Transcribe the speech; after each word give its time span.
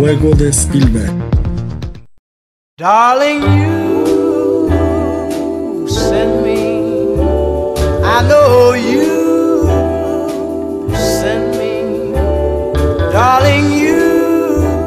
El 0.00 0.18
juego 0.18 0.34
de 0.34 0.50
Spielberg. 0.50 1.12
Darling, 2.78 3.42
you 3.42 4.78
send 5.86 6.42
me. 6.42 7.18
I 8.02 8.22
know 8.26 8.72
you 8.72 9.68
send 10.96 11.58
me. 11.58 12.14
Darling. 13.12 13.79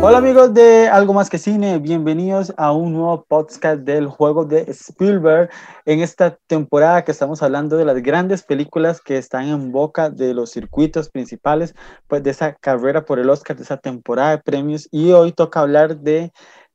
Hola 0.06 0.18
amigos 0.18 0.54
de 0.54 0.90
Algo 0.90 1.14
Más 1.14 1.30
que 1.30 1.38
Cine, 1.38 1.80
bienvenidos 1.80 2.54
a 2.58 2.74
un 2.74 2.92
nuevo 2.92 3.24
podcast 3.24 3.84
del 3.84 4.08
juego 4.08 4.44
de 4.44 4.66
Spielberg. 4.68 5.50
En 5.86 6.02
esta 6.02 6.38
temporada 6.46 7.06
que 7.06 7.12
estamos 7.14 7.42
hablando 7.42 7.78
de 7.78 7.86
las 7.86 8.04
grandes 8.04 8.44
películas 8.44 9.00
que 9.00 9.18
están 9.18 9.48
en 9.48 9.72
boca 9.72 10.10
de 10.10 10.34
los 10.34 10.52
circuitos 10.52 11.10
principales, 11.10 11.74
pues 12.08 12.22
de 12.22 12.32
esa 12.32 12.54
carrera 12.54 13.06
por 13.06 13.18
el 13.18 13.30
Oscar, 13.30 13.56
de 13.56 13.64
esa 13.64 13.78
temporada 13.78 14.32
de 14.32 14.40
premios. 14.40 14.90
Y 14.92 15.14
hoy 15.14 15.32
toca 15.32 15.62
hablar 15.62 15.96
de 15.96 16.34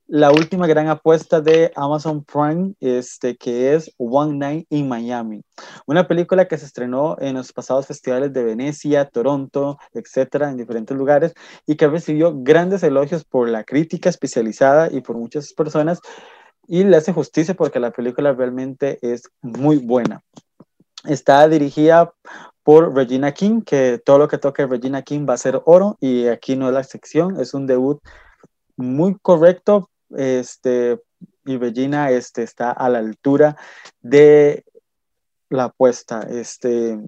la 0.09 0.31
última 0.33 0.67
gran 0.67 0.89
apuesta 0.89 1.43
de 1.43 1.71
Amazon 1.77 2.25
Prime, 2.25 2.73
este, 2.81 3.37
que 3.37 3.75
es 3.75 3.93
One 3.99 4.39
Night 4.39 4.67
in 4.71 4.89
Miami. 4.89 5.43
Una 5.87 6.09
película 6.09 6.49
que 6.49 6.57
se 6.57 6.65
estrenó 6.65 7.17
en 7.21 7.35
los 7.35 7.53
pasados 7.53 7.87
festivales 7.87 8.33
de 8.33 8.43
Venecia, 8.43 9.05
Toronto, 9.05 9.79
etcétera, 9.93 10.51
en 10.51 10.57
diferentes 10.57 10.97
lugares, 10.97 11.35
y 11.67 11.77
que 11.77 11.89
recibió 11.89 12.33
grandes 12.35 12.83
elogios 12.83 13.25
por 13.25 13.51
la 13.51 13.65
crítica 13.65 14.09
especializada 14.09 14.91
y 14.91 15.03
por 15.03 15.17
muchas 15.17 15.53
personas, 15.53 16.01
y 16.67 16.85
le 16.85 16.97
hace 16.97 17.13
justicia 17.13 17.53
porque 17.55 17.79
la 17.79 17.91
película 17.91 18.33
realmente 18.33 18.99
es 19.03 19.25
muy 19.43 19.77
buena. 19.77 20.23
Está 21.05 21.47
dirigida 21.49 22.15
por 22.63 22.95
Regina 22.95 23.33
King, 23.33 23.61
que 23.61 24.01
todo 24.03 24.17
lo 24.17 24.29
que 24.29 24.39
toque 24.39 24.67
Regina 24.67 25.03
King 25.03 25.27
va 25.29 25.35
a 25.35 25.39
ser 25.39 25.61
oro, 25.67 25.99
y 26.01 26.29
aquí 26.29 26.57
no 26.57 26.69
es 26.69 26.75
la 26.75 26.83
sección, 26.83 27.39
es 27.39 27.53
un 27.53 27.67
debut 27.67 28.01
muy 28.79 29.15
correcto, 29.21 29.91
este, 30.17 31.01
y 31.45 31.57
Regina 31.57 32.11
este, 32.11 32.43
está 32.43 32.71
a 32.71 32.89
la 32.89 32.99
altura 32.99 33.57
de 34.01 34.65
la 35.51 35.65
apuesta. 35.65 36.27
Este, 36.31 36.99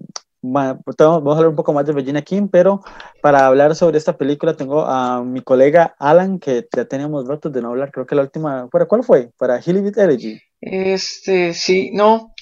vamos 0.41 0.95
a 0.97 1.37
hablar 1.37 1.47
un 1.47 1.55
poco 1.55 1.73
más 1.73 1.85
de 1.85 1.93
Regina 1.93 2.21
King, 2.21 2.47
pero 2.51 2.81
para 3.21 3.45
hablar 3.45 3.75
sobre 3.75 3.97
esta 3.97 4.17
película 4.17 4.55
tengo 4.55 4.85
a 4.85 5.23
mi 5.23 5.41
colega 5.41 5.95
Alan, 5.99 6.39
que 6.39 6.67
ya 6.75 6.85
teníamos 6.85 7.27
ratos 7.27 7.51
de 7.51 7.61
no 7.61 7.69
hablar, 7.69 7.91
creo 7.91 8.05
que 8.05 8.15
la 8.15 8.23
última, 8.23 8.67
¿para 8.67 8.85
cuál 8.85 9.03
fue? 9.03 9.31
¿Para 9.37 9.59
Hilly 9.59 9.91
Elegy? 9.95 10.41
Este, 10.59 11.53
sí, 11.53 11.91
no, 11.93 12.33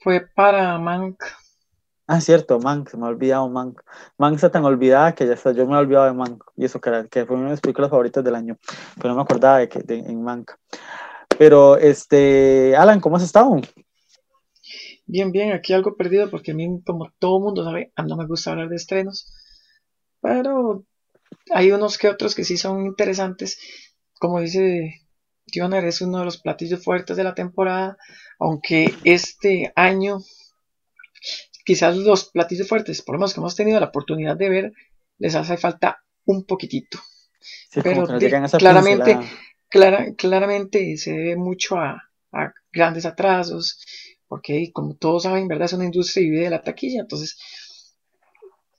fue 0.00 0.26
para 0.34 0.78
Mank. 0.78 1.22
Ah, 2.10 2.22
cierto, 2.22 2.58
Mank, 2.58 2.94
me 2.94 3.04
ha 3.04 3.10
olvidado 3.10 3.50
Mank. 3.50 3.82
Mank 4.16 4.36
está 4.36 4.50
tan 4.50 4.64
olvidada 4.64 5.14
que 5.14 5.26
ya 5.26 5.34
está, 5.34 5.52
yo 5.52 5.66
me 5.66 5.74
he 5.74 5.76
olvidado 5.76 6.06
de 6.06 6.14
Mank, 6.14 6.42
y 6.56 6.64
eso 6.64 6.80
que, 6.80 6.88
era, 6.88 7.06
que 7.06 7.26
fue 7.26 7.36
una 7.36 7.44
de 7.44 7.50
mis 7.50 7.60
películas 7.60 7.90
favoritas 7.90 8.24
del 8.24 8.34
año, 8.34 8.56
pero 8.96 9.10
no 9.10 9.16
me 9.16 9.22
acordaba 9.22 9.58
de 9.58 9.68
que 9.68 9.80
de, 9.80 9.98
en 9.98 10.22
Mank. 10.22 10.52
Pero, 11.38 11.76
este, 11.76 12.74
Alan, 12.76 13.00
¿cómo 13.00 13.16
has 13.18 13.24
estado? 13.24 13.60
Bien, 15.04 15.30
bien, 15.32 15.52
aquí 15.52 15.74
algo 15.74 15.96
perdido 15.96 16.30
porque 16.30 16.52
a 16.52 16.54
mí, 16.54 16.80
como 16.82 17.12
todo 17.18 17.40
mundo 17.40 17.62
sabe, 17.62 17.92
no 18.06 18.16
me 18.16 18.26
gusta 18.26 18.52
hablar 18.52 18.70
de 18.70 18.76
estrenos, 18.76 19.30
pero 20.22 20.84
hay 21.50 21.72
unos 21.72 21.98
que 21.98 22.08
otros 22.08 22.34
que 22.34 22.44
sí 22.44 22.56
son 22.56 22.86
interesantes. 22.86 23.58
Como 24.18 24.40
dice 24.40 25.02
Tioner, 25.52 25.84
es 25.84 26.00
uno 26.00 26.20
de 26.20 26.24
los 26.24 26.38
platillos 26.38 26.82
fuertes 26.82 27.18
de 27.18 27.24
la 27.24 27.34
temporada, 27.34 27.98
aunque 28.38 28.94
este 29.04 29.74
año 29.76 30.20
quizás 31.68 31.96
los 31.96 32.20
platillos 32.34 32.68
fuertes, 32.72 33.02
por 33.02 33.14
lo 33.14 33.18
menos 33.20 33.34
que 33.34 33.40
hemos 33.40 33.56
tenido 33.60 33.80
la 33.80 33.86
oportunidad 33.92 34.36
de 34.42 34.48
ver, 34.56 34.66
les 35.18 35.34
hace 35.34 35.56
falta 35.64 35.88
un 36.26 36.44
poquitito. 36.50 36.98
Sí, 37.70 37.80
Pero 37.82 38.08
de- 38.22 38.40
esa 38.44 38.60
claramente, 38.60 39.10
clara- 39.70 40.14
claramente 40.16 40.96
se 40.98 41.12
debe 41.12 41.36
mucho 41.36 41.76
a, 41.78 41.90
a 42.32 42.52
grandes 42.72 43.06
atrasos, 43.06 43.64
porque 44.28 44.70
como 44.72 44.96
todos 44.96 45.24
saben, 45.24 45.48
¿verdad? 45.48 45.66
Es 45.66 45.74
una 45.74 45.86
industria 45.92 46.24
y 46.26 46.30
vive 46.30 46.44
de 46.44 46.50
la 46.56 46.62
taquilla, 46.62 47.00
entonces 47.02 47.38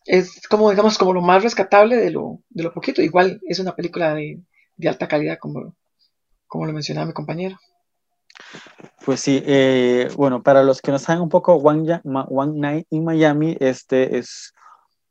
es 0.06 0.42
como, 0.50 0.70
digamos, 0.70 0.98
como 0.98 1.14
lo 1.14 1.22
más 1.22 1.44
rescatable 1.44 1.96
de 1.98 2.12
lo, 2.12 2.40
de 2.50 2.64
lo 2.64 2.74
poquito. 2.74 3.02
Igual 3.02 3.40
es 3.48 3.60
una 3.60 3.76
película 3.76 4.14
de, 4.14 4.42
de 4.78 4.90
alta 4.90 5.08
calidad, 5.08 5.38
como, 5.40 5.76
como 6.48 6.66
lo 6.68 6.74
mencionaba 6.74 7.08
mi 7.08 7.14
compañero. 7.14 7.58
Pues 9.06 9.22
sí, 9.22 9.42
eh, 9.46 10.10
bueno, 10.16 10.44
para 10.44 10.64
los 10.64 10.82
que 10.82 10.92
no 10.92 11.00
saben 11.00 11.22
un 11.22 11.30
poco, 11.30 11.56
One, 11.56 11.86
Ya- 11.86 12.02
Night 12.04 12.88
in 12.90 13.04
Miami, 13.04 13.58
este 13.60 14.18
es 14.18 14.54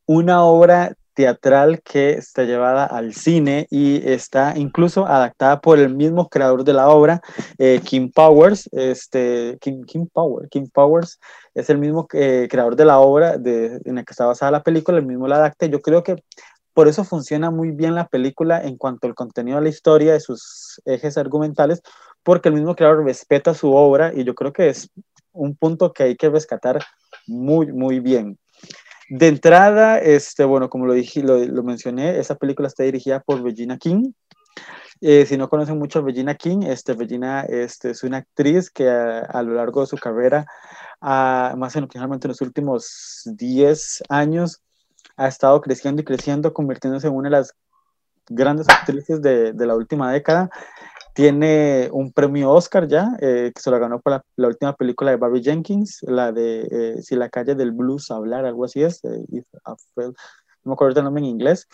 una 0.07 0.43
obra 0.45 0.95
teatral 1.15 1.83
que 1.83 2.13
está 2.13 2.45
llevada 2.45 2.85
al 2.85 3.13
cine 3.13 3.67
y 3.71 4.09
está 4.09 4.57
incluso 4.57 5.05
adaptada 5.05 5.61
por 5.61 5.81
el 5.81 5.93
mismo 5.93 6.29
creador 6.29 6.63
de 6.63 6.73
la 6.73 6.89
obra, 6.91 7.21
eh, 7.59 7.81
Kim 7.85 8.13
Powers. 8.13 8.69
Este, 8.71 9.59
Kim, 9.61 9.83
Kim 9.83 10.07
Power, 10.07 10.49
Kim 10.49 10.69
Powers 10.69 11.19
es 11.55 11.69
el 11.71 11.79
mismo 11.79 12.07
eh, 12.13 12.47
creador 12.49 12.77
de 12.77 12.85
la 12.85 13.01
obra 13.01 13.37
de, 13.37 13.81
en 13.85 13.97
la 13.97 14.05
que 14.05 14.13
está 14.13 14.27
basada 14.27 14.53
la 14.53 14.63
película, 14.63 14.99
el 14.99 15.07
mismo 15.07 15.27
la 15.27 15.37
adapta. 15.37 15.67
Yo 15.67 15.81
creo 15.81 16.05
que 16.05 16.23
por 16.73 16.87
eso 16.87 17.03
funciona 17.03 17.51
muy 17.51 17.73
bien 17.73 17.97
la 17.97 18.07
película 18.07 18.63
en 18.63 18.77
cuanto 18.77 19.09
al 19.09 19.17
contenido 19.17 19.57
de 19.59 19.65
la 19.65 19.71
historia, 19.71 20.13
de 20.13 20.21
sus 20.21 20.81
ejes 20.85 21.19
argumentales, 21.19 21.83
porque 22.29 22.51
el 22.51 22.57
mismo 22.57 22.77
creador 22.77 23.07
respeta 23.07 23.55
su 23.55 23.73
obra 23.73 24.13
y 24.15 24.23
yo 24.23 24.35
creo 24.35 24.53
que 24.53 24.69
es 24.69 24.91
un 25.33 25.57
punto 25.57 25.95
que 25.95 26.03
hay 26.03 26.15
que 26.15 26.29
rescatar 26.29 26.79
muy, 27.27 27.73
muy 27.73 28.01
bien. 28.01 28.39
De 29.09 29.29
entrada, 29.29 29.99
este, 29.99 30.45
bueno, 30.45 30.69
como 30.69 30.85
lo, 30.85 30.93
dije, 30.93 31.23
lo, 31.23 31.39
lo 31.39 31.63
mencioné, 31.63 32.19
esa 32.19 32.35
película 32.35 32.69
está 32.69 32.83
dirigida 32.83 33.21
por 33.21 33.43
Regina 33.43 33.79
King. 33.79 34.13
Eh, 35.01 35.25
si 35.25 35.39
no 35.39 35.49
conocen 35.49 35.79
mucho 35.79 36.01
a 36.01 36.03
Regina 36.03 36.35
King, 36.35 36.65
este, 36.65 36.93
Regina 36.93 37.47
este, 37.49 37.93
es 37.93 38.03
una 38.05 38.19
actriz 38.19 38.69
que 38.69 38.91
a, 38.91 39.21
a 39.21 39.43
lo 39.43 39.55
largo 39.55 39.81
de 39.81 39.87
su 39.87 39.97
carrera, 39.97 40.45
ah, 41.01 41.55
más 41.57 41.77
en, 41.77 41.89
generalmente 41.89 42.27
en 42.27 42.33
los 42.33 42.43
últimos 42.43 43.23
10 43.25 44.03
años, 44.11 44.61
ha 45.17 45.29
estado 45.29 45.59
creciendo 45.63 46.03
y 46.03 46.05
creciendo, 46.05 46.53
convirtiéndose 46.53 47.07
en 47.07 47.15
una 47.15 47.31
de 47.31 47.37
las 47.37 47.55
grandes 48.29 48.69
actrices 48.69 49.23
de, 49.23 49.55
de 49.55 49.67
la 49.67 49.75
última 49.75 50.13
década 50.13 50.51
tiene 51.19 51.89
un 51.91 52.13
premio 52.13 52.53
Oscar 52.53 52.87
ya, 52.87 53.17
eh, 53.21 53.51
que 53.53 53.61
se 53.61 53.73
lo 53.73 53.81
ganó 53.81 54.01
por 54.01 54.13
la, 54.13 54.25
la, 54.37 54.47
última 54.47 54.77
película 54.77 55.11
de 55.11 55.17
Barry 55.17 55.43
Jenkins, 55.43 55.99
la 56.03 56.31
de 56.31 56.69
eh, 56.71 57.03
Si 57.03 57.17
la 57.17 57.29
calle 57.29 57.57
del 57.57 57.73
blues 57.73 58.13
hablar, 58.13 58.45
algo 58.45 58.65
así 58.65 58.85
es, 58.85 59.01
if 59.33 59.45
fell, 59.97 60.13
no 60.63 60.71
me 60.71 60.73
acuerdo 60.75 61.01
el 61.01 61.05
nombre 61.05 61.25
en 61.25 61.31
inglés, 61.31 61.67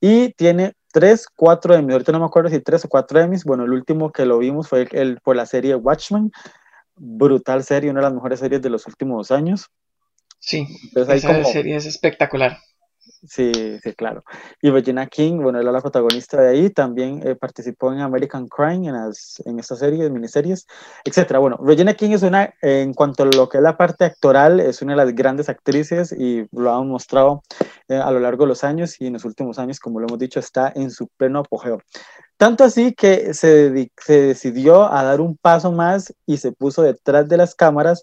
y 0.00 0.32
tiene 0.32 0.72
tres, 0.94 1.26
cuatro 1.36 1.74
Emmys, 1.74 1.92
ahorita 1.92 2.12
no 2.12 2.20
me 2.20 2.24
acuerdo 2.24 2.48
si 2.48 2.58
tres 2.60 2.82
o 2.86 2.88
cuatro 2.88 3.20
Emmys, 3.20 3.44
bueno, 3.44 3.64
el 3.64 3.72
último 3.74 4.12
que 4.12 4.24
lo 4.24 4.38
vimos 4.38 4.66
fue 4.66 4.80
el, 4.80 4.88
el, 4.92 5.20
por 5.20 5.36
la 5.36 5.44
serie 5.44 5.74
Watchmen, 5.74 6.32
brutal 6.96 7.62
serie, 7.62 7.90
una 7.90 8.00
de 8.00 8.06
las 8.06 8.14
mejores 8.14 8.40
series 8.40 8.62
de 8.62 8.70
los 8.70 8.86
últimos 8.86 9.30
años. 9.30 9.66
Sí, 10.38 10.66
Entonces, 10.84 11.16
esa 11.16 11.34
como, 11.34 11.52
serie 11.52 11.76
es 11.76 11.84
espectacular. 11.84 12.56
Sí, 13.02 13.78
sí, 13.82 13.94
claro. 13.94 14.22
Y 14.60 14.70
Regina 14.70 15.06
King, 15.06 15.40
bueno, 15.40 15.60
era 15.60 15.72
la 15.72 15.80
protagonista 15.80 16.40
de 16.40 16.48
ahí, 16.48 16.70
también 16.70 17.26
eh, 17.26 17.34
participó 17.34 17.92
en 17.92 18.00
American 18.00 18.46
Crime, 18.46 18.88
en, 18.88 18.94
las, 18.94 19.42
en 19.44 19.58
esta 19.58 19.76
serie, 19.76 20.08
miniseries, 20.10 20.66
etcétera. 21.04 21.38
Bueno, 21.38 21.58
Regina 21.62 21.94
King 21.94 22.10
es 22.10 22.22
una, 22.22 22.52
en 22.60 22.94
cuanto 22.94 23.22
a 23.22 23.26
lo 23.26 23.48
que 23.48 23.58
es 23.58 23.62
la 23.62 23.76
parte 23.76 24.04
actoral, 24.04 24.60
es 24.60 24.82
una 24.82 24.92
de 24.92 25.04
las 25.04 25.14
grandes 25.14 25.48
actrices 25.48 26.12
y 26.12 26.46
lo 26.52 26.74
han 26.74 26.88
mostrado 26.88 27.42
eh, 27.88 27.96
a 27.96 28.10
lo 28.10 28.20
largo 28.20 28.44
de 28.44 28.48
los 28.48 28.64
años 28.64 29.00
y 29.00 29.06
en 29.06 29.14
los 29.14 29.24
últimos 29.24 29.58
años, 29.58 29.80
como 29.80 30.00
lo 30.00 30.06
hemos 30.06 30.18
dicho, 30.18 30.40
está 30.40 30.72
en 30.74 30.90
su 30.90 31.08
pleno 31.08 31.40
apogeo. 31.40 31.80
Tanto 32.36 32.64
así 32.64 32.94
que 32.94 33.34
se, 33.34 33.90
se 33.98 34.20
decidió 34.22 34.90
a 34.90 35.04
dar 35.04 35.20
un 35.20 35.36
paso 35.36 35.72
más 35.72 36.14
y 36.26 36.38
se 36.38 36.52
puso 36.52 36.82
detrás 36.82 37.28
de 37.28 37.36
las 37.36 37.54
cámaras 37.54 38.02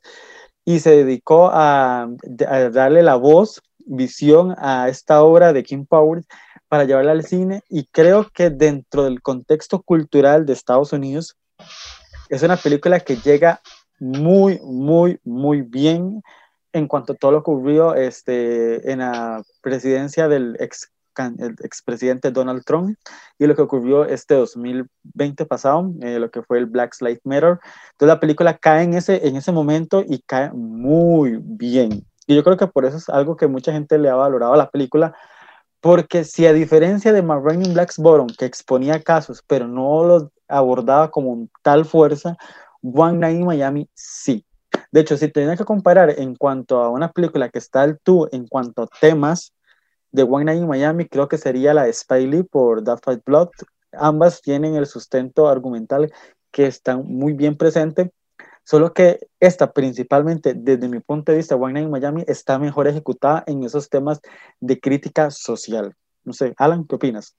y 0.63 0.79
se 0.79 0.91
dedicó 0.91 1.49
a, 1.51 2.09
a 2.47 2.69
darle 2.69 3.01
la 3.01 3.15
voz 3.15 3.61
visión 3.87 4.55
a 4.57 4.89
esta 4.89 5.23
obra 5.23 5.53
de 5.53 5.63
Kim 5.63 5.85
Powers 5.85 6.27
para 6.67 6.83
llevarla 6.83 7.13
al 7.13 7.23
cine 7.25 7.63
y 7.69 7.85
creo 7.85 8.29
que 8.33 8.49
dentro 8.49 9.03
del 9.03 9.21
contexto 9.21 9.81
cultural 9.81 10.45
de 10.45 10.53
Estados 10.53 10.93
Unidos 10.93 11.37
es 12.29 12.43
una 12.43 12.57
película 12.57 12.99
que 12.99 13.15
llega 13.15 13.61
muy, 13.99 14.59
muy, 14.63 15.19
muy 15.23 15.61
bien 15.61 16.21
en 16.73 16.87
cuanto 16.87 17.13
a 17.13 17.15
todo 17.15 17.31
lo 17.31 17.43
que 17.43 17.51
ocurrió 17.51 17.95
este, 17.95 18.91
en 18.91 18.99
la 18.99 19.41
presidencia 19.61 20.27
del 20.27 20.57
ex 20.59 20.91
el 21.39 21.55
expresidente 21.63 22.31
Donald 22.31 22.63
Trump 22.63 22.97
y 23.39 23.47
lo 23.47 23.55
que 23.55 23.61
ocurrió 23.61 24.05
este 24.05 24.35
2020 24.35 25.45
pasado, 25.45 25.91
eh, 26.01 26.19
lo 26.19 26.29
que 26.29 26.43
fue 26.43 26.59
el 26.59 26.65
Black 26.65 26.95
Lives 27.01 27.21
Matter. 27.23 27.59
Entonces 27.91 28.07
la 28.07 28.19
película 28.19 28.57
cae 28.57 28.83
en 28.83 28.93
ese, 28.93 29.27
en 29.27 29.35
ese 29.35 29.51
momento 29.51 30.03
y 30.07 30.19
cae 30.19 30.51
muy 30.51 31.39
bien. 31.41 32.05
Y 32.27 32.35
yo 32.35 32.43
creo 32.43 32.57
que 32.57 32.67
por 32.67 32.85
eso 32.85 32.97
es 32.97 33.09
algo 33.09 33.37
que 33.37 33.47
mucha 33.47 33.71
gente 33.71 33.97
le 33.97 34.09
ha 34.09 34.15
valorado 34.15 34.53
a 34.53 34.57
la 34.57 34.69
película, 34.69 35.15
porque 35.79 36.23
si 36.23 36.45
a 36.45 36.53
diferencia 36.53 37.13
de 37.13 37.21
Marraine 37.21 37.65
in 37.65 37.73
Blacksboro, 37.73 38.27
que 38.37 38.45
exponía 38.45 39.01
casos, 39.01 39.43
pero 39.47 39.67
no 39.67 40.03
los 40.03 40.27
abordaba 40.47 41.09
como 41.09 41.47
tal 41.63 41.85
fuerza, 41.85 42.35
One 42.81 43.19
Night 43.19 43.39
in 43.39 43.45
Miami 43.45 43.89
sí. 43.93 44.45
De 44.91 45.01
hecho, 45.01 45.17
si 45.17 45.29
tenía 45.29 45.55
que 45.55 45.65
comparar 45.65 46.19
en 46.19 46.35
cuanto 46.35 46.81
a 46.81 46.89
una 46.89 47.11
película 47.11 47.49
que 47.49 47.59
está 47.59 47.81
al 47.81 47.99
tú 47.99 48.27
en 48.31 48.47
cuanto 48.47 48.83
a 48.83 48.87
temas, 48.99 49.53
de 50.11 50.23
One 50.23 50.45
Night 50.45 50.61
in 50.61 50.67
Miami 50.67 51.05
creo 51.05 51.27
que 51.27 51.37
sería 51.37 51.73
la 51.73 51.83
de 51.83 52.43
por 52.43 52.83
That 52.83 52.99
Fight 53.03 53.23
Blood. 53.25 53.49
Ambas 53.93 54.41
tienen 54.41 54.75
el 54.75 54.85
sustento 54.85 55.47
argumental 55.47 56.11
que 56.51 56.65
están 56.65 57.05
muy 57.05 57.33
bien 57.33 57.55
presente, 57.55 58.11
solo 58.67 58.93
que 58.93 59.29
esta 59.39 59.71
principalmente 59.71 60.53
desde 60.53 60.89
mi 60.89 60.99
punto 60.99 61.31
de 61.31 61.37
vista, 61.37 61.55
One 61.55 61.71
Night 61.71 61.85
in 61.85 61.91
Miami 61.91 62.23
está 62.27 62.59
mejor 62.59 62.85
ejecutada 62.89 63.45
en 63.47 63.63
esos 63.63 63.89
temas 63.89 64.19
de 64.59 64.77
crítica 64.77 65.31
social. 65.31 65.95
No 66.25 66.33
sé, 66.33 66.53
Alan, 66.57 66.85
¿qué 66.85 66.95
opinas? 66.95 67.37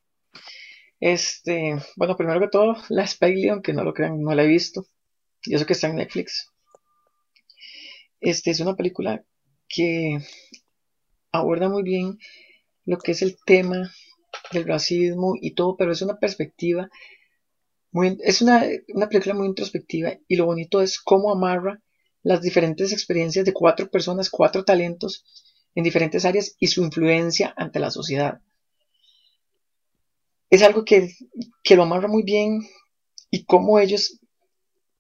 Este, 1.01 1.77
bueno, 1.97 2.17
primero 2.17 2.41
que 2.41 2.49
todo, 2.49 2.77
la 2.89 3.07
Spiley, 3.07 3.51
aunque 3.51 3.75
no 3.75 3.85
lo 3.85 3.93
crean, 3.93 4.23
no 4.23 4.35
la 4.35 4.45
he 4.45 4.47
visto. 4.47 4.87
Y 5.45 5.55
eso 5.55 5.67
que 5.67 5.75
está 5.75 5.89
en 5.89 5.97
Netflix. 5.97 6.51
Este 8.23 8.51
es 8.51 8.61
una 8.61 8.75
película 8.75 9.23
que 9.69 10.19
aborda 11.31 11.69
muy 11.69 11.83
bien 11.83 12.19
lo 12.87 12.97
que 12.97 13.13
es 13.13 13.21
el 13.21 13.37
tema 13.45 13.93
del 14.51 14.67
racismo 14.67 15.35
y 15.39 15.51
todo, 15.51 15.77
pero 15.77 15.93
es 15.93 16.01
una 16.01 16.19
perspectiva 16.19 16.89
es 18.03 18.43
una, 18.43 18.65
una 18.95 19.09
película 19.09 19.35
muy 19.35 19.47
introspectiva 19.47 20.13
y 20.27 20.37
lo 20.37 20.47
bonito 20.47 20.81
es 20.81 20.99
cómo 21.01 21.33
amarra 21.33 21.83
las 22.23 22.43
diferentes 22.43 22.93
experiencias 22.93 23.45
de 23.45 23.53
cuatro 23.53 23.91
personas, 23.91 24.31
cuatro 24.31 24.65
talentos 24.65 25.25
en 25.75 25.85
diferentes 25.85 26.25
áreas 26.25 26.57
y 26.59 26.67
su 26.67 26.83
influencia 26.83 27.55
ante 27.57 27.79
la 27.79 27.91
sociedad. 27.91 28.41
Es 30.51 30.63
algo 30.63 30.85
que, 30.85 31.15
que 31.63 31.77
lo 31.77 31.85
amarra 31.85 32.09
muy 32.09 32.23
bien 32.23 32.61
y 33.31 33.45
cómo 33.45 33.79
ellos 33.79 34.21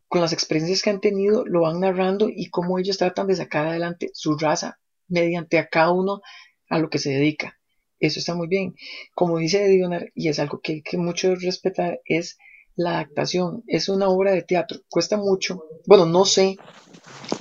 con 0.08 0.20
las 0.22 0.32
experiencias 0.32 0.82
que 0.82 0.90
han 0.90 1.00
tenido, 1.00 1.44
lo 1.44 1.62
van 1.62 1.80
narrando 1.80 2.28
y 2.30 2.48
cómo 2.48 2.78
ellos 2.78 2.98
tratan 2.98 3.26
de 3.26 3.36
sacar 3.36 3.66
adelante 3.66 4.10
su 4.14 4.38
raza 4.38 4.78
mediante 5.06 5.58
a 5.58 5.68
cada 5.68 5.92
uno 5.92 6.22
a 6.68 6.78
lo 6.78 6.88
que 6.88 6.98
se 6.98 7.10
dedica. 7.10 7.58
Eso 8.00 8.18
está 8.18 8.34
muy 8.34 8.48
bien. 8.48 8.74
Como 9.14 9.38
dice 9.38 9.66
Dionar, 9.68 10.10
y 10.14 10.28
es 10.28 10.38
algo 10.38 10.60
que 10.60 10.72
hay 10.72 10.82
que 10.82 10.96
mucho 10.96 11.34
respetar, 11.34 12.00
es 12.04 12.38
la 12.78 12.92
adaptación. 12.92 13.64
Es 13.66 13.88
una 13.88 14.08
obra 14.08 14.32
de 14.32 14.42
teatro. 14.42 14.78
Cuesta 14.88 15.16
mucho. 15.16 15.64
Bueno, 15.86 16.06
no 16.06 16.24
sé. 16.24 16.56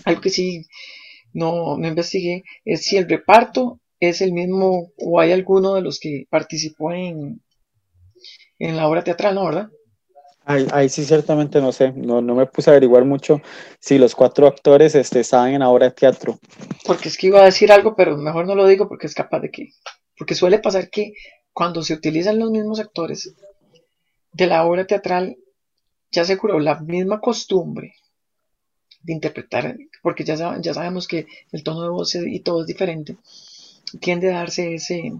Algo 0.03 0.21
que 0.21 0.29
sí 0.29 0.65
no, 1.33 1.77
no 1.77 1.87
investigué 1.87 2.43
es 2.65 2.83
si 2.83 2.97
el 2.97 3.07
reparto 3.07 3.79
es 3.99 4.21
el 4.21 4.33
mismo 4.33 4.91
o 4.97 5.19
hay 5.19 5.31
alguno 5.31 5.75
de 5.75 5.81
los 5.81 5.99
que 5.99 6.25
participó 6.29 6.91
en, 6.91 7.41
en 8.59 8.75
la 8.75 8.87
obra 8.87 9.03
teatral, 9.03 9.35
¿no? 9.35 9.45
¿Verdad? 9.45 9.69
Ahí, 10.45 10.87
sí 10.87 11.03
ciertamente 11.03 11.59
no 11.59 11.73
sé, 11.73 11.91
no, 11.91 12.21
no, 12.21 12.33
me 12.33 12.45
puse 12.45 12.69
a 12.69 12.73
averiguar 12.73 13.03
mucho 13.03 13.41
si 13.81 13.97
los 13.97 14.15
cuatro 14.15 14.47
actores 14.47 14.95
este, 14.95 15.19
estaban 15.19 15.51
en 15.51 15.59
la 15.59 15.67
obra 15.67 15.87
de 15.87 15.91
teatro. 15.91 16.39
Porque 16.85 17.09
es 17.09 17.17
que 17.17 17.27
iba 17.27 17.41
a 17.41 17.45
decir 17.45 17.69
algo, 17.69 17.97
pero 17.97 18.15
mejor 18.15 18.47
no 18.47 18.55
lo 18.55 18.65
digo 18.65 18.87
porque 18.87 19.07
es 19.07 19.13
capaz 19.13 19.41
de 19.41 19.51
que... 19.51 19.71
Porque 20.17 20.35
suele 20.35 20.59
pasar 20.59 20.89
que 20.89 21.11
cuando 21.51 21.83
se 21.83 21.93
utilizan 21.93 22.39
los 22.39 22.49
mismos 22.49 22.79
actores 22.79 23.35
de 24.37 24.47
la 24.47 24.65
obra 24.65 24.85
teatral, 24.85 25.37
ya 26.11 26.23
se 26.25 26.37
curó 26.37 26.59
la 26.59 26.79
misma 26.79 27.19
costumbre 27.19 27.95
de 29.01 29.13
interpretar, 29.13 29.77
porque 30.01 30.23
ya, 30.23 30.35
ya 30.61 30.73
sabemos 30.73 31.07
que 31.07 31.27
el 31.51 31.63
tono 31.63 31.83
de 31.83 31.89
voz 31.89 32.15
y 32.15 32.39
todo 32.41 32.61
es 32.61 32.67
diferente, 32.67 33.17
tiende 33.99 34.31
a 34.31 34.39
darse 34.39 34.75
ese, 34.75 35.13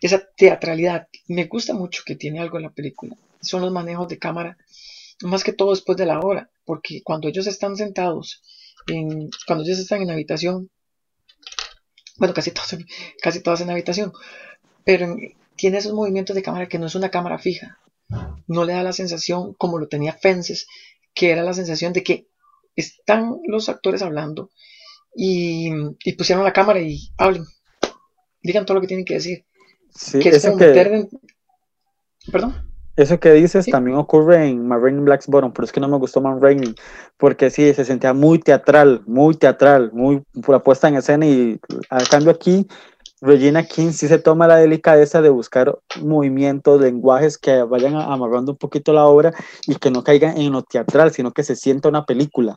esa 0.00 0.28
teatralidad. 0.36 1.08
Me 1.28 1.44
gusta 1.44 1.74
mucho 1.74 2.02
que 2.04 2.16
tiene 2.16 2.40
algo 2.40 2.56
en 2.56 2.64
la 2.64 2.70
película 2.70 3.16
son 3.40 3.62
los 3.62 3.72
manejos 3.72 4.08
de 4.08 4.18
cámara, 4.18 4.56
más 5.22 5.44
que 5.44 5.52
todo 5.52 5.70
después 5.70 5.96
de 5.98 6.06
la 6.06 6.20
hora, 6.20 6.50
porque 6.64 7.02
cuando 7.02 7.28
ellos 7.28 7.46
están 7.46 7.76
sentados, 7.76 8.42
en, 8.86 9.30
cuando 9.46 9.64
ellos 9.64 9.78
están 9.78 10.02
en 10.02 10.08
la 10.08 10.14
habitación, 10.14 10.70
bueno, 12.18 12.34
casi 12.34 12.50
todos, 12.50 12.76
casi 13.22 13.42
todos 13.42 13.60
en 13.60 13.68
la 13.68 13.74
habitación, 13.74 14.12
pero 14.84 15.16
tiene 15.60 15.76
esos 15.76 15.92
movimientos 15.92 16.34
de 16.34 16.42
cámara 16.42 16.68
que 16.68 16.78
no 16.78 16.86
es 16.86 16.94
una 16.94 17.10
cámara 17.10 17.38
fija, 17.38 17.78
no 18.46 18.64
le 18.64 18.72
da 18.72 18.82
la 18.82 18.94
sensación 18.94 19.52
como 19.52 19.78
lo 19.78 19.88
tenía 19.88 20.14
Fences, 20.14 20.66
que 21.12 21.32
era 21.32 21.42
la 21.42 21.52
sensación 21.52 21.92
de 21.92 22.02
que 22.02 22.28
están 22.76 23.36
los 23.46 23.68
actores 23.68 24.00
hablando 24.00 24.48
y, 25.14 25.70
pusieron 26.16 26.44
la 26.44 26.54
cámara 26.54 26.80
y 26.80 27.10
hablen, 27.18 27.44
digan 28.42 28.64
todo 28.64 28.76
lo 28.76 28.80
que 28.80 28.86
tienen 28.86 29.04
que 29.04 29.14
decir. 29.14 29.44
que 30.18 30.30
es 30.30 30.46
como 30.46 30.56
meter 30.56 31.08
¿Perdón? 32.32 32.70
Eso 32.96 33.20
que 33.20 33.32
dices 33.32 33.66
también 33.66 33.98
ocurre 33.98 34.48
en 34.48 34.66
Ma 34.66 34.78
Black 34.78 34.94
Blacksbottom, 34.96 35.52
pero 35.52 35.64
es 35.66 35.72
que 35.72 35.80
no 35.80 35.88
me 35.88 35.98
gustó 35.98 36.22
Man 36.22 36.40
Raining, 36.40 36.74
porque 37.18 37.50
sí, 37.50 37.74
se 37.74 37.84
sentía 37.84 38.14
muy 38.14 38.38
teatral, 38.38 39.02
muy 39.06 39.34
teatral, 39.34 39.90
muy 39.92 40.22
la 40.48 40.62
puesta 40.62 40.88
en 40.88 40.96
escena 40.96 41.26
y 41.26 41.60
al 41.90 42.08
cambio 42.08 42.30
aquí, 42.30 42.66
Regina 43.20 43.66
King 43.66 43.92
sí 43.92 44.08
se 44.08 44.18
toma 44.18 44.46
la 44.46 44.56
delicadeza 44.56 45.20
de 45.20 45.28
buscar 45.28 45.78
movimientos, 46.02 46.80
lenguajes 46.80 47.36
que 47.36 47.62
vayan 47.62 47.96
amarrando 47.96 48.52
un 48.52 48.58
poquito 48.58 48.92
la 48.92 49.04
obra 49.04 49.32
y 49.66 49.76
que 49.76 49.90
no 49.90 50.02
caigan 50.02 50.38
en 50.38 50.52
lo 50.52 50.62
teatral, 50.62 51.12
sino 51.12 51.32
que 51.32 51.42
se 51.42 51.56
sienta 51.56 51.88
una 51.88 52.06
película. 52.06 52.56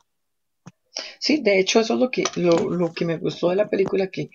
Sí, 1.19 1.41
de 1.41 1.59
hecho 1.59 1.79
eso 1.79 1.95
es 1.95 1.99
lo 1.99 2.09
que, 2.09 2.23
lo, 2.35 2.69
lo 2.69 2.93
que 2.93 3.05
me 3.05 3.17
gustó 3.17 3.49
de 3.49 3.55
la 3.57 3.69
película, 3.69 4.07
que 4.07 4.29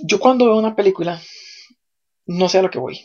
yo 0.00 0.18
cuando 0.20 0.46
veo 0.46 0.56
una 0.56 0.76
película, 0.76 1.20
no 2.26 2.48
sé 2.48 2.58
a 2.58 2.62
lo 2.62 2.70
que 2.70 2.78
voy 2.78 3.00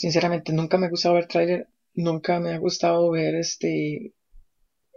Sinceramente, 0.00 0.52
nunca 0.54 0.78
me 0.78 0.86
ha 0.86 0.88
gustado 0.88 1.16
ver 1.16 1.26
trailer, 1.26 1.68
nunca 1.92 2.40
me 2.40 2.54
ha 2.54 2.58
gustado 2.58 3.10
ver 3.10 3.34
este 3.34 4.14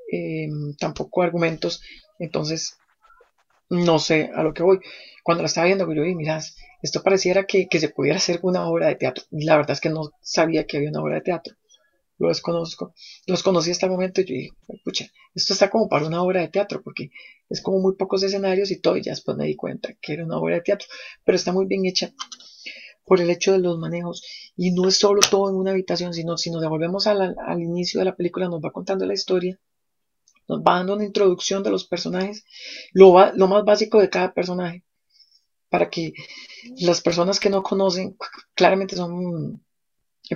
em, 0.09 0.75
tampoco 0.79 1.23
argumentos, 1.23 1.81
entonces 2.19 2.77
no 3.69 3.99
sé 3.99 4.31
a 4.33 4.43
lo 4.43 4.53
que 4.53 4.63
voy. 4.63 4.79
Cuando 5.23 5.41
la 5.41 5.47
estaba 5.47 5.67
viendo, 5.67 5.91
yo 5.91 6.03
vi, 6.03 6.15
miras, 6.15 6.57
esto 6.81 7.01
pareciera 7.01 7.45
que, 7.45 7.67
se 7.71 7.89
pudiera 7.89 8.17
hacer 8.17 8.39
una 8.43 8.67
obra 8.67 8.87
de 8.87 8.95
teatro. 8.95 9.23
Y 9.31 9.45
la 9.45 9.55
verdad 9.55 9.71
es 9.71 9.79
que 9.79 9.89
no 9.89 10.11
sabía 10.21 10.67
que 10.67 10.77
había 10.77 10.89
una 10.89 11.01
obra 11.01 11.15
de 11.15 11.21
teatro. 11.21 11.55
Lo 12.19 12.27
desconozco. 12.27 12.93
Los 13.25 13.41
conocí 13.41 13.71
hasta 13.71 13.85
el 13.85 13.93
momento 13.93 14.21
y 14.21 14.25
yo 14.25 14.35
dije, 14.35 14.51
escucha, 14.67 15.07
esto 15.33 15.53
está 15.53 15.69
como 15.69 15.87
para 15.87 16.05
una 16.05 16.21
obra 16.21 16.41
de 16.41 16.49
teatro, 16.49 16.81
porque 16.83 17.09
es 17.49 17.61
como 17.61 17.79
muy 17.79 17.95
pocos 17.95 18.21
escenarios 18.21 18.69
y 18.69 18.81
todo, 18.81 18.97
y 18.97 19.01
ya 19.01 19.13
después 19.13 19.37
me 19.37 19.45
di 19.45 19.55
cuenta 19.55 19.93
que 20.01 20.13
era 20.13 20.25
una 20.25 20.37
obra 20.37 20.55
de 20.55 20.61
teatro, 20.61 20.87
pero 21.23 21.37
está 21.37 21.53
muy 21.53 21.65
bien 21.65 21.85
hecha 21.85 22.13
por 23.05 23.21
el 23.21 23.29
hecho 23.29 23.53
de 23.53 23.59
los 23.59 23.79
manejos. 23.79 24.23
Y 24.57 24.71
no 24.71 24.87
es 24.89 24.97
solo 24.97 25.21
todo 25.21 25.49
en 25.49 25.55
una 25.55 25.71
habitación, 25.71 26.13
sino 26.13 26.37
si 26.37 26.51
nos 26.51 26.61
devolvemos 26.61 27.07
al, 27.07 27.35
inicio 27.59 27.99
de 27.99 28.05
la 28.05 28.15
película, 28.15 28.49
nos 28.49 28.61
va 28.61 28.71
contando 28.71 29.05
la 29.05 29.13
historia, 29.13 29.57
nos 30.49 30.59
va 30.59 30.75
dando 30.75 30.95
una 30.95 31.05
introducción 31.05 31.63
de 31.63 31.71
los 31.71 31.85
personajes, 31.85 32.43
lo, 32.91 33.15
lo 33.35 33.47
más 33.47 33.63
básico 33.63 33.99
de 33.99 34.09
cada 34.09 34.33
personaje, 34.33 34.83
para 35.73 35.89
que 35.89 36.13
las 36.81 37.01
personas 37.01 37.39
que 37.39 37.49
no 37.49 37.63
conocen, 37.63 38.15
claramente 38.53 38.95
son 38.95 39.65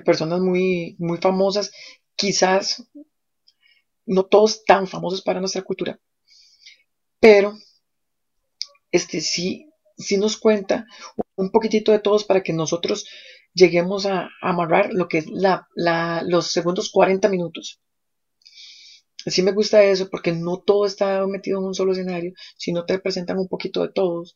personas 0.03 0.39
muy, 0.39 0.96
muy 0.98 1.20
famosas, 1.20 1.72
quizás 2.15 2.84
no 4.08 4.24
todos 4.25 4.65
tan 4.65 4.88
famosos 4.88 5.22
para 5.22 5.39
nuestra 5.39 5.62
cultura, 5.62 6.00
pero 7.20 7.53
este 8.91 9.22
sí, 9.22 9.70
sí 9.96 10.17
nos 10.17 10.38
cuenta 10.38 10.88
un 11.36 11.51
poquitito 11.51 11.91
de 11.91 12.00
todos 12.00 12.24
para 12.24 12.41
que 12.41 12.53
nosotros 12.53 13.06
lleguemos 13.53 14.08
a, 14.08 14.32
amarrar 14.41 14.91
lo 14.91 15.08
que 15.08 15.20
es 15.20 15.27
la, 15.27 15.67
los 16.25 16.48
segundos 16.48 16.89
40 16.89 17.29
minutos. 17.29 17.79
Sí 19.27 19.44
me 19.44 19.51
gusta 19.51 19.84
eso 19.84 20.10
porque 20.10 20.32
no 20.32 20.58
todo 20.58 20.88
está 20.88 21.27
metido 21.27 21.60
en 21.60 21.65
un 21.65 21.75
solo 21.75 21.91
escenario, 21.91 22.34
sino 22.56 22.86
te 22.86 22.98
presentan 22.98 23.38
un 23.38 23.48
poquito 23.48 23.84
de 23.84 23.89
todos. 23.94 24.36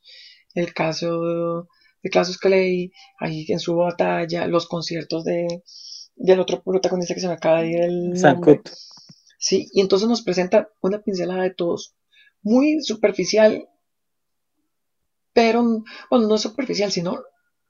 El 0.53 0.74
caso 0.74 1.67
de 2.03 2.10
Casus 2.10 2.38
Clay, 2.38 2.91
ahí 3.20 3.46
en 3.50 3.60
su 3.60 3.75
batalla, 3.75 4.48
los 4.48 4.67
conciertos 4.67 5.24
de, 5.24 5.63
del 6.15 6.39
otro 6.39 6.63
protagonista 6.63 7.13
que 7.13 7.22
se 7.22 7.27
me 7.27 7.34
acaba 7.34 7.62
de 7.62 7.70
ir 7.70 7.81
el. 7.81 8.12
Sí, 9.38 9.70
y 9.74 9.81
entonces 9.81 10.08
nos 10.08 10.22
presenta 10.22 10.70
una 10.81 11.01
pincelada 11.01 11.43
de 11.43 11.53
todos. 11.53 11.96
Muy 12.43 12.81
superficial 12.81 13.67
pero, 15.34 15.84
bueno, 16.10 16.27
no 16.27 16.36
es 16.36 16.41
superficial, 16.41 16.91
sino 16.91 17.24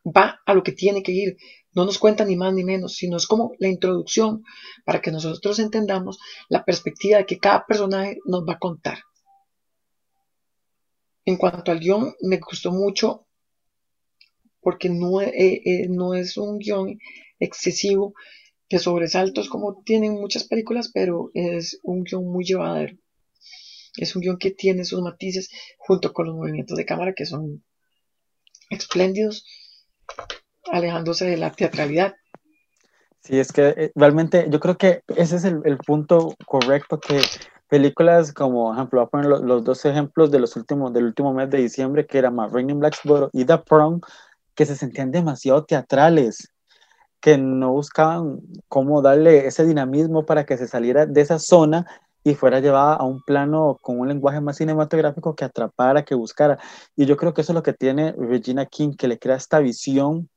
va 0.05 0.41
a 0.45 0.53
lo 0.53 0.63
que 0.63 0.71
tiene 0.71 1.03
que 1.03 1.11
ir. 1.11 1.37
No 1.73 1.85
nos 1.85 1.99
cuenta 1.99 2.25
ni 2.25 2.35
más 2.35 2.53
ni 2.53 2.63
menos, 2.63 2.95
sino 2.95 3.17
es 3.17 3.27
como 3.27 3.51
la 3.59 3.67
introducción 3.67 4.43
para 4.85 5.01
que 5.01 5.11
nosotros 5.11 5.59
entendamos 5.59 6.19
la 6.49 6.65
perspectiva 6.65 7.19
de 7.19 7.25
que 7.25 7.39
cada 7.39 7.65
personaje 7.65 8.17
nos 8.25 8.43
va 8.47 8.53
a 8.53 8.59
contar. 8.59 8.99
En 11.25 11.37
cuanto 11.37 11.71
al 11.71 11.79
guion, 11.79 12.13
me 12.21 12.37
gustó 12.37 12.71
mucho 12.71 13.27
porque 14.59 14.89
no, 14.89 15.21
eh, 15.21 15.61
eh, 15.65 15.87
no 15.89 16.13
es 16.13 16.37
un 16.37 16.59
guion 16.59 16.99
excesivo 17.39 18.13
de 18.69 18.79
sobresaltos 18.79 19.49
como 19.49 19.81
tienen 19.83 20.13
muchas 20.13 20.45
películas, 20.45 20.91
pero 20.93 21.31
es 21.33 21.79
un 21.83 22.03
guion 22.03 22.25
muy 22.31 22.45
llevadero. 22.45 22.95
Es 23.97 24.15
un 24.15 24.21
guion 24.21 24.37
que 24.37 24.51
tiene 24.51 24.85
sus 24.85 25.01
matices 25.01 25.49
junto 25.77 26.13
con 26.13 26.27
los 26.27 26.35
movimientos 26.35 26.77
de 26.77 26.85
cámara 26.85 27.13
que 27.13 27.25
son 27.25 27.63
espléndidos, 28.69 29.45
alejándose 30.71 31.25
de 31.25 31.37
la 31.37 31.51
teatralidad. 31.51 32.15
Sí, 33.19 33.37
es 33.39 33.51
que 33.51 33.67
eh, 33.77 33.91
realmente 33.93 34.47
yo 34.49 34.59
creo 34.59 34.77
que 34.77 35.03
ese 35.15 35.35
es 35.35 35.43
el, 35.43 35.77
punto 35.85 36.35
correcto 36.45 36.99
que 36.99 37.19
películas 37.71 38.33
como, 38.33 38.65
por 38.65 38.75
ejemplo, 38.75 38.99
voy 38.99 39.05
a 39.05 39.09
poner 39.09 39.27
los, 39.27 39.41
los, 39.43 39.63
dos 39.63 39.85
ejemplos 39.85 40.29
de 40.29 40.39
los 40.39 40.57
últimos, 40.57 40.91
del 40.91 41.05
último 41.05 41.33
mes 41.33 41.49
de 41.49 41.59
diciembre, 41.59 42.05
que 42.05 42.17
era 42.17 42.29
Marine 42.29 42.73
in 42.73 42.79
Blacksboro 42.81 43.29
y 43.31 43.45
The 43.45 43.59
Prom, 43.59 44.01
que 44.55 44.65
se 44.65 44.75
sentían 44.75 45.09
demasiado 45.09 45.63
teatrales, 45.63 46.49
que 47.21 47.37
no 47.37 47.71
buscaban 47.71 48.41
cómo 48.67 49.01
darle 49.01 49.47
ese 49.47 49.65
dinamismo 49.65 50.25
para 50.25 50.45
que 50.45 50.57
se 50.57 50.67
saliera 50.67 51.05
de 51.05 51.21
esa 51.21 51.39
zona 51.39 51.85
y 52.25 52.35
fuera 52.35 52.59
llevada 52.59 52.95
a 52.95 53.05
un 53.05 53.21
plano 53.21 53.77
con 53.81 54.01
un 54.01 54.09
lenguaje 54.09 54.41
más 54.41 54.57
cinematográfico 54.57 55.33
que 55.33 55.45
atrapara, 55.45 56.03
que 56.03 56.13
buscara. 56.13 56.59
Y 56.97 57.05
yo 57.05 57.15
creo 57.15 57.33
que 57.33 57.39
eso 57.39 57.53
es 57.53 57.55
lo 57.55 57.63
que 57.63 57.71
tiene 57.71 58.13
Regina 58.17 58.65
King, 58.65 58.95
que 58.97 59.07
le 59.07 59.17
crea 59.17 59.37
esta 59.37 59.59
visión 59.59 60.29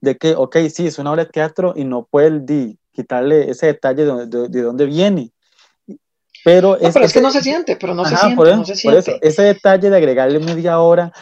de 0.00 0.16
que, 0.16 0.34
ok, 0.34 0.56
sí, 0.74 0.88
es 0.88 0.98
una 0.98 1.12
obra 1.12 1.24
de 1.24 1.30
teatro 1.30 1.72
y 1.76 1.84
no 1.84 2.04
puede 2.04 2.76
quitarle 2.90 3.48
ese 3.48 3.66
detalle 3.66 4.04
de, 4.04 4.26
de, 4.26 4.48
de 4.48 4.62
dónde 4.62 4.86
viene. 4.86 5.32
Pero, 6.44 6.76
no, 6.80 6.88
es, 6.88 6.92
pero 6.94 7.04
es 7.04 7.12
que 7.12 7.20
no 7.20 7.30
se 7.30 7.42
siente, 7.42 7.76
pero 7.76 7.94
no 7.94 8.02
Ajá, 8.02 8.16
se 8.16 8.16
siente, 8.16 8.36
por 8.36 8.48
eso, 8.48 8.56
no 8.56 8.64
se 8.64 8.72
por 8.72 8.78
siente. 8.78 8.98
eso, 8.98 9.18
ese 9.22 9.42
detalle 9.42 9.90
de 9.90 9.96
agregarle 9.96 10.38
media 10.40 10.80
hora 10.80 11.12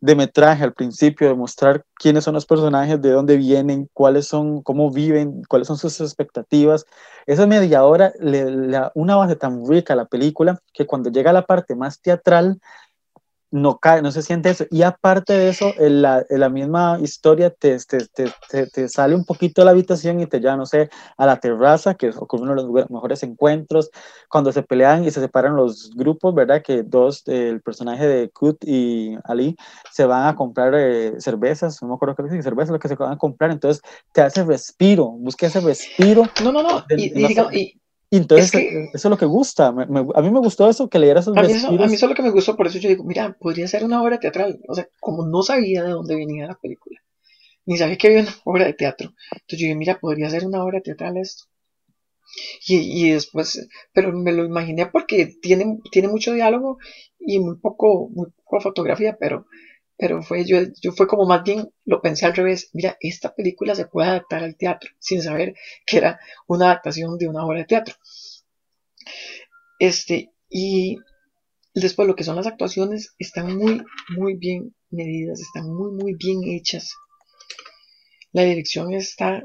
de 0.00 0.14
metraje 0.16 0.64
al 0.64 0.72
principio, 0.72 1.28
de 1.28 1.34
mostrar 1.34 1.84
quiénes 1.94 2.24
son 2.24 2.32
los 2.34 2.46
personajes, 2.46 3.00
de 3.02 3.10
dónde 3.10 3.36
vienen, 3.36 3.88
cuáles 3.92 4.26
son, 4.26 4.62
cómo 4.62 4.90
viven, 4.90 5.42
cuáles 5.46 5.68
son 5.68 5.76
sus 5.76 6.00
expectativas. 6.00 6.86
Esa 7.26 7.46
media 7.46 7.84
hora 7.84 8.12
le, 8.18 8.50
le 8.50 8.68
da 8.68 8.92
una 8.94 9.16
base 9.16 9.36
tan 9.36 9.66
rica 9.68 9.92
a 9.92 9.96
la 9.96 10.06
película 10.06 10.58
que 10.72 10.86
cuando 10.86 11.10
llega 11.10 11.30
a 11.30 11.34
la 11.34 11.44
parte 11.44 11.74
más 11.74 12.00
teatral, 12.00 12.58
no 13.50 13.78
cae, 13.78 14.02
no 14.02 14.12
se 14.12 14.22
siente 14.22 14.50
eso. 14.50 14.64
Y 14.70 14.82
aparte 14.82 15.32
de 15.32 15.48
eso, 15.48 15.72
en 15.78 16.02
la, 16.02 16.24
en 16.28 16.40
la 16.40 16.48
misma 16.48 16.98
historia 17.02 17.50
te, 17.50 17.78
te, 17.78 17.98
te, 18.48 18.66
te, 18.66 18.88
sale 18.88 19.14
un 19.14 19.24
poquito 19.24 19.60
de 19.60 19.64
la 19.64 19.70
habitación 19.72 20.20
y 20.20 20.26
te 20.26 20.40
lleva, 20.40 20.56
no 20.56 20.66
sé, 20.66 20.90
a 21.16 21.26
la 21.26 21.38
terraza, 21.38 21.94
que 21.94 22.10
ocurre 22.10 22.42
uno 22.42 22.54
de 22.54 22.62
los 22.62 22.90
mejores 22.90 23.22
encuentros, 23.22 23.90
cuando 24.28 24.52
se 24.52 24.62
pelean 24.62 25.04
y 25.04 25.10
se 25.10 25.20
separan 25.20 25.56
los 25.56 25.90
grupos, 25.94 26.34
¿verdad? 26.34 26.62
Que 26.62 26.82
dos, 26.82 27.22
el 27.26 27.60
personaje 27.60 28.06
de 28.06 28.30
Kut 28.30 28.62
y 28.64 29.16
Ali, 29.24 29.56
se 29.90 30.04
van 30.06 30.28
a 30.28 30.36
comprar 30.36 30.72
eh, 30.74 31.14
cervezas, 31.18 31.82
no 31.82 31.88
me 31.88 31.94
acuerdo 31.94 32.14
qué 32.14 32.22
es, 32.36 32.44
cervezas, 32.44 32.70
lo 32.70 32.78
que 32.78 32.88
se 32.88 32.94
van 32.94 33.12
a 33.12 33.18
comprar, 33.18 33.50
entonces 33.50 33.82
te 34.12 34.22
hace 34.22 34.44
respiro, 34.44 35.06
busca 35.06 35.46
ese 35.46 35.60
respiro. 35.60 36.24
No, 36.42 36.52
no, 36.52 36.62
no, 36.62 36.84
y, 36.90 37.06
y, 37.06 37.26
digamos, 37.26 37.52
y 37.54 37.79
y 38.12 38.16
entonces, 38.16 38.46
es 38.46 38.50
que, 38.50 38.90
eso 38.92 39.08
es 39.08 39.10
lo 39.10 39.16
que 39.16 39.24
gusta. 39.26 39.70
Me, 39.70 39.86
me, 39.86 40.00
a 40.00 40.20
mí 40.20 40.30
me 40.30 40.40
gustó 40.40 40.68
eso, 40.68 40.88
que 40.88 40.98
leyera 40.98 41.20
esos 41.20 41.36
a 41.36 41.42
mí, 41.42 41.52
eso, 41.52 41.68
a 41.68 41.70
mí 41.70 41.94
eso 41.94 42.06
es 42.06 42.10
lo 42.10 42.14
que 42.14 42.22
me 42.22 42.30
gustó, 42.30 42.56
por 42.56 42.66
eso 42.66 42.78
yo 42.78 42.88
digo, 42.88 43.04
mira, 43.04 43.36
podría 43.38 43.68
ser 43.68 43.84
una 43.84 44.02
obra 44.02 44.18
teatral. 44.18 44.60
O 44.68 44.74
sea, 44.74 44.88
como 44.98 45.24
no 45.26 45.42
sabía 45.42 45.84
de 45.84 45.90
dónde 45.90 46.16
venía 46.16 46.48
la 46.48 46.58
película, 46.58 47.00
ni 47.66 47.78
sabía 47.78 47.96
que 47.96 48.08
había 48.08 48.22
una 48.22 48.34
obra 48.44 48.64
de 48.64 48.74
teatro. 48.74 49.12
Entonces 49.30 49.58
yo 49.60 49.64
dije, 49.66 49.76
mira, 49.76 50.00
podría 50.00 50.28
ser 50.28 50.44
una 50.44 50.64
obra 50.64 50.80
teatral 50.80 51.18
esto. 51.18 51.44
Y, 52.66 53.06
y 53.06 53.12
después, 53.12 53.68
pero 53.92 54.12
me 54.12 54.32
lo 54.32 54.44
imaginé 54.44 54.86
porque 54.86 55.26
tiene, 55.40 55.78
tiene 55.90 56.08
mucho 56.08 56.32
diálogo 56.32 56.78
y 57.18 57.38
muy 57.38 57.58
poco, 57.58 58.08
muy 58.08 58.30
poco 58.30 58.60
fotografía, 58.60 59.16
pero, 59.20 59.46
pero 60.00 60.22
fue, 60.22 60.46
yo, 60.46 60.56
yo 60.80 60.92
fue 60.92 61.06
como 61.06 61.26
más 61.26 61.44
bien 61.44 61.70
lo 61.84 62.00
pensé 62.00 62.24
al 62.24 62.34
revés. 62.34 62.70
Mira, 62.72 62.96
esta 63.00 63.34
película 63.34 63.74
se 63.74 63.84
puede 63.84 64.08
adaptar 64.08 64.42
al 64.42 64.56
teatro 64.56 64.88
sin 64.98 65.20
saber 65.20 65.54
que 65.86 65.98
era 65.98 66.18
una 66.46 66.66
adaptación 66.66 67.18
de 67.18 67.28
una 67.28 67.44
obra 67.44 67.58
de 67.58 67.66
teatro. 67.66 67.94
Este, 69.78 70.32
y 70.48 70.96
después 71.74 72.08
lo 72.08 72.16
que 72.16 72.24
son 72.24 72.36
las 72.36 72.46
actuaciones 72.46 73.14
están 73.18 73.54
muy, 73.54 73.82
muy 74.16 74.36
bien 74.36 74.74
medidas, 74.90 75.38
están 75.40 75.70
muy, 75.70 75.92
muy 75.92 76.14
bien 76.14 76.44
hechas. 76.44 76.94
La 78.32 78.42
dirección 78.42 78.94
está 78.94 79.44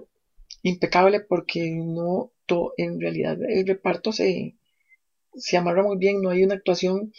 impecable 0.64 1.20
porque 1.20 1.70
no, 1.76 2.32
to, 2.46 2.72
en 2.78 3.02
realidad 3.02 3.38
el 3.46 3.68
reparto 3.68 4.14
se, 4.14 4.56
se 5.34 5.58
amarra 5.58 5.84
muy 5.84 5.98
bien, 5.98 6.22
no 6.22 6.30
hay 6.30 6.46
una 6.46 6.56
actuación, 6.56 7.12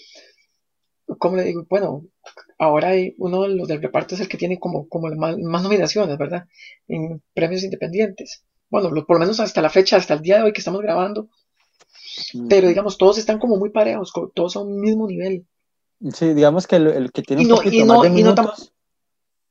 como 1.18 1.36
le 1.36 1.44
digo, 1.44 1.66
bueno, 1.68 2.04
ahora 2.58 2.88
hay 2.88 3.14
uno 3.18 3.42
de 3.42 3.50
los 3.50 3.68
del 3.68 3.82
reparto 3.82 4.14
es 4.14 4.20
el 4.20 4.28
que 4.28 4.38
tiene 4.38 4.58
como, 4.58 4.88
como 4.88 5.08
más, 5.14 5.36
más 5.38 5.62
nominaciones, 5.62 6.18
¿verdad? 6.18 6.46
En 6.88 7.22
premios 7.34 7.62
independientes. 7.62 8.42
Bueno, 8.68 8.90
lo, 8.90 9.06
por 9.06 9.16
lo 9.16 9.20
menos 9.20 9.38
hasta 9.40 9.62
la 9.62 9.70
fecha, 9.70 9.96
hasta 9.96 10.14
el 10.14 10.22
día 10.22 10.38
de 10.38 10.44
hoy 10.44 10.52
que 10.52 10.60
estamos 10.60 10.82
grabando, 10.82 11.28
pero 12.48 12.68
digamos, 12.68 12.98
todos 12.98 13.18
están 13.18 13.38
como 13.38 13.56
muy 13.56 13.70
parejos, 13.70 14.12
todos 14.34 14.56
a 14.56 14.60
un 14.60 14.80
mismo 14.80 15.06
nivel. 15.06 15.46
Sí, 16.12 16.34
digamos 16.34 16.66
que 16.66 16.76
el, 16.76 16.88
el 16.88 17.12
que 17.12 17.22
tiene 17.22 17.42
un 17.42 17.48
no, 17.48 17.56
poquito 17.56 17.84
no, 17.84 17.94
más 17.94 18.02
de 18.02 18.10
minutos, 18.10 18.72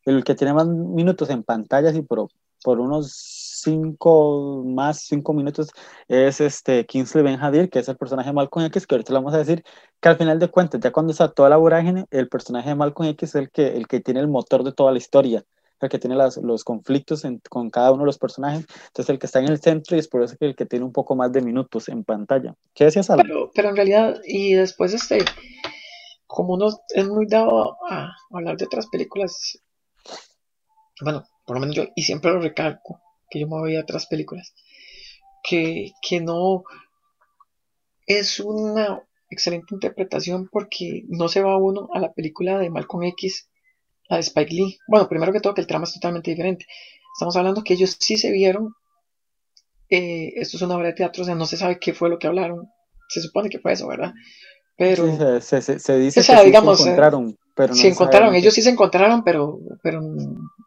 no 0.05 0.13
el 0.13 0.23
que 0.23 0.35
tiene 0.35 0.53
más 0.53 0.67
minutos 0.67 1.29
en 1.29 1.43
pantalla, 1.43 1.89
y 1.91 2.01
por, 2.01 2.29
por 2.63 2.79
unos 2.79 3.44
cinco 3.65 4.63
más 4.65 5.01
cinco 5.01 5.33
minutos 5.33 5.69
es 6.07 6.39
este 6.39 6.85
Kingsley 6.85 7.23
Ben 7.23 7.41
Hadir, 7.41 7.69
que 7.69 7.79
es 7.79 7.89
el 7.89 7.97
personaje 7.97 8.29
de 8.29 8.33
Malcolm 8.33 8.65
X, 8.67 8.87
que 8.87 8.95
ahorita 8.95 9.11
le 9.11 9.19
vamos 9.19 9.33
a 9.33 9.39
decir 9.39 9.63
que 9.99 10.09
al 10.09 10.17
final 10.17 10.39
de 10.39 10.49
cuentas, 10.49 10.79
ya 10.81 10.91
cuando 10.91 11.11
está 11.11 11.31
toda 11.31 11.49
la 11.49 11.57
vorágine, 11.57 12.05
el 12.11 12.29
personaje 12.29 12.69
de 12.69 12.75
Malcolm 12.75 13.09
X 13.09 13.29
es 13.29 13.35
el 13.35 13.49
que, 13.49 13.75
el 13.75 13.87
que 13.87 13.99
tiene 13.99 14.19
el 14.19 14.27
motor 14.27 14.63
de 14.63 14.71
toda 14.71 14.91
la 14.91 14.99
historia 14.99 15.43
el 15.81 15.89
que 15.89 15.99
tiene 15.99 16.15
las, 16.15 16.37
los 16.37 16.63
conflictos 16.63 17.25
en, 17.25 17.41
con 17.49 17.69
cada 17.69 17.91
uno 17.91 18.03
de 18.03 18.07
los 18.07 18.17
personajes, 18.17 18.65
entonces 18.87 19.09
el 19.09 19.19
que 19.19 19.25
está 19.25 19.39
en 19.39 19.49
el 19.49 19.61
centro 19.61 19.95
y 19.95 19.99
es 19.99 20.07
por 20.07 20.23
eso 20.23 20.35
que 20.37 20.45
el 20.45 20.55
que 20.55 20.65
tiene 20.65 20.85
un 20.85 20.91
poco 20.91 21.15
más 21.15 21.31
de 21.31 21.41
minutos 21.41 21.89
en 21.89 22.03
pantalla. 22.03 22.55
¿Qué 22.73 22.85
decías, 22.85 23.09
Alan? 23.09 23.25
Pero, 23.27 23.51
pero 23.53 23.69
en 23.69 23.75
realidad, 23.75 24.19
y 24.25 24.53
después 24.53 24.93
este, 24.93 25.19
como 26.27 26.53
uno 26.53 26.69
es 26.89 27.07
muy 27.07 27.27
dado 27.27 27.77
a 27.89 28.11
hablar 28.31 28.57
de 28.57 28.65
otras 28.65 28.87
películas, 28.87 29.59
bueno, 31.01 31.23
por 31.45 31.57
lo 31.57 31.61
menos 31.61 31.75
yo, 31.75 31.83
y 31.95 32.03
siempre 32.03 32.31
lo 32.31 32.39
recalco, 32.39 33.01
que 33.35 33.41
yo 33.41 33.47
me 33.47 33.59
voy 33.59 33.75
a 33.75 33.81
otras 33.81 34.05
películas, 34.07 34.53
que, 35.43 35.91
que 36.01 36.21
no 36.21 36.63
es 38.07 38.39
una 38.39 39.03
excelente 39.29 39.75
interpretación 39.75 40.47
porque 40.49 41.03
no 41.09 41.27
se 41.27 41.41
va 41.41 41.57
uno 41.57 41.89
a 41.93 41.99
la 41.99 42.13
película 42.13 42.57
de 42.59 42.69
Malcolm 42.69 43.03
X 43.03 43.49
la 44.07 44.17
de 44.17 44.21
Spike 44.21 44.53
Lee. 44.53 44.77
Bueno, 44.87 45.09
primero 45.09 45.33
que 45.33 45.41
todo 45.41 45.53
que 45.53 45.59
el 45.59 45.67
trama 45.67 45.83
es 45.83 45.93
totalmente 45.93 46.31
diferente. 46.31 46.65
Estamos 47.13 47.35
hablando 47.35 47.61
que 47.61 47.73
ellos 47.73 47.97
sí 47.99 48.15
se 48.15 48.31
vieron. 48.31 48.73
Eh, 49.89 50.31
esto 50.35 50.55
es 50.55 50.63
una 50.63 50.77
obra 50.77 50.87
de 50.87 50.93
teatro, 50.93 51.23
o 51.23 51.25
sea, 51.25 51.35
no 51.35 51.45
se 51.45 51.57
sabe 51.57 51.77
qué 51.77 51.93
fue 51.93 52.09
lo 52.09 52.17
que 52.17 52.27
hablaron. 52.27 52.69
Se 53.09 53.19
supone 53.19 53.49
que 53.49 53.59
fue 53.59 53.73
eso, 53.73 53.87
¿verdad? 53.87 54.13
Pero 54.77 55.41
se, 55.41 55.61
se, 55.61 55.79
se, 55.79 55.97
dice 55.97 56.21
o 56.21 56.23
sea, 56.23 56.39
que 56.39 56.45
digamos, 56.45 56.77
sí 56.77 56.83
se 56.83 56.89
encontraron, 56.89 57.37
pero 57.53 57.69
no 57.69 57.75
se 57.75 57.87
encontraron, 57.87 58.35
ellos 58.35 58.53
sí 58.53 58.61
se 58.61 58.69
encontraron, 58.69 59.23
pero, 59.23 59.59
pero 59.81 60.01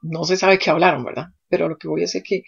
no 0.02 0.24
se 0.24 0.36
sabe 0.36 0.58
qué 0.58 0.70
hablaron, 0.70 1.04
¿verdad? 1.04 1.26
Pero 1.48 1.68
lo 1.68 1.78
que 1.78 1.88
voy 1.88 2.00
a 2.00 2.04
decir 2.04 2.22
es 2.22 2.28
que 2.28 2.42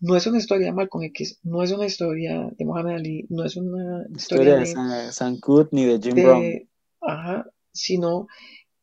no 0.00 0.16
es 0.16 0.26
una 0.26 0.38
historia 0.38 0.66
de 0.66 0.72
Malcolm 0.72 1.04
X, 1.04 1.40
no 1.42 1.62
es 1.62 1.70
una 1.72 1.86
historia 1.86 2.48
de 2.56 2.64
Muhammad 2.64 2.96
Ali, 2.96 3.26
no 3.28 3.44
es 3.44 3.56
una 3.56 4.04
historia, 4.14 4.62
historia 4.62 4.94
de, 4.94 5.06
de 5.06 5.12
San 5.12 5.38
Kut 5.38 5.68
ni 5.72 5.84
de 5.84 6.00
Jim 6.00 6.14
de, 6.14 6.22
Brown. 6.22 6.68
Ajá, 7.00 7.50
sino 7.72 8.26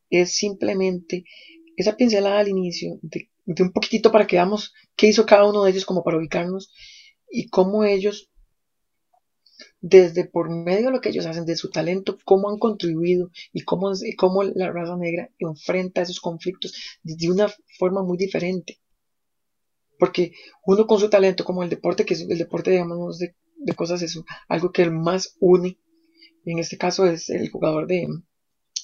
es 0.09 0.35
simplemente 0.35 1.25
esa 1.75 1.95
pincelada 1.95 2.39
al 2.39 2.49
inicio 2.49 2.99
de, 3.01 3.29
de, 3.45 3.63
un 3.63 3.71
poquitito 3.71 4.11
para 4.11 4.27
que 4.27 4.35
veamos 4.35 4.73
qué 4.95 5.07
hizo 5.07 5.25
cada 5.25 5.49
uno 5.49 5.63
de 5.63 5.71
ellos 5.71 5.85
como 5.85 6.03
para 6.03 6.17
ubicarnos 6.17 6.71
y 7.29 7.49
cómo 7.49 7.83
ellos 7.83 8.29
desde 9.81 10.25
por 10.25 10.49
medio 10.49 10.87
de 10.87 10.91
lo 10.91 11.01
que 11.01 11.09
ellos 11.09 11.25
hacen, 11.25 11.45
de 11.45 11.57
su 11.57 11.69
talento, 11.69 12.17
cómo 12.23 12.49
han 12.49 12.57
contribuido 12.57 13.31
y 13.51 13.61
cómo, 13.61 13.91
cómo 14.17 14.43
la 14.43 14.71
raza 14.71 14.95
negra 14.95 15.29
enfrenta 15.39 16.01
esos 16.01 16.21
conflictos 16.21 16.73
de 17.03 17.29
una 17.29 17.47
forma 17.77 18.01
muy 18.01 18.17
diferente. 18.17 18.79
Porque 19.99 20.33
uno 20.65 20.85
con 20.87 20.99
su 20.99 21.09
talento, 21.09 21.43
como 21.43 21.63
el 21.63 21.69
deporte, 21.69 22.05
que 22.05 22.13
es 22.13 22.21
el 22.21 22.37
deporte, 22.37 22.71
digamos, 22.71 23.19
de, 23.19 23.35
de 23.55 23.73
cosas, 23.73 24.01
es 24.01 24.19
algo 24.47 24.71
que 24.71 24.89
más 24.89 25.35
une. 25.39 25.77
En 26.45 26.59
este 26.59 26.77
caso 26.77 27.05
es 27.05 27.29
el 27.29 27.49
jugador 27.49 27.87
de, 27.87 28.07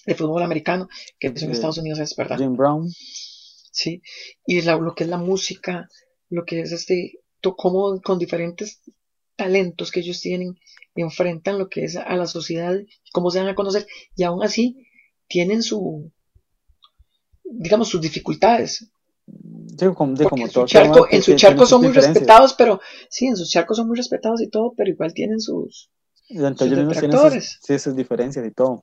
de 0.05 0.15
fútbol 0.15 0.43
americano, 0.43 0.87
que 1.19 1.27
es 1.27 1.43
en 1.43 1.51
Estados 1.51 1.77
Unidos, 1.77 1.99
es 1.99 2.15
verdad. 2.15 2.37
Jim 2.37 2.55
Brown. 2.55 2.87
Sí, 2.89 4.01
y 4.45 4.61
la, 4.61 4.77
lo 4.77 4.95
que 4.95 5.03
es 5.03 5.09
la 5.09 5.17
música, 5.17 5.89
lo 6.29 6.45
que 6.45 6.61
es 6.61 6.71
este, 6.71 7.19
cómo 7.57 8.01
con 8.01 8.19
diferentes 8.19 8.81
talentos 9.35 9.91
que 9.91 10.01
ellos 10.01 10.19
tienen, 10.19 10.59
enfrentan 10.95 11.57
lo 11.57 11.69
que 11.69 11.83
es 11.83 11.95
a 11.95 12.15
la 12.15 12.27
sociedad, 12.27 12.75
cómo 13.13 13.31
se 13.31 13.39
van 13.39 13.47
a 13.47 13.55
conocer, 13.55 13.87
y 14.15 14.23
aún 14.23 14.43
así 14.43 14.85
tienen 15.27 15.63
su, 15.63 16.11
digamos, 17.43 17.87
sus 17.87 18.01
dificultades. 18.01 18.91
Como, 19.77 20.15
como 20.15 20.45
en 20.45 20.51
su 20.51 20.65
charco, 20.65 21.07
en 21.09 21.21
su 21.21 21.35
charco 21.35 21.65
son 21.65 21.81
muy 21.81 21.91
respetados, 21.91 22.53
pero 22.53 22.79
sí, 23.09 23.27
en 23.27 23.37
sus 23.37 23.49
charcos 23.49 23.77
son 23.77 23.87
muy 23.87 23.97
respetados 23.97 24.41
y 24.41 24.49
todo, 24.49 24.73
pero 24.75 24.89
igual 24.89 25.13
tienen 25.13 25.39
sus, 25.39 25.89
sus 26.27 26.69
detractores. 26.69 27.59
Sí, 27.61 27.77
sus 27.79 27.95
diferencias 27.95 28.45
y 28.45 28.51
todo. 28.51 28.81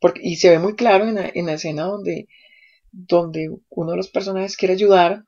Porque, 0.00 0.20
y 0.22 0.36
se 0.36 0.50
ve 0.50 0.58
muy 0.58 0.74
claro 0.74 1.06
en 1.06 1.14
la, 1.14 1.30
en 1.32 1.46
la 1.46 1.54
escena 1.54 1.84
donde, 1.84 2.26
donde 2.90 3.48
uno 3.70 3.92
de 3.92 3.96
los 3.96 4.08
personajes 4.08 4.56
quiere 4.56 4.74
ayudar 4.74 5.24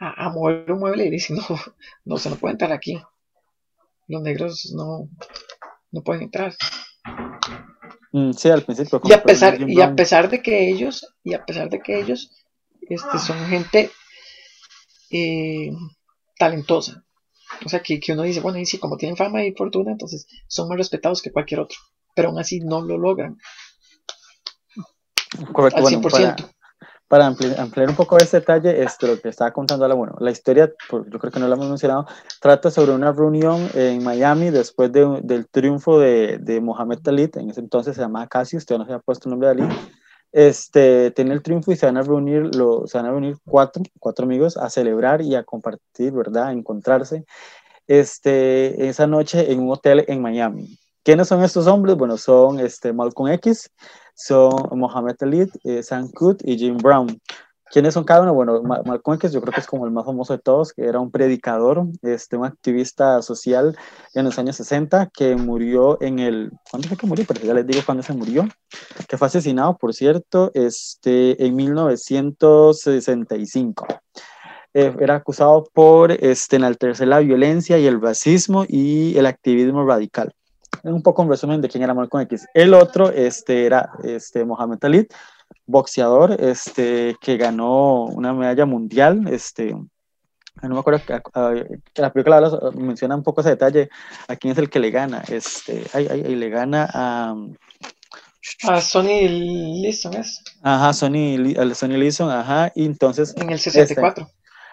a, 0.00 0.26
a, 0.26 0.30
mover 0.30 0.70
un 0.72 0.80
mueble 0.80 1.06
y 1.06 1.10
dice, 1.10 1.34
no, 1.34 1.42
no 2.04 2.18
se 2.18 2.30
no 2.30 2.36
puede 2.36 2.52
entrar 2.52 2.72
aquí. 2.72 3.00
Los 4.08 4.22
negros 4.22 4.72
no, 4.74 5.08
no 5.92 6.02
pueden 6.02 6.22
entrar. 6.22 6.54
Mm, 8.12 8.32
sí, 8.32 8.48
al 8.48 8.62
principio. 8.62 9.00
Y 9.04 9.12
a 9.12 9.22
pesar, 9.22 9.60
y 9.68 9.80
a 9.80 9.94
pesar 9.94 10.30
de 10.30 10.42
que 10.42 10.70
ellos, 10.70 11.14
y 11.22 11.34
a 11.34 11.44
pesar 11.44 11.68
de 11.68 11.80
que 11.80 12.00
ellos 12.00 12.32
este, 12.82 13.18
son 13.18 13.38
gente 13.48 13.90
eh, 15.10 15.70
talentosa, 16.38 17.04
O 17.64 17.68
sea, 17.68 17.80
que, 17.82 17.98
que 18.00 18.12
uno 18.12 18.22
dice, 18.22 18.40
bueno, 18.40 18.58
y 18.58 18.66
sí, 18.66 18.78
como 18.78 18.96
tienen 18.96 19.16
fama 19.16 19.42
y 19.44 19.52
fortuna, 19.52 19.92
entonces 19.92 20.26
son 20.46 20.68
más 20.68 20.78
respetados 20.78 21.22
que 21.22 21.32
cualquier 21.32 21.60
otro. 21.60 21.78
Pero 22.14 22.28
aún 22.28 22.38
así 22.38 22.60
no 22.60 22.80
lo 22.82 22.98
logran. 22.98 23.38
Correcto, 25.52 25.76
Al 25.78 25.82
bueno, 25.82 26.00
100%. 26.00 26.10
para, 26.10 26.36
para 27.06 27.30
ampli- 27.30 27.58
ampliar 27.58 27.88
un 27.90 27.96
poco 27.96 28.16
este 28.18 28.40
detalle, 28.40 28.82
esto 28.82 29.06
lo 29.06 29.20
que 29.20 29.28
estaba 29.28 29.52
contando 29.52 29.86
la, 29.88 29.94
bueno, 29.94 30.14
la 30.20 30.30
historia, 30.30 30.72
yo 30.90 31.18
creo 31.18 31.30
que 31.32 31.40
no 31.40 31.48
la 31.48 31.54
hemos 31.54 31.68
mencionado, 31.68 32.06
trata 32.40 32.70
sobre 32.70 32.92
una 32.92 33.12
reunión 33.12 33.68
en 33.74 34.02
Miami 34.04 34.50
después 34.50 34.90
de- 34.92 35.20
del 35.22 35.48
triunfo 35.48 35.98
de, 35.98 36.38
de 36.38 36.60
Mohamed 36.60 37.06
Ali, 37.08 37.30
en 37.34 37.50
ese 37.50 37.60
entonces 37.60 37.94
se 37.94 38.02
llamaba 38.02 38.26
Cassius, 38.26 38.66
todavía 38.66 38.84
no 38.84 38.88
se 38.88 38.92
había 38.94 39.02
puesto 39.02 39.28
el 39.28 39.30
nombre 39.30 39.48
de 39.48 39.62
Ali, 39.64 39.74
este, 40.38 41.10
tiene 41.10 41.34
el 41.34 41.42
triunfo 41.42 41.72
y 41.72 41.76
se 41.76 41.86
van 41.86 41.96
a 41.96 42.02
reunir, 42.02 42.54
lo, 42.54 42.86
se 42.86 42.96
van 42.96 43.06
a 43.06 43.10
reunir 43.10 43.38
cuatro, 43.44 43.82
cuatro 43.98 44.24
amigos 44.24 44.56
a 44.56 44.70
celebrar 44.70 45.20
y 45.20 45.34
a 45.34 45.42
compartir, 45.42 46.12
¿verdad? 46.12 46.46
A 46.46 46.52
encontrarse 46.52 47.24
este, 47.88 48.88
esa 48.88 49.08
noche 49.08 49.50
en 49.50 49.58
un 49.58 49.72
hotel 49.72 50.04
en 50.06 50.22
Miami. 50.22 50.78
¿Quiénes 51.02 51.26
son 51.26 51.42
estos 51.42 51.66
hombres? 51.66 51.96
Bueno, 51.96 52.16
son 52.16 52.60
este, 52.60 52.92
Malcolm 52.92 53.32
X, 53.32 53.68
son 54.14 54.78
Mohamed 54.78 55.16
Ali, 55.22 55.50
eh, 55.64 55.82
Sam 55.82 56.08
Cooke 56.12 56.44
y 56.44 56.56
Jim 56.56 56.76
Brown. 56.76 57.20
¿Quiénes 57.70 57.92
son 57.94 58.04
cada 58.04 58.22
uno? 58.22 58.32
Bueno, 58.32 58.62
Ma- 58.62 58.80
Malcolm 58.84 59.16
X 59.16 59.30
yo 59.32 59.40
creo 59.42 59.52
que 59.52 59.60
es 59.60 59.66
como 59.66 59.84
el 59.84 59.92
más 59.92 60.06
famoso 60.06 60.32
de 60.32 60.38
todos, 60.38 60.72
que 60.72 60.86
era 60.86 61.00
un 61.00 61.10
predicador, 61.10 61.84
este, 62.02 62.36
un 62.36 62.46
activista 62.46 63.20
social 63.20 63.76
en 64.14 64.24
los 64.24 64.38
años 64.38 64.56
60 64.56 65.10
que 65.12 65.36
murió 65.36 66.00
en 66.00 66.18
el... 66.18 66.50
¿Cuándo 66.70 66.88
fue 66.88 66.96
que 66.96 67.06
murió? 67.06 67.26
Pero 67.28 67.44
ya 67.44 67.52
les 67.52 67.66
digo 67.66 67.82
cuándo 67.84 68.02
se 68.02 68.14
murió. 68.14 68.46
Que 69.06 69.18
fue 69.18 69.26
asesinado, 69.26 69.76
por 69.76 69.92
cierto, 69.92 70.50
este, 70.54 71.44
en 71.44 71.56
1965 71.56 73.86
eh, 74.74 74.94
era 75.00 75.16
acusado 75.16 75.64
por 75.72 76.12
este, 76.12 76.56
enaltecer 76.56 77.08
la 77.08 77.18
violencia 77.20 77.78
y 77.78 77.86
el 77.86 78.00
racismo 78.00 78.64
y 78.66 79.16
el 79.18 79.26
activismo 79.26 79.84
radical. 79.84 80.32
Un 80.84 81.02
poco 81.02 81.22
un 81.22 81.28
resumen 81.28 81.60
de 81.60 81.68
quién 81.68 81.82
era 81.82 81.92
Malcolm 81.94 82.22
X. 82.22 82.46
El 82.54 82.72
otro 82.72 83.10
este, 83.10 83.66
era 83.66 83.90
este, 84.04 84.44
Mohamed 84.44 84.78
Ali, 84.82 85.08
boxeador 85.66 86.36
este, 86.40 87.16
que 87.20 87.36
ganó 87.36 88.04
una 88.04 88.32
medalla 88.32 88.66
mundial. 88.66 89.26
Este, 89.28 89.72
no 90.62 90.68
me 90.68 90.78
acuerdo 90.80 91.00
que, 91.06 91.20
que 91.92 92.02
la 92.02 92.12
película 92.12 92.36
habla- 92.38 92.70
menciona 92.74 93.14
un 93.16 93.22
poco 93.22 93.40
ese 93.40 93.50
detalle. 93.50 93.88
¿A 94.28 94.36
quién 94.36 94.52
es 94.52 94.58
el 94.58 94.70
que 94.70 94.80
le 94.80 94.90
gana? 94.90 95.22
Este, 95.28 95.84
ay, 95.92 96.08
ay, 96.10 96.22
ay, 96.26 96.34
le 96.36 96.48
gana 96.50 96.88
a. 96.92 97.34
A 98.62 98.80
Sony 98.80 99.28
Liston 99.28 100.14
es, 100.14 100.42
Ajá, 100.62 100.88
al 100.88 100.94
Sonny 100.94 101.36
Liston, 101.98 102.30
ajá, 102.30 102.72
y 102.74 102.86
entonces 102.86 103.34
en 103.36 103.50
el 103.50 103.58
64. 103.58 104.26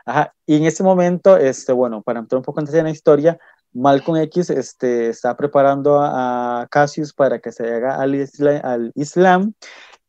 Ajá, 0.06 0.34
y 0.46 0.56
en 0.56 0.66
este 0.66 0.84
momento, 0.84 1.36
este, 1.36 1.74
bueno, 1.74 2.02
para 2.02 2.20
entrar 2.20 2.38
un 2.38 2.44
poco 2.44 2.60
antes 2.60 2.76
en 2.76 2.86
la 2.86 2.92
historia, 2.92 3.38
Malcolm 3.74 4.18
X 4.22 4.50
este, 4.52 5.10
está 5.10 5.36
preparando 5.36 6.00
a, 6.00 6.62
a 6.62 6.68
Cassius 6.68 7.12
para 7.14 7.40
que 7.40 7.52
se 7.52 7.74
haga 7.74 8.00
al, 8.00 8.16
isla- 8.16 8.60
al 8.64 8.92
Islam, 8.96 9.54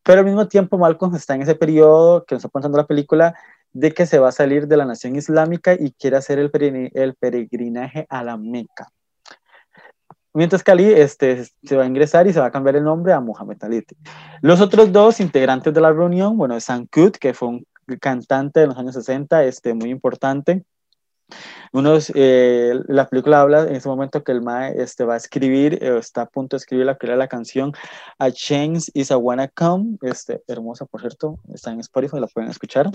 pero 0.06 0.20
al 0.20 0.24
mismo 0.24 0.46
tiempo 0.46 0.78
Malcolm 0.78 1.16
está 1.16 1.34
en 1.34 1.42
ese 1.42 1.56
periodo 1.56 2.24
que 2.24 2.36
nos 2.36 2.40
está 2.44 2.48
contando 2.48 2.78
la 2.78 2.86
película 2.86 3.34
de 3.72 3.92
que 3.92 4.06
se 4.06 4.20
va 4.20 4.28
a 4.28 4.32
salir 4.32 4.68
de 4.68 4.76
la 4.76 4.84
nación 4.84 5.16
islámica 5.16 5.74
y 5.74 5.90
quiere 5.98 6.16
hacer 6.16 6.38
el, 6.38 6.52
peregrin- 6.52 6.92
el 6.94 7.16
peregrinaje 7.16 8.06
a 8.08 8.22
la 8.22 8.36
Meca. 8.36 8.88
Mientras 10.32 10.62
que 10.62 10.70
Ali 10.70 10.92
este, 10.92 11.44
se 11.44 11.76
va 11.76 11.82
a 11.82 11.86
ingresar 11.86 12.28
y 12.28 12.32
se 12.32 12.38
va 12.38 12.46
a 12.46 12.50
cambiar 12.52 12.76
el 12.76 12.84
nombre 12.84 13.12
a 13.12 13.20
Muhammad 13.20 13.56
Ali. 13.62 13.84
Los 14.42 14.60
otros 14.60 14.92
dos 14.92 15.18
integrantes 15.18 15.74
de 15.74 15.80
la 15.80 15.92
reunión, 15.92 16.36
bueno, 16.36 16.60
Sam 16.60 16.86
Cooke, 16.86 17.18
que 17.18 17.34
fue 17.34 17.48
un 17.48 17.66
cantante 18.00 18.60
de 18.60 18.68
los 18.68 18.78
años 18.78 18.94
60, 18.94 19.42
este, 19.44 19.74
muy 19.74 19.90
importante. 19.90 20.64
Unos, 21.72 22.12
eh, 22.14 22.80
la 22.86 23.08
película 23.08 23.40
habla 23.40 23.62
en 23.62 23.76
ese 23.76 23.88
momento 23.88 24.22
que 24.22 24.32
el 24.32 24.42
Mae 24.42 24.80
este, 24.80 25.04
va 25.04 25.14
a 25.14 25.16
escribir, 25.16 25.78
eh, 25.82 25.98
está 25.98 26.22
a 26.22 26.26
punto 26.26 26.56
de 26.56 26.58
escribir 26.58 26.86
la, 26.86 26.96
la 27.16 27.28
canción 27.28 27.72
A 28.18 28.30
Change 28.30 28.90
is 28.94 29.10
a 29.10 29.16
Wanna 29.16 29.48
Come, 29.48 29.98
este, 30.02 30.42
hermosa 30.46 30.86
por 30.86 31.00
cierto, 31.00 31.38
está 31.52 31.72
en 31.72 31.80
Spotify, 31.80 32.20
la 32.20 32.28
pueden 32.28 32.50
escuchar. 32.50 32.90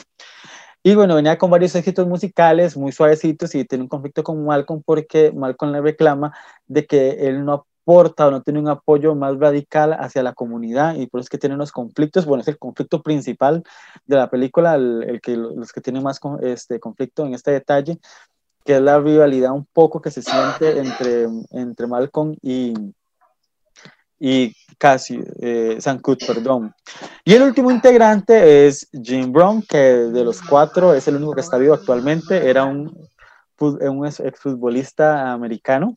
Y 0.83 0.95
bueno, 0.95 1.15
venía 1.15 1.37
con 1.37 1.51
varios 1.51 1.75
éxitos 1.75 2.07
musicales 2.07 2.75
muy 2.75 2.91
suavecitos 2.91 3.53
y 3.53 3.65
tiene 3.65 3.83
un 3.83 3.87
conflicto 3.87 4.23
con 4.23 4.43
Malcolm 4.43 4.81
porque 4.83 5.31
Malcolm 5.31 5.71
le 5.73 5.81
reclama 5.81 6.33
de 6.65 6.87
que 6.87 7.27
él 7.27 7.45
no 7.45 7.67
aporta 7.81 8.27
o 8.27 8.31
no 8.31 8.41
tiene 8.41 8.59
un 8.59 8.67
apoyo 8.67 9.15
más 9.15 9.37
radical 9.37 9.93
hacia 9.93 10.23
la 10.23 10.33
comunidad 10.33 10.95
y 10.95 11.07
por 11.07 11.19
eso 11.19 11.25
es 11.25 11.29
que 11.29 11.37
tiene 11.37 11.55
unos 11.55 11.71
conflictos. 11.71 12.25
Bueno, 12.25 12.41
es 12.41 12.47
el 12.47 12.57
conflicto 12.57 13.01
principal 13.01 13.63
de 14.05 14.15
la 14.15 14.29
película, 14.29 14.75
el, 14.75 15.19
que, 15.21 15.35
los 15.35 15.71
que 15.71 15.81
tienen 15.81 16.03
más 16.03 16.19
con, 16.19 16.43
este, 16.45 16.79
conflicto 16.79 17.25
en 17.25 17.33
este 17.33 17.51
detalle, 17.51 17.99
que 18.63 18.75
es 18.75 18.81
la 18.81 18.99
rivalidad 18.99 19.51
un 19.51 19.65
poco 19.65 20.01
que 20.01 20.11
se 20.11 20.21
siente 20.21 20.79
entre, 20.79 21.27
entre 21.51 21.87
Malcolm 21.87 22.35
y, 22.41 22.73
y 24.19 24.55
casi 24.77 25.19
eh, 25.39 25.77
Sancut, 25.79 26.25
perdón. 26.25 26.73
Y 27.25 27.33
el 27.33 27.41
último 27.41 27.71
integrante 27.71 28.67
es 28.67 28.87
Jim 28.91 29.31
Brown, 29.31 29.63
que 29.63 29.77
de 29.77 30.23
los 30.23 30.41
cuatro 30.41 30.93
es 30.93 31.07
el 31.07 31.15
único 31.15 31.33
que 31.33 31.41
está 31.41 31.57
vivo 31.57 31.73
actualmente. 31.73 32.47
Era 32.47 32.65
un, 32.65 32.95
un 33.61 34.05
exfutbolista 34.05 35.31
americano. 35.31 35.95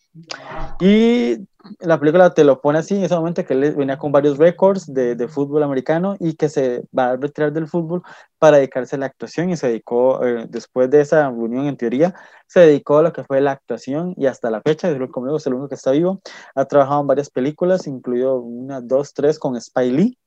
Y 0.81 1.39
la 1.81 1.99
película 1.99 2.35
te 2.35 2.45
lo 2.45 2.61
pone 2.61 2.79
así 2.79 2.97
en 2.97 3.05
ese 3.05 3.15
momento 3.15 3.45
que 3.45 3.55
él 3.55 3.75
venía 3.75 3.99
con 3.99 4.13
varios 4.13 4.39
récords 4.39 4.93
de, 4.93 5.15
de, 5.15 5.29
fútbol 5.29 5.63
americano 5.63 6.17
y 6.21 6.35
que 6.35 6.49
se 6.49 6.85
va 6.97 7.13
a 7.13 7.17
retirar 7.17 7.53
del 7.53 7.67
fútbol 7.67 8.03
para 8.39 8.59
dedicarse 8.59 8.97
a 8.97 8.99
la 8.99 9.07
actuación 9.07 9.51
y 9.51 9.57
se 9.57 9.69
dedicó, 9.69 10.25
eh, 10.25 10.47
después 10.49 10.91
de 10.91 11.01
esa 11.01 11.31
reunión 11.31 11.67
en 11.67 11.77
teoría, 11.77 12.15
se 12.47 12.61
dedicó 12.61 12.99
a 12.99 13.03
lo 13.03 13.13
que 13.13 13.25
fue 13.25 13.41
la 13.41 13.53
actuación 13.53 14.15
y 14.17 14.27
hasta 14.27 14.51
la 14.51 14.61
fecha, 14.61 14.91
es 14.91 15.11
conmigo, 15.11 15.37
es 15.39 15.47
el 15.47 15.55
único 15.55 15.69
que 15.69 15.75
está 15.77 15.93
vivo, 15.93 16.21
ha 16.55 16.65
trabajado 16.67 17.01
en 17.01 17.07
varias 17.07 17.31
películas, 17.31 17.87
incluido 17.87 18.37
una, 18.41 18.81
dos, 18.81 19.15
tres 19.15 19.39
con 19.39 19.59
Spy 19.61 19.91
Lee, 19.91 20.19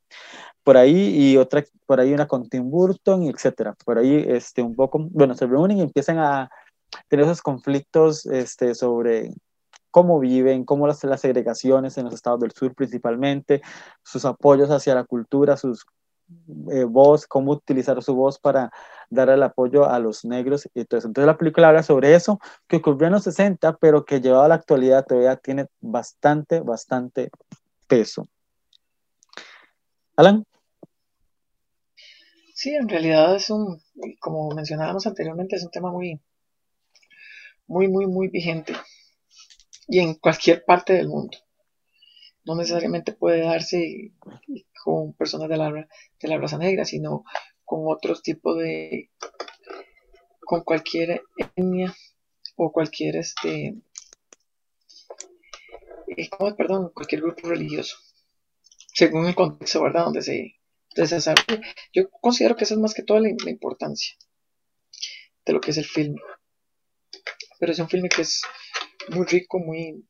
por 0.64 0.76
ahí 0.76 1.16
y 1.16 1.36
otra, 1.36 1.64
por 1.86 2.00
ahí 2.00 2.12
una 2.12 2.26
con 2.26 2.48
Tim 2.48 2.68
Burton, 2.68 3.22
etcétera, 3.24 3.74
por 3.84 3.98
ahí 3.98 4.24
este, 4.28 4.62
un 4.62 4.74
poco, 4.74 4.98
bueno, 5.10 5.34
se 5.34 5.46
reúnen 5.46 5.78
y 5.78 5.82
empiezan 5.82 6.18
a 6.18 6.50
tener 7.08 7.26
esos 7.26 7.42
conflictos 7.42 8.26
este, 8.26 8.74
sobre 8.74 9.32
cómo 9.90 10.20
viven, 10.20 10.64
cómo 10.64 10.86
las, 10.86 11.02
las 11.04 11.20
segregaciones 11.20 11.98
en 11.98 12.04
los 12.04 12.14
estados 12.14 12.40
del 12.40 12.52
sur 12.52 12.74
principalmente, 12.74 13.62
sus 14.02 14.24
apoyos 14.24 14.70
hacia 14.70 14.94
la 14.94 15.04
cultura, 15.04 15.56
sus 15.56 15.86
eh, 16.70 16.84
voz, 16.84 17.26
cómo 17.26 17.52
utilizar 17.52 18.02
su 18.02 18.14
voz 18.14 18.38
para 18.38 18.70
dar 19.08 19.30
el 19.30 19.42
apoyo 19.42 19.88
a 19.88 19.98
los 19.98 20.26
negros 20.26 20.68
eso. 20.74 21.08
Entonces 21.08 21.26
la 21.26 21.38
película 21.38 21.68
habla 21.68 21.82
sobre 21.82 22.14
eso, 22.14 22.38
que 22.66 22.76
ocurrió 22.76 23.06
en 23.06 23.14
los 23.14 23.24
60, 23.24 23.78
pero 23.78 24.04
que 24.04 24.20
llevado 24.20 24.44
a 24.44 24.48
la 24.48 24.56
actualidad 24.56 25.06
todavía 25.06 25.36
tiene 25.36 25.68
bastante, 25.80 26.60
bastante 26.60 27.30
peso. 27.86 28.28
Alan. 30.16 30.44
Sí, 32.54 32.74
en 32.74 32.88
realidad 32.88 33.34
es 33.36 33.48
un, 33.48 33.80
como 34.20 34.50
mencionábamos 34.50 35.06
anteriormente, 35.06 35.56
es 35.56 35.64
un 35.64 35.70
tema 35.70 35.90
muy, 35.90 36.20
muy, 37.68 37.86
muy, 37.86 38.06
muy 38.06 38.28
vigente 38.28 38.74
y 39.86 40.00
en 40.00 40.14
cualquier 40.14 40.64
parte 40.64 40.94
del 40.94 41.08
mundo. 41.08 41.38
No 42.44 42.56
necesariamente 42.56 43.12
puede 43.12 43.42
darse 43.42 44.12
con 44.82 45.12
personas 45.12 45.48
de 45.48 45.56
la, 45.56 45.70
de 45.72 46.28
la 46.28 46.38
raza 46.38 46.58
negra, 46.58 46.84
sino 46.84 47.24
con 47.64 47.82
otros 47.84 48.22
tipos 48.22 48.56
de, 48.58 49.10
con 50.40 50.62
cualquier 50.64 51.22
etnia 51.36 51.94
o 52.56 52.72
cualquier, 52.72 53.16
este, 53.16 53.76
¿cómo, 56.30 56.56
perdón, 56.56 56.90
cualquier 56.94 57.20
grupo 57.20 57.48
religioso, 57.48 57.98
según 58.94 59.26
el 59.26 59.34
contexto, 59.34 59.82
¿verdad? 59.82 60.04
Donde 60.04 60.22
se, 60.22 60.54
desarrolla. 60.94 61.60
Yo 61.92 62.10
considero 62.10 62.56
que 62.56 62.64
esa 62.64 62.74
es 62.74 62.80
más 62.80 62.94
que 62.94 63.02
toda 63.02 63.20
la, 63.20 63.28
la 63.44 63.50
importancia 63.50 64.16
de 65.44 65.52
lo 65.52 65.60
que 65.60 65.70
es 65.70 65.76
el 65.76 65.84
filme. 65.84 66.20
Pero 67.58 67.72
es 67.72 67.78
un 67.78 67.88
filme 67.88 68.08
que 68.08 68.22
es 68.22 68.42
muy 69.10 69.26
rico, 69.26 69.58
muy, 69.58 70.04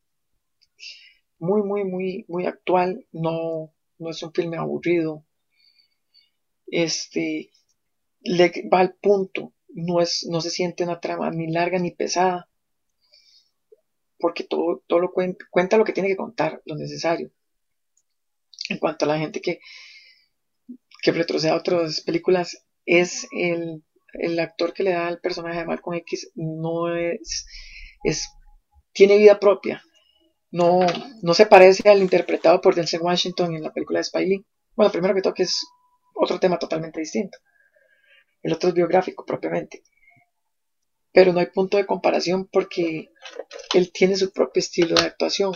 muy, 1.39 1.63
muy, 1.63 1.85
muy, 1.85 2.25
muy 2.29 2.47
actual. 2.47 3.07
No, 3.13 3.73
no 3.99 4.11
es 4.11 4.23
un 4.23 4.33
filme 4.33 4.57
aburrido. 4.57 5.25
Este 6.67 7.51
le 8.21 8.53
va 8.73 8.81
al 8.81 8.95
punto. 8.95 9.53
No 9.69 10.01
es, 10.01 10.27
no 10.29 10.41
se 10.41 10.51
siente 10.51 10.85
una 10.85 11.01
trama 11.01 11.31
ni 11.31 11.51
larga 11.51 11.79
ni 11.79 11.91
pesada. 11.93 12.49
Porque 14.19 14.45
todo, 14.45 14.83
todo 14.87 14.99
lo 14.99 15.13
cuenta, 15.13 15.45
cuenta 15.51 15.77
lo 15.77 15.85
que 15.85 15.93
tiene 15.93 16.09
que 16.09 16.17
contar, 16.17 16.61
lo 16.65 16.75
necesario. 16.75 17.31
En 18.69 18.79
cuanto 18.79 19.05
a 19.05 19.09
la 19.09 19.19
gente 19.19 19.41
que, 19.41 19.61
que 21.03 21.13
retrocede 21.13 21.53
a 21.53 21.57
otras 21.57 22.01
películas, 22.01 22.67
es 22.85 23.29
el, 23.31 23.85
el 24.15 24.39
actor 24.41 24.73
que 24.73 24.83
le 24.83 24.93
da 24.93 25.07
al 25.09 25.21
personaje 25.21 25.59
de 25.59 25.67
Malcolm 25.67 25.97
X, 25.99 26.31
no 26.35 26.95
es, 26.95 27.47
es 28.05 28.29
tiene 28.93 29.19
vida 29.19 29.39
propia. 29.39 29.83
No, 30.51 30.81
no 31.23 31.35
se 31.35 31.47
parece 31.47 31.89
al 31.89 32.03
interpretado 32.03 32.61
por 32.61 32.75
Denzel 32.75 33.03
Washington 33.03 33.55
en 33.55 33.63
la 33.63 33.73
película 33.73 34.01
de 34.01 34.05
Spy 34.05 34.27
Lee. 34.27 34.47
Bueno, 34.77 34.91
primero 34.93 35.15
que 35.15 35.23
todo 35.23 35.35
que 35.35 35.43
es 35.45 35.67
otro 36.15 36.39
tema 36.41 36.59
totalmente 36.59 37.01
distinto. 37.01 37.39
El 38.43 38.53
otro 38.53 38.71
es 38.71 38.75
biográfico 38.75 39.25
propiamente. 39.25 39.83
pero 41.13 41.33
no 41.33 41.41
hay 41.41 41.47
punto 41.47 41.77
de 41.77 41.87
comparación 41.87 42.49
porque 42.53 43.11
él 43.75 43.93
tiene 43.93 44.17
su 44.17 44.33
propio 44.33 44.61
estilo 44.61 44.95
de 44.95 45.07
actuación. 45.07 45.53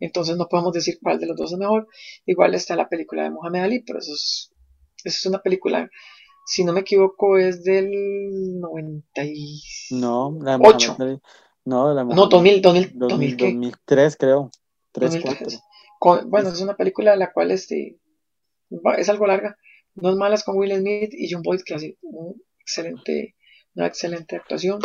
Entonces 0.00 0.36
no 0.36 0.48
podemos 0.48 0.72
decir 0.72 0.98
cuál 1.02 1.18
de 1.20 1.26
los 1.26 1.36
dos 1.36 1.52
es 1.52 1.58
mejor. 1.58 1.88
Igual 2.26 2.54
está 2.54 2.76
la 2.76 2.88
película 2.88 3.22
de 3.24 3.30
Mohamed 3.30 3.62
Ali, 3.62 3.80
pero 3.80 4.00
eso 4.00 4.12
es, 4.14 4.52
eso 5.04 5.16
es 5.18 5.26
una 5.26 5.42
película, 5.42 5.88
si 6.46 6.64
no 6.64 6.72
me 6.72 6.80
equivoco, 6.80 7.36
es 7.38 7.64
del 7.64 8.60
98. 8.60 9.34
No, 9.90 10.38
la 10.40 10.56
Mohamed. 10.58 11.18
No, 11.64 11.92
la 11.92 12.04
No, 12.04 12.26
2000, 12.28 12.62
2000, 12.62 12.92
2000, 12.94 13.08
2000, 13.08 13.36
¿qué? 13.36 13.44
2003 13.46 14.16
creo. 14.16 14.50
3, 14.92 15.10
2003. 15.14 15.38
4. 15.38 15.60
Con- 15.98 16.30
bueno, 16.30 16.50
es 16.50 16.60
una 16.60 16.76
película 16.76 17.10
de 17.10 17.16
la 17.16 17.32
cual 17.32 17.50
este, 17.50 17.98
es 18.98 19.08
algo 19.08 19.26
larga. 19.26 19.58
No 19.96 20.10
es 20.10 20.16
malas 20.16 20.44
con 20.44 20.56
Will 20.56 20.76
Smith 20.76 21.12
y 21.12 21.28
John 21.30 21.42
Boyd, 21.42 21.62
que 21.64 21.74
hace 21.74 21.98
un 22.02 22.40
excelente, 22.60 23.34
una 23.74 23.86
excelente 23.86 24.36
actuación. 24.36 24.78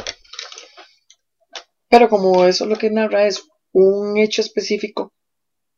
Pero 1.89 2.09
como 2.09 2.45
eso 2.45 2.65
lo 2.65 2.77
que 2.77 2.89
narra 2.89 3.27
es 3.27 3.47
un 3.73 4.17
hecho 4.17 4.41
específico 4.41 5.13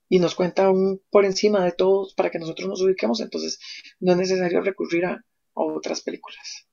y 0.08 0.20
nos 0.20 0.36
cuenta 0.36 0.70
un 0.70 1.02
por 1.10 1.26
encima 1.26 1.66
de 1.66 1.72
todos 1.74 2.14
para 2.14 2.30
que 2.30 2.40
nosotros 2.40 2.70
nos 2.70 2.82
ubiquemos, 2.82 3.20
entonces 3.20 3.60
no 4.00 4.14
es 4.14 4.18
necesario 4.20 4.62
recurrir 4.62 5.06
a 5.06 5.26
otras 5.54 6.02
películas. 6.02 6.68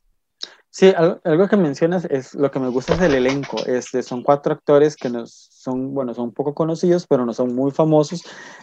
Sí, 0.73 0.93
algo, 0.97 1.21
algo 1.25 1.49
que 1.49 1.57
mencionas 1.57 2.05
es 2.05 2.35
lo 2.35 2.51
que 2.53 2.61
me 2.61 2.69
gusta 2.69 2.95
es 2.95 3.01
el 3.01 3.14
elenco. 3.14 3.57
Este, 3.66 4.05
son 4.05 4.23
cuatro 4.23 4.53
actores 4.53 4.95
que 4.97 5.11
nos 5.11 5.49
son, 5.51 5.93
bueno, 5.93 6.14
son 6.14 6.27
un 6.27 6.33
poco 6.33 6.55
conocidos, 6.55 7.07
pero 7.09 7.27
no 7.27 7.35
son 7.35 7.55
muy 7.55 7.73
famosos. 7.73 8.23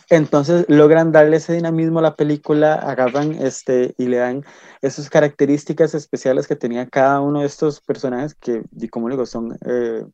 Entonces 0.09 0.65
logran 0.69 1.11
darle 1.11 1.37
ese 1.37 1.53
dinamismo 1.53 1.99
a 1.99 2.03
la 2.03 2.15
película, 2.15 2.75
agarran 2.75 3.33
este 3.33 3.93
y 3.97 4.07
le 4.07 4.17
dan 4.17 4.45
esas 4.81 5.09
características 5.09 5.93
especiales 5.95 6.47
que 6.47 6.55
tenía 6.55 6.87
cada 6.87 7.19
uno 7.19 7.41
de 7.41 7.45
estos 7.47 7.81
personajes 7.81 8.35
que, 8.35 8.63
y 8.71 8.87
como 8.87 9.09
digo, 9.09 9.25
son 9.25 9.57
eh, 9.65 10.05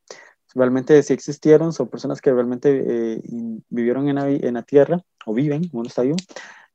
realmente 0.56 1.02
sí 1.04 1.14
existieron, 1.14 1.74
son 1.74 1.90
personas 1.90 2.22
que 2.22 2.34
realmente 2.34 3.16
eh, 3.16 3.22
vivieron 3.70 4.10
en 4.10 4.16
la, 4.16 4.30
en 4.30 4.56
la 4.56 4.64
tierra 4.64 5.00
o 5.26 5.34
viven, 5.34 5.70
uno 5.72 5.88
está 5.88 6.02
vivo. 6.02 6.18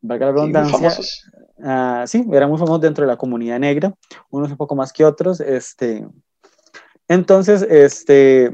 Valga 0.01 0.27
la 0.27 0.33
redundancia. 0.33 0.93
Ah, 1.63 2.05
sí, 2.07 2.25
eran 2.33 2.49
muy 2.49 2.59
famosos 2.59 2.81
dentro 2.81 3.05
de 3.05 3.09
la 3.09 3.17
comunidad 3.17 3.59
negra, 3.59 3.93
unos 4.31 4.51
un 4.51 4.57
poco 4.57 4.77
más 4.77 4.93
que 4.93 5.05
otros. 5.05 5.41
Este, 5.41 6.07
entonces, 7.09 7.63
este, 7.63 8.53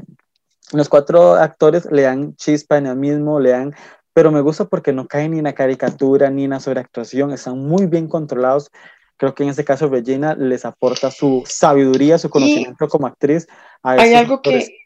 los 0.71 0.89
cuatro 0.89 1.35
actores 1.35 1.85
le 1.91 2.03
dan 2.03 2.35
chispa 2.35 2.77
en 2.77 2.87
el 2.87 2.95
mismo, 2.95 3.39
le 3.39 3.51
dan, 3.51 3.75
pero 4.13 4.31
me 4.31 4.41
gusta 4.41 4.65
porque 4.65 4.91
no 4.91 5.07
caen 5.07 5.31
ni 5.31 5.37
en 5.37 5.43
la 5.43 5.53
caricatura 5.53 6.29
ni 6.29 6.45
en 6.45 6.51
la 6.51 6.59
sobreactuación, 6.59 7.31
están 7.31 7.59
muy 7.59 7.85
bien 7.85 8.07
controlados. 8.07 8.71
Creo 9.17 9.35
que 9.35 9.43
en 9.43 9.49
este 9.49 9.63
caso 9.63 9.87
Regina 9.87 10.35
les 10.35 10.65
aporta 10.65 11.11
su 11.11 11.43
sabiduría, 11.45 12.17
su 12.17 12.29
conocimiento 12.29 12.87
como 12.87 13.07
actriz. 13.07 13.47
A 13.83 13.91
Hay 13.91 14.13
algo 14.13 14.35
actores. 14.35 14.67
que, 14.67 14.77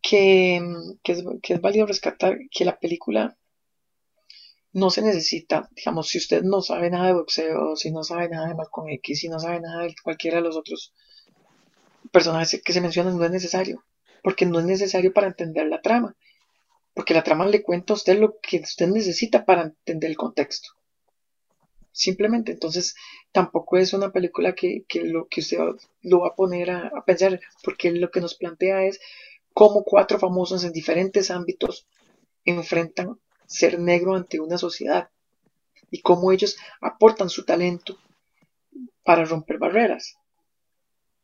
que, 0.00 0.60
que, 1.02 1.12
es, 1.12 1.24
que 1.42 1.54
es 1.54 1.60
válido 1.60 1.86
rescatar, 1.86 2.38
que 2.50 2.64
la 2.64 2.78
película 2.78 3.36
no 4.76 4.90
se 4.90 5.00
necesita, 5.00 5.70
digamos, 5.74 6.08
si 6.08 6.18
usted 6.18 6.42
no 6.42 6.60
sabe 6.60 6.90
nada 6.90 7.06
de 7.06 7.14
boxeo, 7.14 7.76
si 7.76 7.90
no 7.90 8.04
sabe 8.04 8.28
nada 8.28 8.48
de 8.48 8.54
Malcolm 8.54 8.90
X, 8.90 9.20
si 9.20 9.28
no 9.30 9.40
sabe 9.40 9.58
nada 9.58 9.84
de 9.84 9.94
cualquiera 10.04 10.36
de 10.36 10.42
los 10.42 10.54
otros 10.54 10.92
personajes 12.12 12.60
que 12.62 12.74
se 12.74 12.82
mencionan, 12.82 13.16
no 13.16 13.24
es 13.24 13.30
necesario, 13.30 13.82
porque 14.22 14.44
no 14.44 14.58
es 14.58 14.66
necesario 14.66 15.14
para 15.14 15.28
entender 15.28 15.66
la 15.68 15.80
trama, 15.80 16.14
porque 16.92 17.14
la 17.14 17.24
trama 17.24 17.46
le 17.46 17.62
cuenta 17.62 17.94
a 17.94 17.96
usted 17.96 18.18
lo 18.18 18.38
que 18.38 18.58
usted 18.58 18.88
necesita 18.88 19.46
para 19.46 19.62
entender 19.62 20.10
el 20.10 20.18
contexto. 20.18 20.68
Simplemente, 21.90 22.52
entonces, 22.52 22.96
tampoco 23.32 23.78
es 23.78 23.94
una 23.94 24.12
película 24.12 24.54
que, 24.54 24.84
que 24.86 25.04
lo 25.04 25.26
que 25.26 25.40
usted 25.40 25.56
lo 26.02 26.20
va 26.20 26.28
a 26.28 26.34
poner 26.34 26.70
a, 26.70 26.88
a 26.88 27.02
pensar, 27.02 27.40
porque 27.64 27.92
lo 27.92 28.10
que 28.10 28.20
nos 28.20 28.34
plantea 28.34 28.84
es 28.84 29.00
cómo 29.54 29.84
cuatro 29.84 30.18
famosos 30.18 30.64
en 30.64 30.72
diferentes 30.72 31.30
ámbitos 31.30 31.86
enfrentan 32.44 33.18
ser 33.46 33.78
negro 33.78 34.14
ante 34.14 34.40
una 34.40 34.58
sociedad 34.58 35.10
y 35.90 36.00
cómo 36.00 36.32
ellos 36.32 36.56
aportan 36.80 37.30
su 37.30 37.44
talento 37.44 37.98
para 39.02 39.24
romper 39.24 39.58
barreras. 39.58 40.16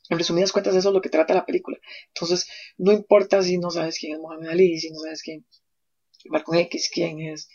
En 0.08 0.18
resumidas 0.18 0.52
cuentas, 0.52 0.74
eso 0.74 0.88
es 0.88 0.94
lo 0.94 1.00
que 1.00 1.08
trata 1.08 1.34
la 1.34 1.46
película. 1.46 1.78
Entonces, 2.08 2.48
no 2.76 2.92
importa 2.92 3.42
si 3.42 3.58
no 3.58 3.70
sabes 3.70 3.98
quién 3.98 4.14
es 4.14 4.20
Mohamed 4.20 4.48
Ali, 4.48 4.78
si 4.78 4.90
no 4.90 4.98
sabes 4.98 5.22
quién 5.22 5.44
es 5.50 6.30
Malcolm 6.30 6.58
X, 6.58 6.90
quién 6.92 7.20
es 7.20 7.48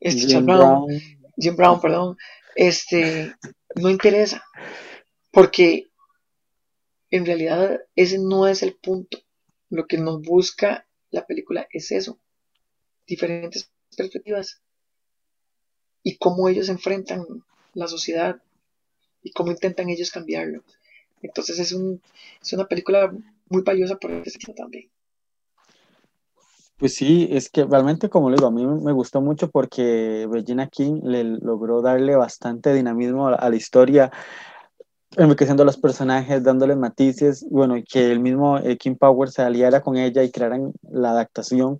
este 0.00 0.20
Jim 0.20 0.30
Charles 0.30 0.46
Brown, 0.46 0.86
Brown, 0.86 1.02
Jim 1.36 1.56
Brown, 1.56 1.80
perdón, 1.80 2.16
este, 2.54 3.34
no 3.76 3.90
interesa, 3.90 4.44
porque 5.30 5.88
en 7.10 7.26
realidad 7.26 7.80
ese 7.94 8.18
no 8.18 8.46
es 8.46 8.62
el 8.62 8.74
punto. 8.76 9.18
Lo 9.70 9.86
que 9.86 9.98
nos 9.98 10.20
busca 10.22 10.86
la 11.10 11.26
película 11.26 11.66
es 11.70 11.90
eso, 11.90 12.18
diferentes 13.06 13.70
perspectivas 13.96 14.60
y 16.02 16.16
cómo 16.16 16.48
ellos 16.48 16.68
enfrentan 16.68 17.24
la 17.72 17.88
sociedad 17.88 18.40
y 19.22 19.32
cómo 19.32 19.50
intentan 19.50 19.88
ellos 19.88 20.10
cambiarlo. 20.10 20.62
Entonces 21.22 21.58
es, 21.58 21.72
un, 21.72 22.00
es 22.42 22.52
una 22.52 22.66
película 22.66 23.12
muy 23.48 23.62
valiosa 23.62 23.96
por 23.96 24.12
ese 24.12 24.30
sentido 24.30 24.54
también. 24.54 24.90
Pues 26.76 26.94
sí, 26.94 27.28
es 27.30 27.48
que 27.48 27.64
realmente, 27.64 28.10
como 28.10 28.28
le 28.28 28.36
digo, 28.36 28.48
a 28.48 28.50
mí 28.50 28.66
me 28.66 28.92
gustó 28.92 29.20
mucho 29.20 29.48
porque 29.48 30.28
Regina 30.30 30.66
King 30.66 31.00
le 31.04 31.24
logró 31.24 31.80
darle 31.80 32.16
bastante 32.16 32.74
dinamismo 32.74 33.28
a, 33.28 33.48
la 33.48 33.56
historia, 33.56 34.10
enriqueciendo 35.16 35.62
a 35.62 35.66
los 35.66 35.78
personajes, 35.78 36.42
dándole 36.42 36.74
matices, 36.74 37.46
bueno, 37.48 37.76
y 37.76 37.84
que 37.84 38.10
el 38.10 38.18
mismo 38.18 38.58
eh, 38.58 38.76
King 38.76 38.96
Power 38.96 39.30
se 39.30 39.42
aliara 39.42 39.82
con 39.82 39.96
ella 39.96 40.24
y 40.24 40.32
crearan 40.32 40.72
la 40.90 41.12
adaptación 41.12 41.78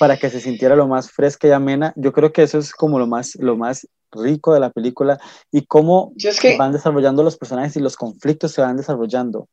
para 0.00 0.16
que 0.16 0.30
se 0.30 0.40
sintiera 0.40 0.74
lo 0.76 0.88
más 0.88 1.10
fresca 1.10 1.46
y 1.46 1.50
amena. 1.52 1.92
Yo 1.94 2.10
creo 2.12 2.32
que 2.32 2.42
eso 2.42 2.56
es 2.58 2.72
como 2.72 2.98
lo 2.98 3.06
más, 3.06 3.36
lo 3.36 3.58
más 3.58 3.86
rico 4.12 4.54
de 4.54 4.60
la 4.60 4.70
película 4.70 5.20
y 5.52 5.66
cómo 5.66 6.12
Si 6.16 6.26
es 6.28 6.40
que, 6.40 6.56
van 6.56 6.72
desarrollando 6.72 7.22
los 7.22 7.36
personajes 7.36 7.76
y 7.76 7.80
los 7.80 7.96
conflictos 7.96 8.52
se 8.52 8.62
van 8.62 8.78
desarrollando. 8.78 9.46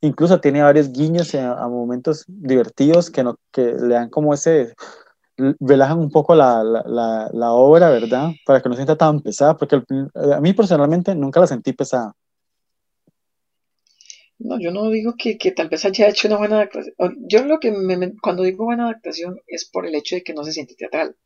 Incluso 0.00 0.40
tiene 0.40 0.60
varios 0.60 0.90
guiños 0.90 1.32
a, 1.36 1.52
a 1.52 1.68
momentos 1.68 2.24
divertidos 2.26 3.10
que, 3.12 3.22
no, 3.22 3.36
que 3.52 3.62
le 3.74 3.94
dan 3.94 4.10
como 4.10 4.34
ese, 4.34 4.74
relajan 5.60 6.00
un 6.00 6.10
poco 6.10 6.34
la, 6.34 6.64
la, 6.64 6.82
la, 6.84 7.30
la 7.32 7.52
obra, 7.52 7.90
¿verdad? 7.90 8.32
Para 8.44 8.60
que 8.60 8.68
no 8.68 8.74
sienta 8.74 8.96
tan 8.96 9.20
pesada, 9.20 9.56
porque 9.56 9.76
el- 9.76 10.32
a 10.34 10.40
mí 10.40 10.52
personalmente 10.52 11.14
nunca 11.14 11.40
la 11.40 11.46
sentí 11.46 11.72
pesada. 11.72 12.12
No, 14.44 14.58
yo 14.60 14.70
no 14.72 14.90
digo 14.90 15.14
que, 15.18 15.38
que 15.38 15.52
tal 15.52 15.68
vez 15.68 15.84
haya 15.84 16.08
hecho 16.08 16.28
una 16.28 16.38
buena 16.38 16.56
adaptación. 16.56 16.94
Yo 17.28 17.44
lo 17.44 17.58
que 17.60 17.70
me- 17.72 18.14
cuando 18.22 18.42
digo 18.44 18.64
buena 18.64 18.84
adaptación 18.84 19.40
es 19.46 19.64
por 19.68 19.86
el 19.86 19.94
hecho 19.94 20.16
de 20.16 20.22
que 20.22 20.34
no 20.34 20.44
se 20.44 20.52
siente 20.52 20.74
teatral. 20.74 21.16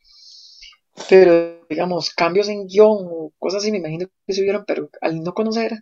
Pero, 1.10 1.32
digamos, 1.68 2.04
cambios 2.22 2.48
en 2.48 2.66
guion 2.66 2.98
o 3.16 3.32
cosas 3.38 3.62
así, 3.62 3.70
me 3.72 3.78
imagino 3.78 4.06
que 4.26 4.32
se 4.34 4.40
hubieron, 4.42 4.64
pero 4.66 4.90
al 5.00 5.22
no 5.22 5.32
conocer 5.34 5.72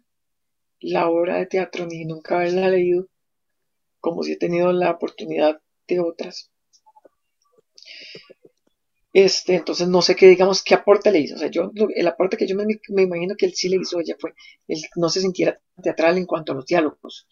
la 0.80 1.08
obra 1.10 1.36
de 1.38 1.46
teatro 1.46 1.86
ni 1.86 2.04
nunca 2.06 2.36
haberla 2.36 2.70
leído, 2.70 3.08
como 4.00 4.22
si 4.24 4.32
he 4.34 4.38
tenido 4.38 4.72
la 4.72 4.92
oportunidad 4.92 5.60
de 5.88 6.00
otras, 6.00 6.50
este, 9.14 9.54
entonces 9.54 9.86
no 9.86 10.02
sé 10.02 10.16
qué, 10.16 10.26
digamos, 10.26 10.64
qué 10.64 10.74
aporte 10.74 11.12
le 11.12 11.20
hizo. 11.20 11.36
O 11.36 11.38
sea, 11.38 11.48
yo, 11.48 11.70
el 11.94 12.08
aporte 12.08 12.36
que 12.36 12.48
yo 12.48 12.56
me, 12.56 12.64
imagino 13.02 13.36
que 13.36 13.46
él 13.46 13.54
sí 13.54 13.68
le 13.68 13.76
hizo 13.76 14.00
ella 14.00 14.16
fue 14.18 14.34
que 14.66 14.74
no 14.96 15.08
se 15.08 15.20
sintiera 15.20 15.56
teatral 15.80 16.18
en 16.18 16.26
cuanto 16.26 16.50
a 16.52 16.56
los 16.56 16.66
diálogos. 16.66 17.26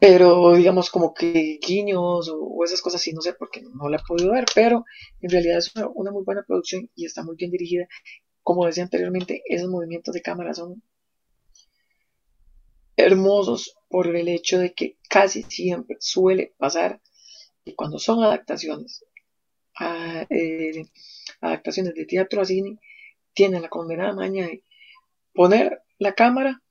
Pero, 0.00 0.54
digamos, 0.54 0.90
como 0.90 1.12
que 1.12 1.58
guiños 1.60 2.30
o, 2.32 2.64
esas 2.64 2.80
cosas 2.80 3.00
sí, 3.00 3.12
no 3.12 3.20
sé, 3.20 3.32
porque 3.34 3.62
no 3.62 3.88
la 3.88 3.96
he 3.96 4.06
podido 4.06 4.30
ver, 4.30 4.44
pero 4.54 4.84
en 5.20 5.30
realidad 5.30 5.58
es 5.58 5.72
una, 5.74 6.12
muy 6.12 6.22
buena 6.24 6.44
producción 6.46 6.88
y 6.94 7.04
está 7.04 7.24
muy 7.24 7.34
bien 7.34 7.50
dirigida. 7.50 7.88
Como 8.44 8.66
decía 8.66 8.84
anteriormente, 8.84 9.42
esos 9.46 9.68
movimientos 9.68 10.14
de 10.14 10.22
cámara 10.22 10.54
son 10.54 10.80
hermosos 12.96 13.76
por 13.88 14.14
el 14.14 14.28
hecho 14.28 14.60
de 14.60 14.72
que 14.74 14.96
casi 15.08 15.42
siempre 15.42 15.96
suele 15.98 16.54
pasar 16.56 17.00
cuando 17.76 17.98
son 17.98 18.22
adaptaciones, 18.22 19.04
a, 19.78 20.26
eh, 20.30 20.84
adaptaciones 21.40 21.94
de 21.94 22.06
teatro 22.06 22.42
a 22.42 22.44
cine, 22.44 22.78
tienen 23.34 23.62
la 23.62 23.68
condenada 23.68 24.14
maña 24.14 24.46
de 24.46 24.64
poner 25.32 25.82
la 25.98 26.14
cámara 26.14 26.62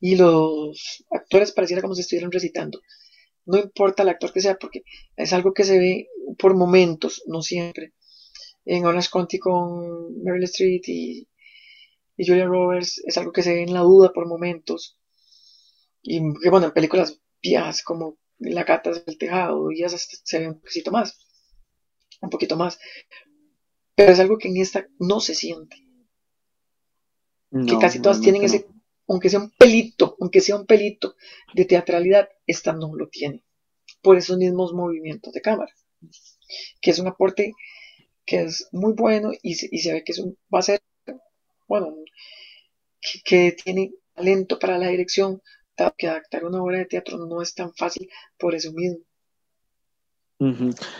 y 0.00 0.16
los 0.16 1.04
actores 1.10 1.52
pareciera 1.52 1.82
como 1.82 1.94
si 1.94 2.02
estuvieran 2.02 2.32
recitando. 2.32 2.80
No 3.46 3.58
importa 3.58 4.02
el 4.02 4.10
actor 4.10 4.32
que 4.32 4.40
sea, 4.40 4.56
porque 4.56 4.82
es 5.16 5.32
algo 5.32 5.52
que 5.52 5.64
se 5.64 5.78
ve 5.78 6.08
por 6.38 6.54
momentos, 6.54 7.22
no 7.26 7.42
siempre. 7.42 7.92
En 8.64 8.86
Orange 8.86 9.08
County 9.10 9.38
con 9.38 10.22
Meryl 10.22 10.44
Streep 10.44 10.82
y, 10.86 11.28
y 12.16 12.26
Julia 12.26 12.46
Roberts 12.46 13.02
es 13.06 13.16
algo 13.18 13.32
que 13.32 13.42
se 13.42 13.54
ve 13.54 13.62
en 13.62 13.74
la 13.74 13.80
duda 13.80 14.12
por 14.12 14.26
momentos. 14.26 14.98
Y 16.02 16.20
bueno, 16.48 16.66
en 16.66 16.72
películas 16.72 17.20
viejas 17.42 17.82
como 17.82 18.18
La 18.38 18.64
gata 18.64 18.90
del 18.92 19.18
tejado 19.18 19.70
y 19.70 19.82
esas 19.82 20.08
se 20.24 20.38
ve 20.38 20.48
un 20.48 20.60
poquito 20.60 20.90
más. 20.90 21.18
Un 22.20 22.30
poquito 22.30 22.56
más. 22.56 22.78
Pero 23.94 24.12
es 24.12 24.20
algo 24.20 24.38
que 24.38 24.48
en 24.48 24.56
esta 24.56 24.86
no 24.98 25.20
se 25.20 25.34
siente. 25.34 25.76
No, 27.50 27.66
que 27.66 27.78
casi 27.78 28.00
todas 28.00 28.20
tienen 28.20 28.44
ese 28.44 28.66
aunque 29.10 29.28
sea 29.28 29.40
un 29.40 29.50
pelito, 29.50 30.16
aunque 30.20 30.40
sea 30.40 30.54
un 30.54 30.66
pelito 30.66 31.16
de 31.52 31.64
teatralidad, 31.64 32.28
esta 32.46 32.72
no 32.72 32.94
lo 32.94 33.08
tiene. 33.08 33.44
Por 34.02 34.16
esos 34.16 34.38
mismos 34.38 34.72
movimientos 34.72 35.32
de 35.32 35.40
cámara. 35.40 35.72
Que 36.80 36.92
es 36.92 36.98
un 37.00 37.08
aporte 37.08 37.52
que 38.24 38.42
es 38.42 38.68
muy 38.70 38.92
bueno 38.92 39.32
y 39.42 39.56
se, 39.56 39.92
ve 39.92 40.04
que 40.04 40.12
es 40.12 40.20
un, 40.20 40.38
va 40.54 40.60
a 40.60 40.62
ser, 40.62 40.80
bueno, 41.66 41.92
que, 43.24 43.52
tiene 43.52 43.92
talento 44.14 44.60
para 44.60 44.78
la 44.78 44.88
dirección, 44.88 45.42
que 45.98 46.06
adaptar 46.06 46.44
una 46.44 46.62
obra 46.62 46.78
de 46.78 46.86
teatro 46.86 47.18
no 47.18 47.42
es 47.42 47.52
tan 47.54 47.74
fácil 47.74 48.08
por 48.38 48.54
eso 48.54 48.72
mismo. 48.72 49.04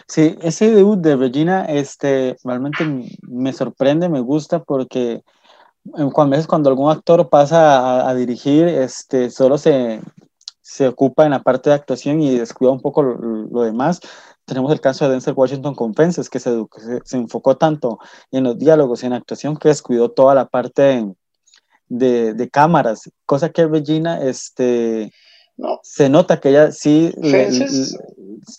Sí, 0.06 0.36
ese 0.42 0.70
debut 0.70 1.00
de 1.00 1.16
Regina 1.16 1.64
este, 1.64 2.36
realmente 2.44 2.84
me 3.22 3.54
sorprende, 3.54 4.10
me 4.10 4.20
gusta 4.20 4.62
porque 4.62 5.22
cuando, 6.12 6.32
veces 6.32 6.46
cuando 6.46 6.68
algún 6.68 6.90
actor 6.90 7.30
pasa 7.30 8.06
a, 8.06 8.14
dirigir, 8.14 8.68
este, 8.68 9.30
solo 9.30 9.56
se, 9.56 10.02
se, 10.60 10.88
ocupa 10.88 11.24
en 11.24 11.30
la 11.30 11.42
parte 11.42 11.70
de 11.70 11.76
actuación 11.76 12.20
y 12.20 12.36
descuida 12.36 12.70
un 12.70 12.82
poco 12.82 13.02
lo, 13.02 13.62
demás. 13.62 14.00
Tenemos 14.44 14.72
el 14.72 14.80
caso 14.82 15.06
de 15.06 15.12
Denzel 15.12 15.34
Washington 15.34 15.74
con 15.74 15.94
Fences, 15.94 16.28
que 16.28 16.38
se, 16.38 16.62
se, 17.04 17.16
enfocó 17.16 17.56
tanto 17.56 17.98
en 18.30 18.44
los 18.44 18.58
diálogos 18.58 19.02
y 19.02 19.06
en 19.06 19.14
actuación 19.14 19.56
que 19.56 19.68
descuidó 19.68 20.10
toda 20.10 20.34
la 20.34 20.48
parte 20.48 21.06
de, 21.88 22.34
de 22.34 22.50
cámaras, 22.50 23.10
cosa 23.24 23.48
que 23.48 23.66
Regina 23.66 24.20
este, 24.22 25.10
se 25.82 26.08
nota 26.08 26.40
que 26.40 26.50
ella 26.50 26.72
sí 26.72 27.12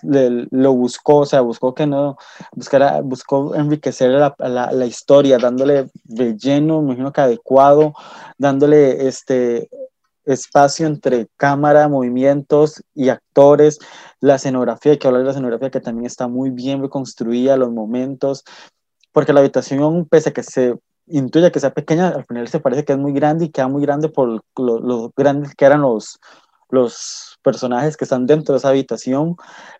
lo 0.03 0.73
buscó, 0.73 1.17
o 1.17 1.25
sea, 1.25 1.41
buscó 1.41 1.73
que 1.73 1.87
no, 1.87 2.17
buscara, 2.53 3.01
buscó 3.01 3.55
enriquecer 3.55 4.11
la, 4.11 4.35
la, 4.37 4.85
historia, 4.85 5.37
dándole 5.37 5.89
relleno, 6.05 6.81
me 6.81 6.89
imagino 6.89 7.13
que 7.13 7.21
adecuado, 7.21 7.93
dándole 8.37 9.07
este 9.07 9.69
espacio 10.25 10.87
entre 10.87 11.27
cámara, 11.37 11.87
movimientos 11.87 12.83
y 12.93 13.09
actores, 13.09 13.79
la 14.19 14.35
escenografía, 14.35 14.93
hay 14.93 14.97
que 14.97 15.07
hablar 15.07 15.21
de 15.21 15.25
la 15.25 15.31
escenografía 15.31 15.71
que 15.71 15.81
también 15.81 16.05
está 16.05 16.27
muy 16.27 16.49
bien 16.49 16.81
reconstruida, 16.81 17.57
los 17.57 17.71
momentos, 17.71 18.43
porque 19.11 19.33
la 19.33 19.39
habitación, 19.39 20.05
pese 20.05 20.29
a 20.29 20.33
que 20.33 20.43
se 20.43 20.75
intuye 21.07 21.51
que 21.51 21.59
sea 21.59 21.73
pequeña, 21.73 22.09
al 22.09 22.25
final 22.25 22.47
se 22.47 22.59
parece 22.59 22.85
que 22.85 22.93
es 22.93 22.99
muy 22.99 23.13
grande 23.13 23.45
y 23.45 23.49
queda 23.49 23.67
muy 23.67 23.81
grande 23.81 24.09
por 24.09 24.29
los 24.29 24.41
lo 24.55 25.11
grandes 25.15 25.55
que 25.55 25.65
eran 25.65 25.81
los, 25.81 26.19
los 26.69 27.30
personajes 27.41 27.97
que 27.97 28.05
están 28.05 28.25
dentro 28.25 28.53
de 28.53 28.59
esa 28.59 28.69
habitación, 28.69 29.35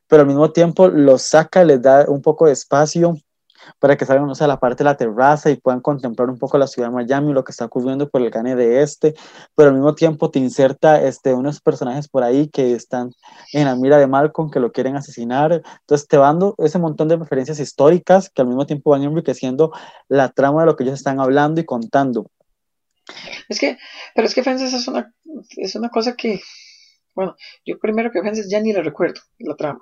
pero 0.08 0.21
al 0.21 0.28
mismo 0.28 0.52
tiempo 0.52 0.88
los 0.88 1.21
saca, 1.24 1.63
les 1.63 1.82
da 1.82 2.06
un 2.08 2.21
poco 2.21 2.45
de 2.45 2.54
espacio 2.54 3.15
para 3.80 3.97
que 3.97 4.06
salgan 4.06 4.30
a 4.30 4.47
la 4.47 4.60
parte 4.60 4.84
de 4.84 4.89
la 4.89 4.97
terraza 4.97 5.50
y 5.50 5.56
puedan 5.56 5.82
contemplar 5.82 6.30
un 6.30 6.38
poco 6.38 6.58
la 6.58 6.67
ciudad 6.67 6.89
de 6.89 6.95
Miami, 6.95 7.34
lo 7.34 7.43
que 7.43 7.52
está 7.52 7.65
ocurriendo 7.65 8.10
por 8.10 8.21
el 8.21 8.30
gane 8.30 8.56
de 8.56 8.82
este, 8.82 9.13
pero 9.56 9.69
al 9.69 9.76
mismo 9.76 9.95
tiempo 9.95 10.32
te 10.32 10.39
inserta 10.39 11.02
este, 11.02 11.34
unos 11.34 11.62
personajes 11.62 12.08
por 12.08 12.24
ahí 12.24 12.50
que 12.50 12.74
están 12.74 13.12
en 13.54 13.65
la 13.65 13.76
mira 13.76 13.97
de 13.97 14.08
Malcolm, 14.08 14.50
que 14.50 14.60
lo 14.60 14.71
quieren 14.71 14.95
asesinar, 14.95 15.62
entonces 15.82 16.08
te 16.08 16.17
van 16.17 16.32
dando 16.32 16.56
ese 16.60 16.80
montón 16.80 17.10
de 17.10 17.17
referencias 17.17 17.60
históricas 17.60 18.30
que 18.30 18.41
al 18.41 18.47
mismo 18.47 18.65
tiempo 18.65 18.91
van 18.91 19.04
enriqueciendo 19.04 19.71
la 20.08 20.30
trama 20.30 20.62
de 20.62 20.67
lo 20.67 20.76
que 20.78 20.84
ellos 20.84 20.95
están 20.95 21.19
hablando 21.19 21.60
y 21.60 21.65
contando. 21.65 22.28
Es 23.50 23.60
que, 23.60 23.78
pero 24.15 24.28
es 24.28 24.34
que 24.34 24.43
Fences 24.43 24.71
es 24.71 24.88
una, 24.88 25.13
es 25.58 25.76
una 25.76 25.89
cosa 25.89 26.15
que 26.15 26.39
bueno, 27.13 27.36
yo 27.65 27.78
primero 27.80 28.12
que 28.12 28.21
Fences 28.21 28.50
ya 28.50 28.60
ni 28.60 28.74
le 28.74 28.84
recuerdo 28.84 29.21
la 29.39 29.56
trama. 29.56 29.82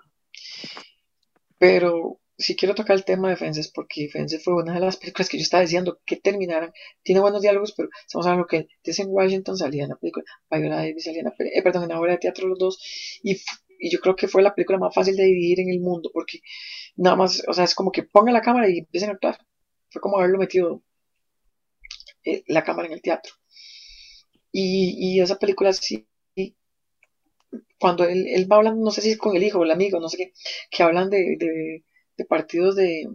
Pero 1.57 2.19
si 2.39 2.55
quiero 2.55 2.73
tocar 2.73 2.95
el 2.95 3.03
tema 3.03 3.29
de 3.29 3.35
Fences 3.35 3.69
porque 3.69 4.07
Fences 4.07 4.43
fue 4.43 4.55
una 4.55 4.73
de 4.73 4.79
las 4.79 4.95
películas 4.97 5.27
que 5.27 5.37
yo 5.37 5.43
estaba 5.43 5.61
diciendo 5.61 5.99
que 6.05 6.15
terminaran. 6.15 6.71
Tiene 7.03 7.19
buenos 7.21 7.41
diálogos, 7.41 7.73
pero 7.75 7.89
estamos 8.05 8.25
hablando 8.25 8.47
que 8.47 8.67
en 8.83 9.07
Washington 9.09 9.57
salía 9.57 9.83
en 9.83 9.89
la 9.89 9.97
película, 9.97 10.25
Viola 10.49 10.77
Davis 10.77 11.03
salía 11.03 11.19
en 11.19 11.25
la, 11.25 11.33
eh, 11.37 11.61
perdón, 11.61 11.83
en 11.83 11.89
la 11.89 11.99
obra 11.99 12.13
de 12.13 12.19
teatro 12.19 12.47
los 12.47 12.57
dos. 12.57 13.19
Y, 13.23 13.33
y, 13.79 13.91
yo 13.91 13.99
creo 13.99 14.15
que 14.15 14.29
fue 14.29 14.41
la 14.41 14.55
película 14.55 14.79
más 14.79 14.95
fácil 14.95 15.15
de 15.17 15.23
dividir 15.25 15.59
en 15.59 15.69
el 15.69 15.81
mundo 15.81 16.09
porque 16.13 16.39
nada 16.95 17.17
más, 17.17 17.43
o 17.47 17.53
sea, 17.53 17.65
es 17.65 17.75
como 17.75 17.91
que 17.91 18.03
pongan 18.03 18.33
la 18.33 18.41
cámara 18.41 18.69
y 18.69 18.79
empiecen 18.79 19.09
a 19.09 19.13
actuar. 19.13 19.37
Fue 19.89 20.01
como 20.01 20.17
haberlo 20.17 20.37
metido 20.39 20.81
eh, 22.23 22.43
la 22.47 22.63
cámara 22.63 22.87
en 22.87 22.93
el 22.93 23.01
teatro. 23.01 23.33
Y, 24.51 25.17
y 25.17 25.21
esa 25.21 25.37
película 25.37 25.73
sí 25.73 26.07
cuando 27.79 28.03
él, 28.03 28.27
él, 28.27 28.51
va 28.51 28.57
hablando, 28.57 28.83
no 28.83 28.91
sé 28.91 29.01
si 29.01 29.11
es 29.11 29.17
con 29.17 29.35
el 29.35 29.43
hijo 29.43 29.59
o 29.59 29.63
el 29.63 29.71
amigo, 29.71 29.99
no 29.99 30.09
sé 30.09 30.17
qué, 30.17 30.33
que 30.69 30.83
hablan 30.83 31.09
de, 31.09 31.37
de, 32.17 32.25
partidos 32.25 32.75
de, 32.75 33.07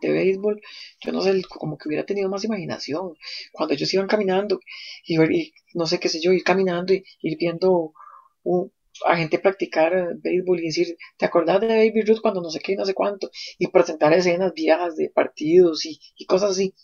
de 0.00 0.12
béisbol, 0.12 0.60
yo 1.00 1.12
no 1.12 1.22
sé, 1.22 1.42
como 1.48 1.78
que 1.78 1.88
hubiera 1.88 2.04
tenido 2.04 2.28
más 2.28 2.44
imaginación. 2.44 3.14
Cuando 3.52 3.74
ellos 3.74 3.92
iban 3.94 4.08
caminando, 4.08 4.60
y, 5.06 5.52
no 5.74 5.86
sé 5.86 6.00
qué 6.00 6.08
sé 6.08 6.20
yo, 6.20 6.32
ir 6.32 6.44
caminando 6.44 6.92
y 6.92 7.04
ir 7.20 7.36
viendo 7.38 7.92
a 9.04 9.16
gente 9.16 9.38
practicar 9.38 10.16
béisbol 10.16 10.60
y 10.60 10.66
decir, 10.66 10.96
¿te 11.16 11.26
acordás 11.26 11.60
de 11.60 11.68
Baby 11.68 12.02
Ruth 12.02 12.20
cuando 12.22 12.40
no 12.40 12.50
sé 12.50 12.60
qué, 12.60 12.76
no 12.76 12.84
sé 12.84 12.94
cuánto? 12.94 13.30
Y 13.58 13.68
presentar 13.68 14.12
escenas 14.12 14.52
viejas 14.54 14.96
de 14.96 15.10
partidos 15.10 15.84
y, 15.84 16.00
y 16.16 16.26
cosas 16.26 16.52
así. 16.52 16.74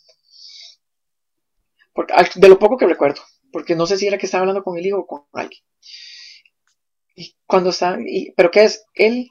De 2.37 2.49
lo 2.49 2.59
poco 2.59 2.77
que 2.77 2.87
recuerdo, 2.87 3.21
porque 3.53 3.75
no 3.75 3.87
sé 3.87 3.97
si 3.97 4.07
era 4.07 4.19
que 4.19 4.27
estaba 4.27 4.43
hablando 4.43 4.63
con 4.63 4.79
el 4.79 4.87
hijo 4.87 5.01
o 5.01 5.07
con 5.07 5.25
alguien. 5.33 5.61
Y 7.15 7.35
cuando 7.47 7.71
está, 7.71 7.99
y, 8.05 8.33
pero 8.33 8.51
¿qué 8.51 8.65
es? 8.65 8.85
Él 8.95 9.29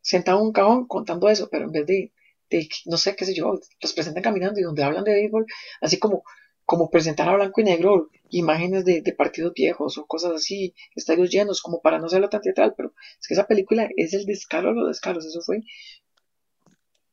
sentado 0.00 0.40
en 0.40 0.46
un 0.46 0.52
cajón 0.52 0.86
contando 0.86 1.28
eso, 1.28 1.48
pero 1.50 1.64
en 1.64 1.72
vez 1.72 1.86
de, 1.86 2.12
de, 2.50 2.68
no 2.86 2.96
sé, 2.96 3.16
qué 3.16 3.24
sé 3.24 3.34
yo, 3.34 3.58
los 3.80 3.92
presentan 3.94 4.22
caminando 4.22 4.60
y 4.60 4.62
donde 4.62 4.84
hablan 4.84 5.04
de 5.04 5.12
béisbol, 5.14 5.46
así 5.80 5.98
como, 5.98 6.24
como 6.64 6.90
presentar 6.90 7.28
a 7.28 7.34
blanco 7.36 7.60
y 7.60 7.64
negro 7.64 8.10
imágenes 8.30 8.84
de, 8.84 9.02
partidos 9.16 9.54
viejos 9.54 9.98
o 9.98 10.06
cosas 10.06 10.32
así, 10.32 10.74
estadios 10.94 11.30
llenos, 11.30 11.62
como 11.62 11.80
para 11.80 11.98
no 11.98 12.08
serlo 12.08 12.28
tan 12.28 12.42
teatral, 12.42 12.74
pero 12.76 12.92
es 13.20 13.26
que 13.26 13.34
esa 13.34 13.46
película 13.46 13.88
es 13.96 14.12
el 14.14 14.26
descaro 14.26 14.70
de 14.70 14.74
los 14.74 14.88
descaros, 14.88 15.24
eso 15.26 15.40
fue 15.40 15.62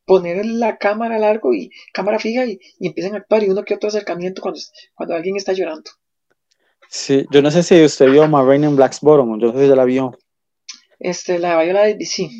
poner 0.04 0.44
la 0.44 0.78
cámara 0.78 1.18
largo 1.18 1.54
y 1.54 1.70
cámara 1.92 2.18
fija 2.18 2.44
y, 2.46 2.60
y 2.78 2.88
empiezan 2.88 3.14
a 3.14 3.18
actuar 3.18 3.42
y 3.42 3.48
uno 3.48 3.64
que 3.64 3.74
otro 3.74 3.88
acercamiento 3.88 4.42
cuando, 4.42 4.60
cuando 4.94 5.14
alguien 5.14 5.36
está 5.36 5.52
llorando. 5.52 5.90
Sí, 6.94 7.24
yo 7.30 7.40
no 7.40 7.50
sé 7.50 7.62
si 7.62 7.82
usted 7.82 8.10
vio 8.10 8.28
Marraine 8.28 8.66
en 8.66 8.76
Blacksboro, 8.76 9.24
yo 9.38 9.46
no 9.46 9.52
sé 9.54 9.62
si 9.62 9.68
ya 9.68 9.74
la 9.74 9.86
vio. 9.86 10.14
Este, 11.00 11.38
la 11.38 11.56
de 11.56 11.64
Viola 11.64 11.84
de 11.84 12.04
sí. 12.04 12.30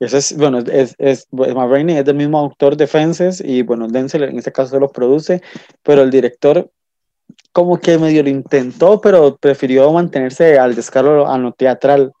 Ese 0.00 0.18
es, 0.18 0.36
bueno, 0.36 0.58
es, 0.58 0.96
es, 0.98 1.28
es 1.30 2.04
del 2.04 2.14
mismo 2.16 2.40
autor 2.40 2.76
de 2.76 2.88
Fences 2.88 3.40
y 3.40 3.62
bueno, 3.62 3.86
Denzel 3.86 4.24
en 4.24 4.38
este 4.38 4.50
caso 4.50 4.72
se 4.72 4.80
lo 4.80 4.90
produce, 4.90 5.40
pero 5.84 6.02
el 6.02 6.10
director 6.10 6.68
como 7.52 7.78
que 7.78 7.96
medio 7.96 8.24
lo 8.24 8.28
intentó, 8.28 9.00
pero 9.00 9.36
prefirió 9.36 9.92
mantenerse 9.92 10.58
al 10.58 10.74
descaro 10.74 11.28
a 11.28 11.38
lo 11.38 11.52
teatral. 11.52 12.12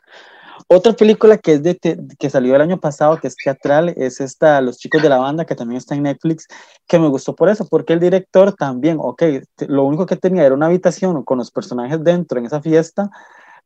Otra 0.68 0.92
película 0.94 1.38
que, 1.38 1.54
es 1.54 1.62
de 1.62 1.78
que 2.18 2.30
salió 2.30 2.54
el 2.54 2.60
año 2.62 2.80
pasado, 2.80 3.18
que 3.18 3.28
es 3.28 3.36
teatral, 3.36 3.90
es 3.96 4.20
esta 4.20 4.60
Los 4.60 4.78
chicos 4.78 5.02
de 5.02 5.08
la 5.08 5.18
banda, 5.18 5.44
que 5.44 5.54
también 5.54 5.78
está 5.78 5.94
en 5.94 6.04
Netflix, 6.04 6.46
que 6.86 6.98
me 6.98 7.08
gustó 7.08 7.34
por 7.34 7.48
eso, 7.48 7.66
porque 7.68 7.92
el 7.92 8.00
director 8.00 8.54
también, 8.54 8.96
ok, 9.00 9.22
lo 9.68 9.84
único 9.84 10.06
que 10.06 10.16
tenía 10.16 10.44
era 10.44 10.54
una 10.54 10.66
habitación 10.66 11.22
con 11.24 11.38
los 11.38 11.50
personajes 11.50 12.02
dentro 12.02 12.38
en 12.38 12.46
esa 12.46 12.62
fiesta, 12.62 13.10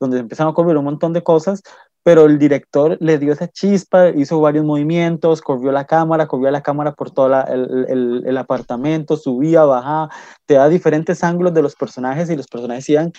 donde 0.01 0.19
empezaron 0.19 0.49
a 0.49 0.53
ocurrir 0.53 0.77
un 0.77 0.85
montón 0.85 1.13
de 1.13 1.23
cosas, 1.23 1.63
pero 2.03 2.25
el 2.25 2.39
director 2.39 2.97
le 3.01 3.19
dio 3.19 3.33
esa 3.33 3.49
chispa, 3.49 4.09
hizo 4.11 4.41
varios 4.41 4.65
movimientos, 4.65 5.43
corrió 5.43 5.73
la 5.73 5.87
cámara, 5.87 6.27
corrió 6.27 6.51
la 6.51 6.63
cámara 6.63 6.93
por 6.93 7.11
todo 7.11 7.27
el, 7.27 7.87
el, 7.89 8.23
el, 8.27 8.39
apartamento, 8.39 9.17
subía, 9.17 9.65
bajaba, 9.65 10.09
te 10.47 10.55
da 10.55 10.69
diferentes 10.69 11.23
ángulos 11.23 11.53
de 11.53 11.63
los 11.63 11.75
personajes 11.75 12.31
y 12.31 12.37
los 12.37 12.47
personajes 12.47 12.89
iban 12.89 13.13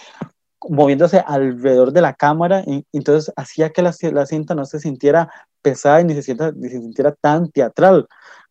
moviéndose 0.68 1.24
alrededor 1.26 1.92
de 1.94 2.02
la 2.02 2.14
cámara, 2.14 2.64
y, 2.66 2.86
entonces 2.92 3.34
hacía 3.36 3.70
que 3.70 3.82
la, 3.82 3.94
la, 4.12 4.26
cinta 4.26 4.56
no 4.56 4.66
se 4.66 4.80
sintiera 4.80 5.32
pesada 5.62 6.02
y 6.02 6.06
ni 6.06 6.14
se, 6.14 6.24
sienta, 6.24 6.52
ni 6.52 6.70
se 6.70 6.80
sintiera 6.80 7.14
tan 7.14 7.50
teatral, 7.52 8.08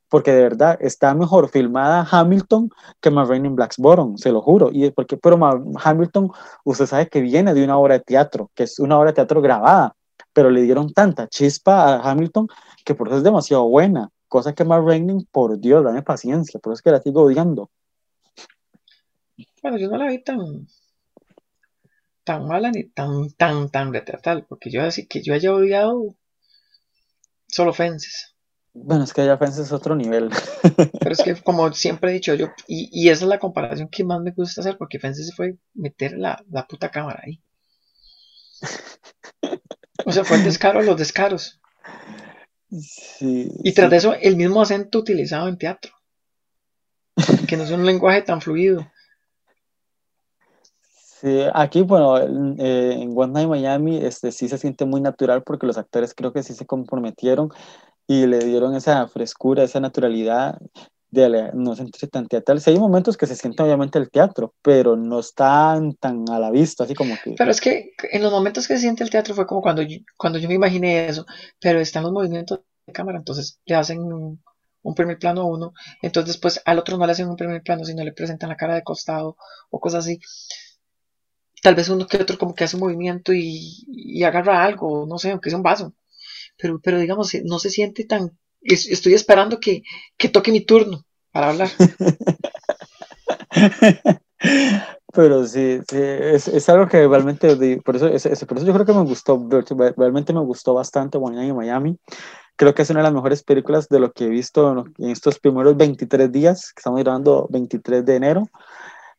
porque 0.08 0.32
de 0.32 0.42
verdad 0.42 0.78
está 0.80 1.14
mejor 1.14 1.50
filmada 1.50 2.06
Hamilton 2.10 2.70
que 3.00 3.10
in 3.10 3.56
Blacksboro, 3.56 4.14
se 4.16 4.32
lo 4.32 4.40
juro, 4.40 4.70
y 4.72 4.90
porque, 4.90 5.16
pero 5.16 5.38
Hamilton, 5.82 6.30
usted 6.64 6.86
sabe 6.86 7.08
que 7.08 7.20
viene 7.20 7.52
de 7.54 7.64
una 7.64 7.76
obra 7.78 7.94
de 7.94 8.00
teatro, 8.00 8.50
que 8.54 8.64
es 8.64 8.78
una 8.78 8.98
obra 8.98 9.10
de 9.10 9.14
teatro 9.16 9.42
grabada, 9.42 9.94
pero 10.32 10.50
le 10.50 10.62
dieron 10.62 10.92
tanta 10.92 11.28
chispa 11.28 11.94
a 11.94 12.10
Hamilton 12.10 12.48
que 12.84 12.94
por 12.94 13.08
eso 13.08 13.18
es 13.18 13.22
demasiado 13.22 13.68
buena, 13.68 14.08
cosa 14.28 14.54
que 14.54 14.64
Marraine, 14.64 15.26
por 15.30 15.58
Dios, 15.58 15.84
dame 15.84 16.02
paciencia, 16.02 16.60
por 16.60 16.72
eso 16.72 16.78
es 16.78 16.82
que 16.82 16.90
la 16.90 17.00
sigo 17.00 17.22
odiando. 17.22 17.70
Bueno, 19.62 19.78
yo 19.78 19.88
no 19.90 19.96
la 19.98 20.06
vi 20.06 20.22
tan, 20.22 20.66
tan 22.28 22.46
mala 22.46 22.70
ni 22.70 22.84
tan, 22.90 23.30
tan, 23.38 23.70
tan 23.70 23.90
retratal, 23.90 24.44
porque 24.46 24.70
yo 24.70 24.82
así 24.82 25.06
que 25.06 25.22
yo 25.22 25.32
haya 25.32 25.54
odiado 25.54 26.14
solo 27.46 27.72
Fences. 27.72 28.36
Bueno, 28.74 29.04
es 29.04 29.14
que 29.14 29.24
ya 29.24 29.38
Fences 29.38 29.68
es 29.68 29.72
otro 29.72 29.96
nivel. 29.96 30.28
Pero 31.00 31.12
es 31.12 31.22
que, 31.22 31.34
como 31.36 31.72
siempre 31.72 32.10
he 32.10 32.14
dicho 32.14 32.34
yo, 32.34 32.48
y, 32.66 32.90
y 32.92 33.08
esa 33.08 33.24
es 33.24 33.30
la 33.30 33.38
comparación 33.38 33.88
que 33.88 34.04
más 34.04 34.20
me 34.20 34.32
gusta 34.32 34.60
hacer, 34.60 34.76
porque 34.76 34.98
Fences 34.98 35.34
fue 35.34 35.56
meter 35.72 36.18
la, 36.18 36.44
la 36.50 36.66
puta 36.66 36.90
cámara 36.90 37.22
ahí. 37.24 37.40
O 40.04 40.12
sea, 40.12 40.22
fue 40.22 40.36
el 40.36 40.44
descaro 40.44 40.82
los 40.82 40.98
descaros. 40.98 41.58
Sí, 42.70 43.50
y 43.64 43.72
tras 43.72 43.90
de 43.90 43.96
eso, 43.96 44.14
el 44.20 44.36
mismo 44.36 44.60
acento 44.60 44.98
utilizado 44.98 45.48
en 45.48 45.56
teatro. 45.56 45.94
Que 47.48 47.56
no 47.56 47.64
es 47.64 47.70
un 47.70 47.86
lenguaje 47.86 48.20
tan 48.20 48.42
fluido. 48.42 48.86
Sí, 51.20 51.40
aquí, 51.52 51.82
bueno, 51.82 52.18
en, 52.18 52.56
eh, 52.58 53.08
One 53.14 53.32
Night 53.32 53.48
Miami, 53.48 53.96
este, 53.96 54.30
sí 54.30 54.48
se 54.48 54.56
siente 54.56 54.84
muy 54.84 55.00
natural 55.00 55.42
porque 55.42 55.66
los 55.66 55.76
actores 55.76 56.14
creo 56.14 56.32
que 56.32 56.44
sí 56.44 56.54
se 56.54 56.66
comprometieron 56.66 57.50
y 58.06 58.26
le 58.26 58.38
dieron 58.38 58.74
esa 58.76 59.06
frescura, 59.08 59.64
esa 59.64 59.80
naturalidad 59.80 60.58
de 61.10 61.50
no 61.54 61.74
sentirse 61.74 62.06
tan 62.06 62.28
teatral. 62.28 62.60
Sí 62.60 62.70
hay 62.70 62.78
momentos 62.78 63.16
que 63.16 63.26
se 63.26 63.34
siente 63.34 63.62
obviamente 63.62 63.98
el 63.98 64.10
teatro, 64.10 64.54
pero 64.62 64.96
no 64.96 65.20
están 65.20 65.94
tan 65.94 66.24
a 66.30 66.38
la 66.38 66.50
vista, 66.50 66.84
así 66.84 66.94
como 66.94 67.14
que... 67.24 67.34
Pero 67.36 67.50
es 67.50 67.60
que 67.60 67.92
en 68.12 68.22
los 68.22 68.30
momentos 68.30 68.68
que 68.68 68.74
se 68.74 68.80
siente 68.80 69.02
el 69.02 69.10
teatro 69.10 69.34
fue 69.34 69.46
como 69.46 69.60
cuando 69.60 69.82
yo, 69.82 69.98
cuando 70.16 70.38
yo 70.38 70.48
me 70.48 70.54
imaginé 70.54 71.08
eso, 71.08 71.26
pero 71.60 71.80
están 71.80 72.04
los 72.04 72.12
movimientos 72.12 72.60
de 72.86 72.92
cámara, 72.92 73.18
entonces 73.18 73.58
le 73.64 73.74
hacen 73.74 74.00
un, 74.00 74.40
un 74.82 74.94
primer 74.94 75.18
plano 75.18 75.42
a 75.42 75.46
uno, 75.46 75.72
entonces 76.02 76.34
después 76.34 76.60
al 76.64 76.78
otro 76.78 76.96
no 76.96 77.06
le 77.06 77.12
hacen 77.12 77.28
un 77.28 77.36
primer 77.36 77.62
plano, 77.62 77.84
sino 77.84 78.04
le 78.04 78.12
presentan 78.12 78.50
la 78.50 78.56
cara 78.56 78.74
de 78.74 78.82
costado 78.82 79.36
o 79.70 79.80
cosas 79.80 80.04
así. 80.04 80.20
Tal 81.62 81.74
vez 81.74 81.88
uno 81.88 82.06
que 82.06 82.18
otro 82.18 82.38
como 82.38 82.54
que 82.54 82.64
hace 82.64 82.76
un 82.76 82.80
movimiento 82.82 83.32
y, 83.34 83.84
y 83.88 84.22
agarra 84.24 84.64
algo, 84.64 85.06
no 85.08 85.18
sé, 85.18 85.30
aunque 85.32 85.50
sea 85.50 85.56
un 85.58 85.62
vaso, 85.62 85.94
pero, 86.58 86.80
pero 86.82 86.98
digamos, 87.00 87.32
no 87.44 87.58
se 87.60 87.70
siente 87.70 88.04
tan... 88.04 88.38
es- 88.62 88.88
Estoy 88.88 89.14
esperando 89.14 89.60
que, 89.60 89.82
que 90.18 90.28
toque 90.30 90.52
mi 90.52 90.62
turno 90.62 91.04
para 91.32 91.50
hablar. 91.50 91.70
Pero 95.12 95.46
sí, 95.46 95.80
sí, 95.88 95.96
es, 95.98 96.48
es 96.48 96.68
algo 96.68 96.86
que 96.86 97.06
realmente, 97.08 97.80
por 97.82 97.96
eso, 97.96 98.08
es- 98.08 98.44
por 98.44 98.58
eso 98.58 98.66
yo 98.66 98.72
creo 98.74 98.86
que 98.86 98.92
me 98.92 99.04
gustó, 99.04 99.48
realmente 99.96 100.32
me 100.32 100.40
gustó 100.40 100.74
bastante 100.74 101.18
One 101.18 101.36
Night 101.36 101.54
Miami. 101.54 101.98
Creo 102.56 102.74
que 102.74 102.82
es 102.82 102.90
una 102.90 103.00
de 103.00 103.04
las 103.04 103.14
mejores 103.14 103.42
películas 103.44 103.88
de 103.88 104.00
lo 104.00 104.12
que 104.12 104.26
he 104.26 104.28
visto 104.28 104.84
en 104.98 105.10
estos 105.10 105.38
primeros 105.40 105.76
23 105.76 106.32
días, 106.32 106.72
que 106.74 106.80
estamos 106.80 107.00
grabando 107.02 107.48
23 107.50 108.04
de 108.04 108.16
enero. 108.16 108.48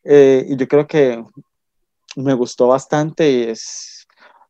Eh, 0.04 0.46
y 0.50 0.58
yo 0.58 0.68
creo 0.68 0.88
que 0.88 1.24
me 2.20 2.34
gustó 2.34 2.68
bastante 2.68 3.32
y 3.32 3.44
es 3.44 4.08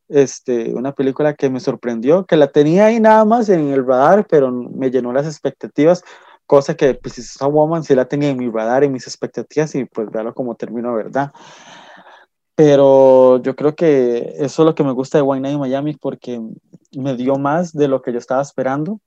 este, 0.08 0.74
una 0.74 0.92
película 0.92 1.34
que 1.34 1.48
me 1.48 1.60
sorprendió, 1.60 2.26
que 2.26 2.36
la 2.36 2.48
tenía 2.48 2.86
ahí 2.86 3.00
nada 3.00 3.24
más 3.24 3.48
en 3.48 3.70
el 3.70 3.86
radar, 3.86 4.26
pero 4.28 4.50
me 4.50 4.90
llenó 4.90 5.12
las 5.12 5.26
expectativas, 5.26 6.02
cosa 6.46 6.74
que 6.74 6.94
pues 6.94 7.18
esa 7.18 7.46
Woman 7.46 7.84
sí 7.84 7.94
la 7.94 8.06
tenía 8.06 8.30
en 8.30 8.38
mi 8.38 8.50
radar, 8.50 8.82
en 8.82 8.92
mis 8.92 9.06
expectativas 9.06 9.74
y 9.74 9.84
pues 9.84 10.10
vealo 10.10 10.34
como 10.34 10.56
terminó, 10.56 10.94
¿verdad? 10.94 11.32
Pero 12.56 13.40
yo 13.40 13.54
creo 13.54 13.74
que 13.74 14.34
eso 14.36 14.62
es 14.62 14.66
lo 14.66 14.74
que 14.74 14.84
me 14.84 14.92
gusta 14.92 15.18
de 15.18 15.22
Wine 15.22 15.42
Night 15.42 15.58
Miami 15.58 15.94
porque 15.94 16.40
me 16.96 17.16
dio 17.16 17.36
más 17.36 17.72
de 17.72 17.88
lo 17.88 18.02
que 18.02 18.12
yo 18.12 18.18
estaba 18.18 18.42
esperando. 18.42 19.00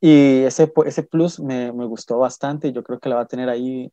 Y 0.00 0.42
ese, 0.42 0.70
ese 0.84 1.02
plus 1.04 1.40
me, 1.40 1.72
me 1.72 1.86
gustó 1.86 2.18
bastante 2.18 2.68
y 2.68 2.72
yo 2.72 2.82
creo 2.82 2.98
que 2.98 3.08
la 3.08 3.16
va 3.16 3.22
a 3.22 3.26
tener 3.26 3.48
ahí 3.48 3.90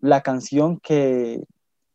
la 0.00 0.22
canción 0.22 0.78
que, 0.80 1.42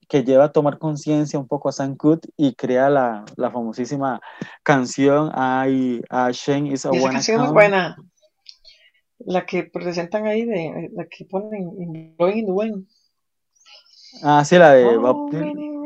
que 0.10 0.24
lleva 0.24 0.46
a 0.46 0.52
tomar 0.52 0.80
conciencia 0.80 1.40
un 1.40 1.48
poco 1.48 1.70
a 1.70 1.72
Sam 1.72 1.96
y 2.36 2.56
crea 2.56 2.90
la, 2.90 3.24
la 3.38 3.52
famosísima 3.52 4.20
canción 4.64 5.32
I, 5.36 6.02
I 6.10 6.32
Shane 6.32 6.74
is 6.74 6.86
a 6.86 6.90
esa 6.92 7.12
canción 7.12 7.46
es 7.46 7.52
buena. 7.52 7.96
La 9.20 9.46
que 9.46 9.64
presentan 9.64 10.26
ahí, 10.26 10.46
de 10.46 10.90
la 10.94 11.06
que 11.06 11.26
ponen 11.26 11.70
en 11.80 12.16
Blowing 12.18 12.38
in 12.40 12.46
the 12.46 12.52
Wind. 12.52 12.88
Ah, 14.24 14.44
sí, 14.44 14.58
la 14.58 14.72
de 14.72 14.98
Bob 14.98 15.16
Oh, 15.16 15.30
Dylan. 15.30 15.80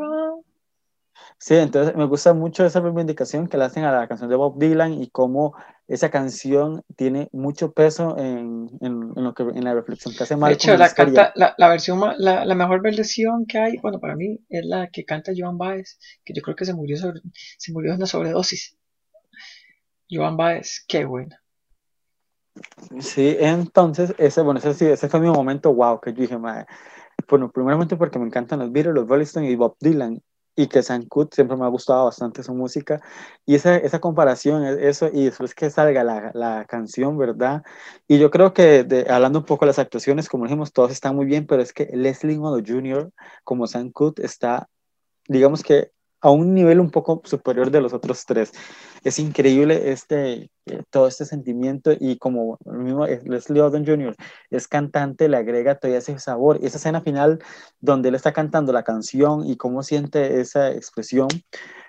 Sí, 1.45 1.55
entonces 1.55 1.93
me 1.97 2.05
gusta 2.05 2.33
mucho 2.33 2.65
esa 2.65 2.79
reivindicación 2.79 3.49
que 3.49 3.57
le 3.57 3.65
hacen 3.65 3.83
a 3.83 3.91
la 3.91 4.07
canción 4.07 4.29
de 4.29 4.37
Bob 4.37 4.57
Dylan 4.57 4.93
y 4.93 5.09
cómo 5.09 5.53
esa 5.89 6.09
canción 6.09 6.83
tiene 6.95 7.27
mucho 7.33 7.73
peso 7.73 8.17
en, 8.17 8.69
en, 8.79 9.11
en 9.13 9.23
lo 9.25 9.33
que, 9.33 9.43
en 9.43 9.65
la 9.65 9.73
reflexión 9.73 10.15
que 10.15 10.23
hace 10.23 10.35
De 10.35 10.39
Malcolm 10.39 10.53
hecho, 10.53 10.71
en 10.71 10.79
la 10.79 10.93
canta, 10.93 11.33
la, 11.35 11.53
la 11.57 11.67
versión, 11.67 11.99
la, 12.17 12.45
la 12.45 12.55
mejor 12.55 12.81
versión 12.81 13.45
que 13.45 13.59
hay, 13.59 13.77
bueno, 13.79 13.99
para 13.99 14.15
mí, 14.15 14.39
es 14.47 14.65
la 14.65 14.87
que 14.87 15.03
canta 15.03 15.33
Joan 15.35 15.57
Baez, 15.57 15.99
que 16.23 16.33
yo 16.33 16.41
creo 16.41 16.55
que 16.55 16.63
se 16.63 16.73
murió, 16.73 16.95
sobre, 16.95 17.19
se 17.57 17.73
murió 17.73 17.91
de 17.91 17.97
una 17.97 18.05
sobredosis. 18.05 18.77
Joan 20.09 20.37
Baez, 20.37 20.85
qué 20.87 21.03
buena. 21.03 21.43
Sí, 23.01 23.35
entonces, 23.37 24.15
ese, 24.17 24.41
bueno, 24.43 24.61
ese, 24.61 24.73
sí, 24.73 24.85
ese 24.85 25.09
fue 25.09 25.19
mi 25.19 25.27
momento, 25.27 25.73
wow, 25.73 25.99
que 25.99 26.13
yo 26.13 26.21
dije, 26.21 26.37
madre, 26.37 26.67
bueno, 27.27 27.51
primeramente 27.51 27.97
porque 27.97 28.17
me 28.17 28.27
encantan 28.27 28.59
los 28.59 28.71
Beatles, 28.71 28.95
los 28.95 29.09
Rolling 29.09 29.23
Stones 29.23 29.51
y 29.51 29.55
Bob 29.57 29.75
Dylan, 29.81 30.21
y 30.55 30.67
que 30.67 30.81
Cooke 31.09 31.33
siempre 31.35 31.57
me 31.57 31.65
ha 31.65 31.69
gustado 31.69 32.05
bastante 32.05 32.43
su 32.43 32.53
música, 32.53 33.01
y 33.45 33.55
esa, 33.55 33.75
esa 33.77 33.99
comparación, 33.99 34.63
e- 34.65 34.89
eso, 34.89 35.09
y 35.11 35.25
después 35.25 35.55
que 35.55 35.69
salga 35.69 36.03
la, 36.03 36.31
la 36.33 36.65
canción, 36.65 37.17
¿verdad? 37.17 37.63
Y 38.07 38.19
yo 38.19 38.29
creo 38.31 38.53
que, 38.53 38.83
de, 38.83 39.05
hablando 39.09 39.39
un 39.39 39.45
poco 39.45 39.65
de 39.65 39.69
las 39.69 39.79
actuaciones, 39.79 40.29
como 40.29 40.45
dijimos, 40.45 40.73
todos 40.73 40.91
están 40.91 41.15
muy 41.15 41.25
bien, 41.25 41.45
pero 41.47 41.61
es 41.61 41.73
que 41.73 41.85
Leslie 41.93 42.37
Modo 42.37 42.61
Jr., 42.65 43.11
como 43.43 43.65
Cooke, 43.93 44.19
está, 44.23 44.69
digamos 45.27 45.63
que 45.63 45.91
a 46.23 46.31
un 46.31 46.53
nivel 46.53 46.79
un 46.79 46.89
poco 46.89 47.21
superior 47.25 47.69
de 47.69 47.81
los 47.81 47.93
otros 47.93 48.25
tres. 48.25 48.53
Es 49.03 49.19
increíble 49.19 49.91
este, 49.91 50.49
eh, 50.65 50.81
todo 50.89 51.07
este 51.07 51.25
sentimiento 51.25 51.91
y 51.99 52.17
como 52.17 52.57
el 52.65 52.77
mismo 52.77 53.05
eh, 53.05 53.21
Leslie 53.25 53.61
Odom 53.61 53.85
Jr. 53.85 54.15
es 54.49 54.69
cantante, 54.69 55.27
le 55.27 55.35
agrega 55.35 55.75
todavía 55.75 55.99
ese 55.99 56.17
sabor. 56.19 56.59
Esa 56.63 56.77
escena 56.77 57.01
final 57.01 57.39
donde 57.81 58.07
él 58.07 58.15
está 58.15 58.31
cantando 58.31 58.71
la 58.71 58.83
canción 58.83 59.45
y 59.45 59.57
cómo 59.57 59.83
siente 59.83 60.39
esa 60.39 60.71
expresión, 60.71 61.27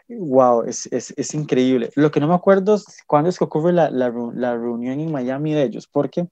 wow, 0.08 0.62
es, 0.62 0.86
es, 0.86 1.12
es 1.16 1.34
increíble. 1.34 1.90
Lo 1.94 2.10
que 2.10 2.20
no 2.20 2.28
me 2.28 2.34
acuerdo 2.34 2.74
es 2.74 2.84
cuándo 3.06 3.30
es 3.30 3.38
que 3.38 3.44
ocurre 3.44 3.72
la, 3.72 3.90
la, 3.90 4.12
la 4.34 4.56
reunión 4.56 5.00
en 5.00 5.12
Miami 5.12 5.54
de 5.54 5.64
ellos, 5.64 5.86
porque 5.86 6.28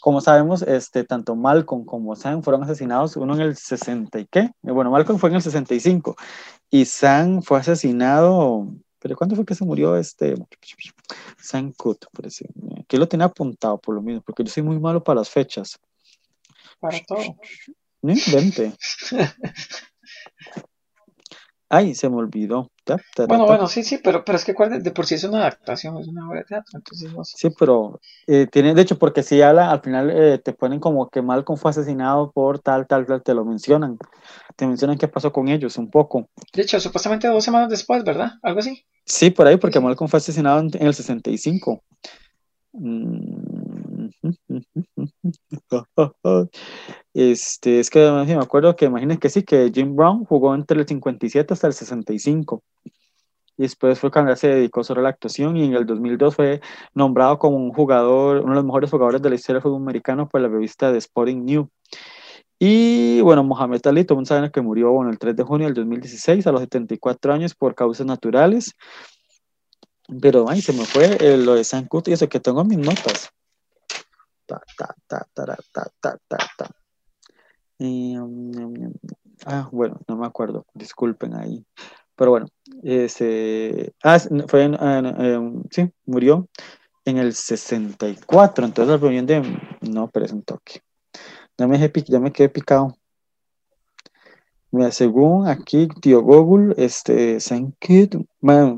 como 0.00 0.20
sabemos, 0.20 0.62
este, 0.62 1.04
tanto 1.04 1.36
Malcolm 1.36 1.84
como 1.84 2.16
Sam 2.16 2.42
fueron 2.42 2.62
asesinados, 2.62 3.16
uno 3.16 3.34
en 3.34 3.40
el 3.40 3.56
60 3.56 4.18
y 4.20 4.26
qué, 4.26 4.40
Eh, 4.40 4.70
bueno, 4.70 4.90
Malcolm 4.90 5.18
fue 5.18 5.30
en 5.30 5.36
el 5.36 5.42
65 5.42 6.16
y 6.70 6.84
Sam 6.84 7.42
fue 7.42 7.58
asesinado, 7.58 8.66
pero 8.98 9.16
¿cuándo 9.16 9.36
fue 9.36 9.44
que 9.44 9.54
se 9.54 9.64
murió 9.64 9.96
este 9.96 10.34
Sam? 11.38 11.72
Parece. 12.12 12.48
Aquí 12.80 12.96
lo 12.96 13.08
tenía 13.08 13.26
apuntado 13.26 13.78
por 13.78 13.94
lo 13.94 14.02
mismo, 14.02 14.22
porque 14.22 14.44
yo 14.44 14.50
soy 14.50 14.62
muy 14.62 14.78
malo 14.78 15.02
para 15.02 15.20
las 15.20 15.30
fechas. 15.30 15.78
Para 16.80 17.00
todo. 17.06 17.36
No 18.02 18.12
invente. 18.12 18.72
Ay, 21.70 21.94
se 21.94 22.08
me 22.08 22.16
olvidó. 22.16 22.70
Ta, 22.84 22.96
ta, 22.96 23.02
ta, 23.14 23.26
Bueno, 23.26 23.44
bueno, 23.44 23.66
sí, 23.66 23.82
sí, 23.82 24.00
pero, 24.02 24.24
pero 24.24 24.36
es 24.36 24.44
que 24.44 24.52
acuérdate, 24.52 24.82
de 24.82 24.90
por 24.90 25.04
sí 25.04 25.16
es 25.16 25.24
una 25.24 25.40
adaptación, 25.40 25.98
es 25.98 26.08
una 26.08 26.26
obra 26.26 26.40
de 26.40 26.44
teatro, 26.46 26.78
entonces 26.78 27.12
no 27.12 27.22
sé. 27.24 27.36
Sí, 27.36 27.54
pero 27.58 28.00
eh, 28.26 28.46
tiene, 28.50 28.74
de 28.74 28.80
hecho, 28.80 28.98
porque 28.98 29.22
si 29.22 29.42
habla, 29.42 29.70
al 29.70 29.82
final 29.82 30.10
eh, 30.10 30.38
te 30.38 30.54
ponen 30.54 30.80
como 30.80 31.10
que 31.10 31.20
Malcolm 31.20 31.58
fue 31.58 31.70
asesinado 31.70 32.32
por 32.32 32.60
tal, 32.60 32.86
tal, 32.86 33.04
tal, 33.04 33.22
te 33.22 33.34
lo 33.34 33.44
mencionan. 33.44 33.98
Te 34.56 34.66
mencionan 34.66 34.96
qué 34.96 35.08
pasó 35.08 35.30
con 35.30 35.48
ellos 35.48 35.76
un 35.76 35.90
poco. 35.90 36.30
De 36.54 36.62
hecho, 36.62 36.80
supuestamente 36.80 37.28
dos 37.28 37.44
semanas 37.44 37.68
después, 37.68 38.02
¿verdad? 38.02 38.32
Algo 38.42 38.60
así. 38.60 38.82
Sí, 39.04 39.30
por 39.30 39.46
ahí, 39.46 39.58
porque 39.58 39.80
Malcolm 39.80 40.08
fue 40.08 40.18
asesinado 40.18 40.60
en, 40.60 40.70
en 40.72 40.86
el 40.86 40.94
65. 40.94 41.82
Mm. 42.72 44.08
Este, 47.20 47.80
es 47.80 47.90
que 47.90 47.98
además, 47.98 48.28
me 48.28 48.34
acuerdo 48.34 48.76
que 48.76 48.84
imaginen 48.84 49.18
que 49.18 49.28
sí, 49.28 49.42
que 49.42 49.72
Jim 49.74 49.96
Brown 49.96 50.24
jugó 50.24 50.54
entre 50.54 50.78
el 50.78 50.86
57 50.86 51.52
hasta 51.52 51.66
el 51.66 51.72
65. 51.72 52.62
Y 53.56 53.62
después 53.62 53.98
fue 53.98 54.12
cuando 54.12 54.36
se 54.36 54.46
dedicó 54.46 54.84
solo 54.84 55.00
a 55.00 55.02
la 55.02 55.08
actuación 55.08 55.56
y 55.56 55.64
en 55.64 55.74
el 55.74 55.84
2002 55.84 56.36
fue 56.36 56.60
nombrado 56.94 57.40
como 57.40 57.56
un 57.56 57.72
jugador, 57.72 58.42
uno 58.42 58.50
de 58.50 58.54
los 58.54 58.64
mejores 58.64 58.88
jugadores 58.88 59.20
de 59.20 59.30
la 59.30 59.34
historia 59.34 59.56
del 59.56 59.62
fútbol 59.64 59.82
americano 59.82 60.28
por 60.28 60.40
la 60.40 60.46
revista 60.46 60.92
de 60.92 60.98
Sporting 60.98 61.44
New. 61.44 61.68
Y 62.60 63.20
bueno, 63.22 63.42
Mohamed 63.42 63.84
Ali, 63.88 64.04
todos 64.04 64.28
saben 64.28 64.52
que 64.52 64.60
murió 64.60 64.92
bueno, 64.92 65.10
el 65.10 65.18
3 65.18 65.34
de 65.34 65.42
junio 65.42 65.66
del 65.66 65.74
2016 65.74 66.46
a 66.46 66.52
los 66.52 66.60
74 66.60 67.32
años 67.32 67.52
por 67.56 67.74
causas 67.74 68.06
naturales. 68.06 68.76
Pero 70.22 70.48
ay, 70.48 70.62
se 70.62 70.72
me 70.72 70.84
fue 70.84 71.18
lo 71.36 71.56
de 71.56 71.64
San 71.64 71.86
Cooke 71.86 72.10
y 72.10 72.12
eso 72.12 72.28
que 72.28 72.38
tengo 72.38 72.60
en 72.60 72.68
mis 72.68 72.78
notas. 72.78 73.28
ta, 74.46 74.62
ta, 75.08 75.26
ta, 76.56 76.70
um, 77.78 78.18
um, 78.18 78.86
um, 78.86 78.92
ah, 79.46 79.68
bueno, 79.72 80.00
no 80.08 80.16
me 80.16 80.26
acuerdo, 80.26 80.66
disculpen 80.74 81.34
ahí. 81.34 81.64
Pero 82.16 82.32
bueno, 82.32 82.46
ese, 82.82 83.92
ah, 84.02 84.18
fue 84.48 84.64
en- 84.64 85.62
sí, 85.70 85.90
murió 86.06 86.48
en 87.04 87.18
el 87.18 87.34
64, 87.34 88.64
entonces 88.64 88.90
la 88.90 88.98
reunión 88.98 89.26
de, 89.26 89.42
no, 89.88 90.08
pero 90.08 90.26
es 90.26 90.32
un 90.32 90.42
toque. 90.42 90.80
Ya 91.56 91.66
me, 91.66 91.78
ya 92.06 92.20
me 92.20 92.32
quedé 92.32 92.48
picado. 92.48 92.96
Mira, 94.70 94.90
según 94.90 95.48
aquí, 95.48 95.88
tío 96.00 96.20
Google, 96.22 96.74
este, 96.76 97.40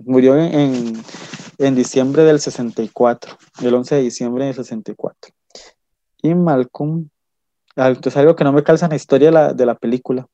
murió 0.04 0.36
en, 0.36 0.54
en, 0.54 1.02
en 1.58 1.74
diciembre 1.74 2.22
del 2.22 2.38
64, 2.38 3.36
el 3.62 3.74
11 3.74 3.96
de 3.96 4.02
diciembre 4.02 4.44
del 4.44 4.54
64. 4.54 5.32
Y 6.22 6.34
Malcolm, 6.34 7.08
entonces 7.88 8.16
algo 8.16 8.36
que 8.36 8.44
no 8.44 8.52
me 8.52 8.62
calza 8.62 8.86
en 8.86 8.90
la 8.90 8.96
historia 8.96 9.28
de 9.28 9.32
la, 9.32 9.52
de 9.52 9.66
la 9.66 9.74
película, 9.74 10.26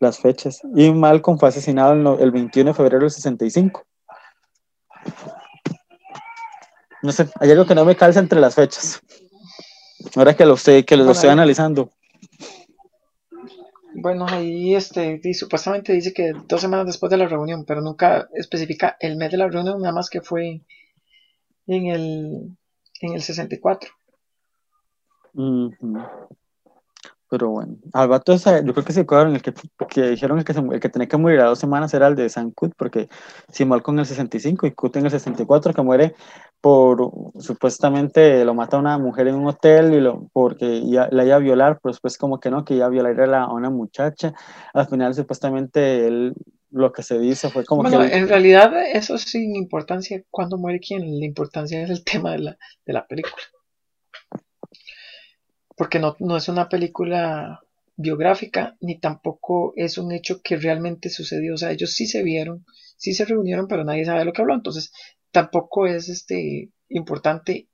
las 0.00 0.18
fechas. 0.18 0.60
Y 0.74 0.90
Malcolm 0.92 1.38
fue 1.38 1.48
asesinado 1.48 1.92
el, 1.92 2.02
no- 2.02 2.18
el 2.18 2.30
21 2.30 2.70
de 2.70 2.74
febrero 2.74 3.00
del 3.02 3.10
65. 3.10 3.84
No 7.02 7.12
sé, 7.12 7.28
hay 7.40 7.50
algo 7.50 7.66
que 7.66 7.74
no 7.74 7.84
me 7.84 7.96
calza 7.96 8.20
entre 8.20 8.40
las 8.40 8.54
fechas. 8.54 9.00
Ahora 10.14 10.34
que 10.34 10.46
lo, 10.46 10.54
estoy- 10.54 10.84
que 10.84 10.96
lo 10.96 11.02
Bueno, 11.04 11.12
estoy 11.12 11.28
ahí- 11.28 11.32
analizando. 11.34 11.90
Bueno, 13.98 14.26
ahí 14.28 14.74
este, 14.74 15.20
supuestamente 15.32 15.92
dice 15.94 16.12
que 16.12 16.32
dos 16.46 16.60
semanas 16.60 16.86
después 16.86 17.08
de 17.10 17.16
la 17.16 17.26
reunión, 17.28 17.64
pero 17.64 17.80
nunca 17.80 18.28
especifica 18.34 18.96
el 19.00 19.16
mes 19.16 19.30
de 19.30 19.38
la 19.38 19.48
reunión, 19.48 19.80
nada 19.80 19.94
más 19.94 20.10
que 20.10 20.20
fue 20.20 20.60
en 21.66 21.86
el, 21.86 22.56
en 23.00 23.12
el 23.14 23.22
64. 23.22 23.90
Ujú. 25.34 25.98
Pero 27.28 27.50
bueno, 27.50 27.76
al 27.92 28.08
vato 28.08 28.32
ese, 28.32 28.62
yo 28.64 28.72
creo 28.72 28.84
que 28.84 28.92
se 28.92 29.00
acuerdan 29.00 29.34
el 29.34 29.42
que, 29.42 29.52
que 29.88 30.02
dijeron 30.10 30.38
el 30.38 30.44
que, 30.44 30.54
se- 30.54 30.60
el 30.60 30.80
que 30.80 30.88
tenía 30.88 31.08
que 31.08 31.16
morir 31.16 31.40
a 31.40 31.46
dos 31.46 31.58
semanas 31.58 31.92
era 31.94 32.06
el 32.08 32.14
de 32.16 32.28
San 32.28 32.50
Kut, 32.52 32.72
porque 32.76 33.08
si 33.50 33.64
Malcolm 33.64 33.96
en 33.96 34.00
el 34.00 34.06
65 34.06 34.66
y 34.66 34.72
Kut 34.72 34.96
en 34.96 35.06
el 35.06 35.10
64, 35.10 35.72
que 35.74 35.82
muere 35.82 36.14
por 36.60 37.10
supuestamente 37.40 38.44
lo 38.44 38.54
mata 38.54 38.76
a 38.76 38.80
una 38.80 38.98
mujer 38.98 39.28
en 39.28 39.36
un 39.36 39.46
hotel 39.46 39.94
y 39.94 40.00
lo 40.00 40.28
porque 40.32 40.88
ya, 40.88 41.08
la 41.12 41.24
iba 41.24 41.36
a 41.36 41.38
violar, 41.38 41.78
pero 41.82 41.92
después 41.92 42.18
como 42.18 42.40
que 42.40 42.50
no, 42.50 42.64
que 42.64 42.74
iba 42.74 42.86
a 42.86 42.88
violar 42.90 43.20
a, 43.20 43.26
la- 43.26 43.42
a 43.44 43.52
una 43.52 43.70
muchacha. 43.70 44.32
Al 44.74 44.86
final 44.88 45.14
supuestamente 45.14 46.06
él, 46.06 46.34
lo 46.70 46.92
que 46.92 47.02
se 47.02 47.18
dice 47.18 47.50
fue 47.50 47.64
como 47.64 47.82
Bueno, 47.82 48.02
que 48.02 48.14
en 48.16 48.28
realidad 48.28 48.72
eso 48.92 49.16
sin 49.18 49.54
importancia 49.56 50.22
cuando 50.30 50.58
muere 50.58 50.80
quién, 50.80 51.18
la 51.20 51.24
importancia 51.26 51.82
es 51.82 51.90
el 51.90 52.04
tema 52.04 52.32
de 52.32 52.38
la, 52.40 52.58
de 52.84 52.92
la 52.92 53.06
película. 53.06 53.36
Porque 55.76 55.98
no, 55.98 56.16
no 56.20 56.36
es 56.36 56.48
una 56.48 56.68
película 56.68 57.60
biográfica, 57.96 58.76
ni 58.80 58.98
tampoco 58.98 59.72
es 59.76 59.98
un 59.98 60.12
hecho 60.12 60.40
que 60.42 60.56
realmente 60.56 61.10
sucedió. 61.10 61.54
O 61.54 61.56
sea, 61.56 61.70
ellos 61.70 61.92
sí 61.92 62.06
se 62.06 62.22
vieron, 62.22 62.64
sí 62.96 63.14
se 63.14 63.24
reunieron, 63.24 63.68
pero 63.68 63.84
nadie 63.84 64.04
sabe 64.04 64.20
de 64.20 64.24
lo 64.24 64.32
que 64.32 64.42
habló. 64.42 64.54
Entonces, 64.54 64.92
tampoco 65.30 65.86
es 65.86 66.08
este 66.08 66.70
importante 66.88 67.68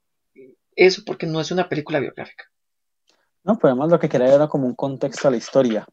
eso 0.75 1.03
porque 1.07 1.27
no 1.27 1.41
es 1.41 1.51
una 1.51 1.69
película 1.69 2.01
biográfica. 2.01 2.45
No, 3.45 3.57
pero 3.57 3.71
además 3.71 3.91
lo 3.91 3.99
que 3.99 4.09
quería 4.09 4.35
era 4.35 4.49
como 4.49 4.67
un 4.67 4.75
contexto 4.75 5.29
a 5.29 5.31
la 5.31 5.37
historia, 5.37 5.87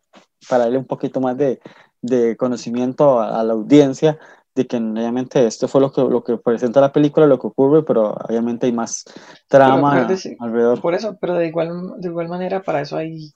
para 0.48 0.64
darle 0.64 0.78
un 0.78 0.86
poquito 0.86 1.20
más 1.20 1.36
de, 1.36 1.60
de 2.02 2.38
conocimiento 2.38 3.20
a, 3.20 3.40
a 3.40 3.44
la 3.44 3.54
audiencia 3.54 4.20
de 4.56 4.68
que 4.68 4.78
obviamente 4.78 5.46
esto 5.46 5.68
fue 5.68 5.82
lo 5.82 5.92
que, 5.92 6.02
lo 6.02 6.24
que 6.24 6.38
presenta 6.38 6.82
la 6.82 6.92
película, 6.92 7.28
lo 7.28 7.40
que 7.40 7.48
ocurre, 7.48 7.84
pero 7.84 8.14
obviamente 8.14 8.66
hay 8.66 8.72
más 8.74 9.04
trama 9.48 9.92
Pero 9.92 10.04
acuérdese- 10.04 10.38
alrededor. 10.40 10.82
Por 10.82 10.94
eso, 10.96 11.18
pero 11.20 11.36
de 11.36 11.48
igual, 11.48 11.70
de 12.00 12.08
igual 12.10 12.28
manera, 12.28 12.62
para 12.62 12.82
eso 12.82 12.98
hay 12.98 13.34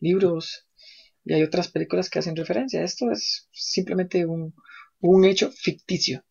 libros 0.00 0.66
y 1.24 1.34
hay 1.34 1.42
otras 1.42 1.68
películas 1.68 2.10
que 2.10 2.18
hacen 2.20 2.36
referencia. 2.36 2.82
Esto 2.82 3.10
es 3.10 3.48
simplemente 3.52 4.26
un, 4.26 4.54
un 5.00 5.24
hecho 5.24 5.50
ficticio. 5.50 6.24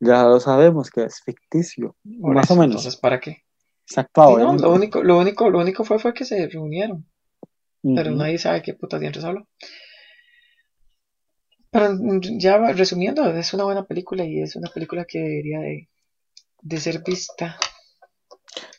Ya 0.00 0.24
lo 0.24 0.40
sabemos 0.40 0.90
que 0.90 1.04
es 1.04 1.20
ficticio, 1.24 1.96
Por 2.20 2.34
más 2.34 2.44
eso, 2.44 2.54
o 2.54 2.56
menos. 2.56 2.76
Entonces, 2.76 3.00
¿para 3.00 3.20
qué? 3.20 3.44
Exacto, 3.86 4.26
Sí, 4.28 4.34
no, 4.36 4.54
lo 4.56 4.72
único, 4.72 5.02
lo 5.02 5.18
único, 5.18 5.50
lo 5.50 5.58
único 5.60 5.84
fue, 5.84 5.98
fue 5.98 6.14
que 6.14 6.24
se 6.24 6.48
reunieron, 6.48 7.06
pero 7.82 8.10
nadie 8.12 8.38
sabe 8.38 8.62
qué 8.62 8.74
putas 8.74 9.00
dientes 9.00 9.24
habló. 9.24 9.48
Pero 11.74 11.92
mm, 11.92 12.38
ya 12.38 12.56
resumiendo, 12.72 13.26
es 13.26 13.52
una 13.52 13.64
buena 13.64 13.84
película 13.84 14.24
y 14.24 14.40
es 14.40 14.54
una 14.54 14.70
película 14.70 15.04
que 15.04 15.18
debería 15.18 15.58
de, 15.58 15.88
de 16.62 16.76
ser 16.78 17.02
vista. 17.02 17.56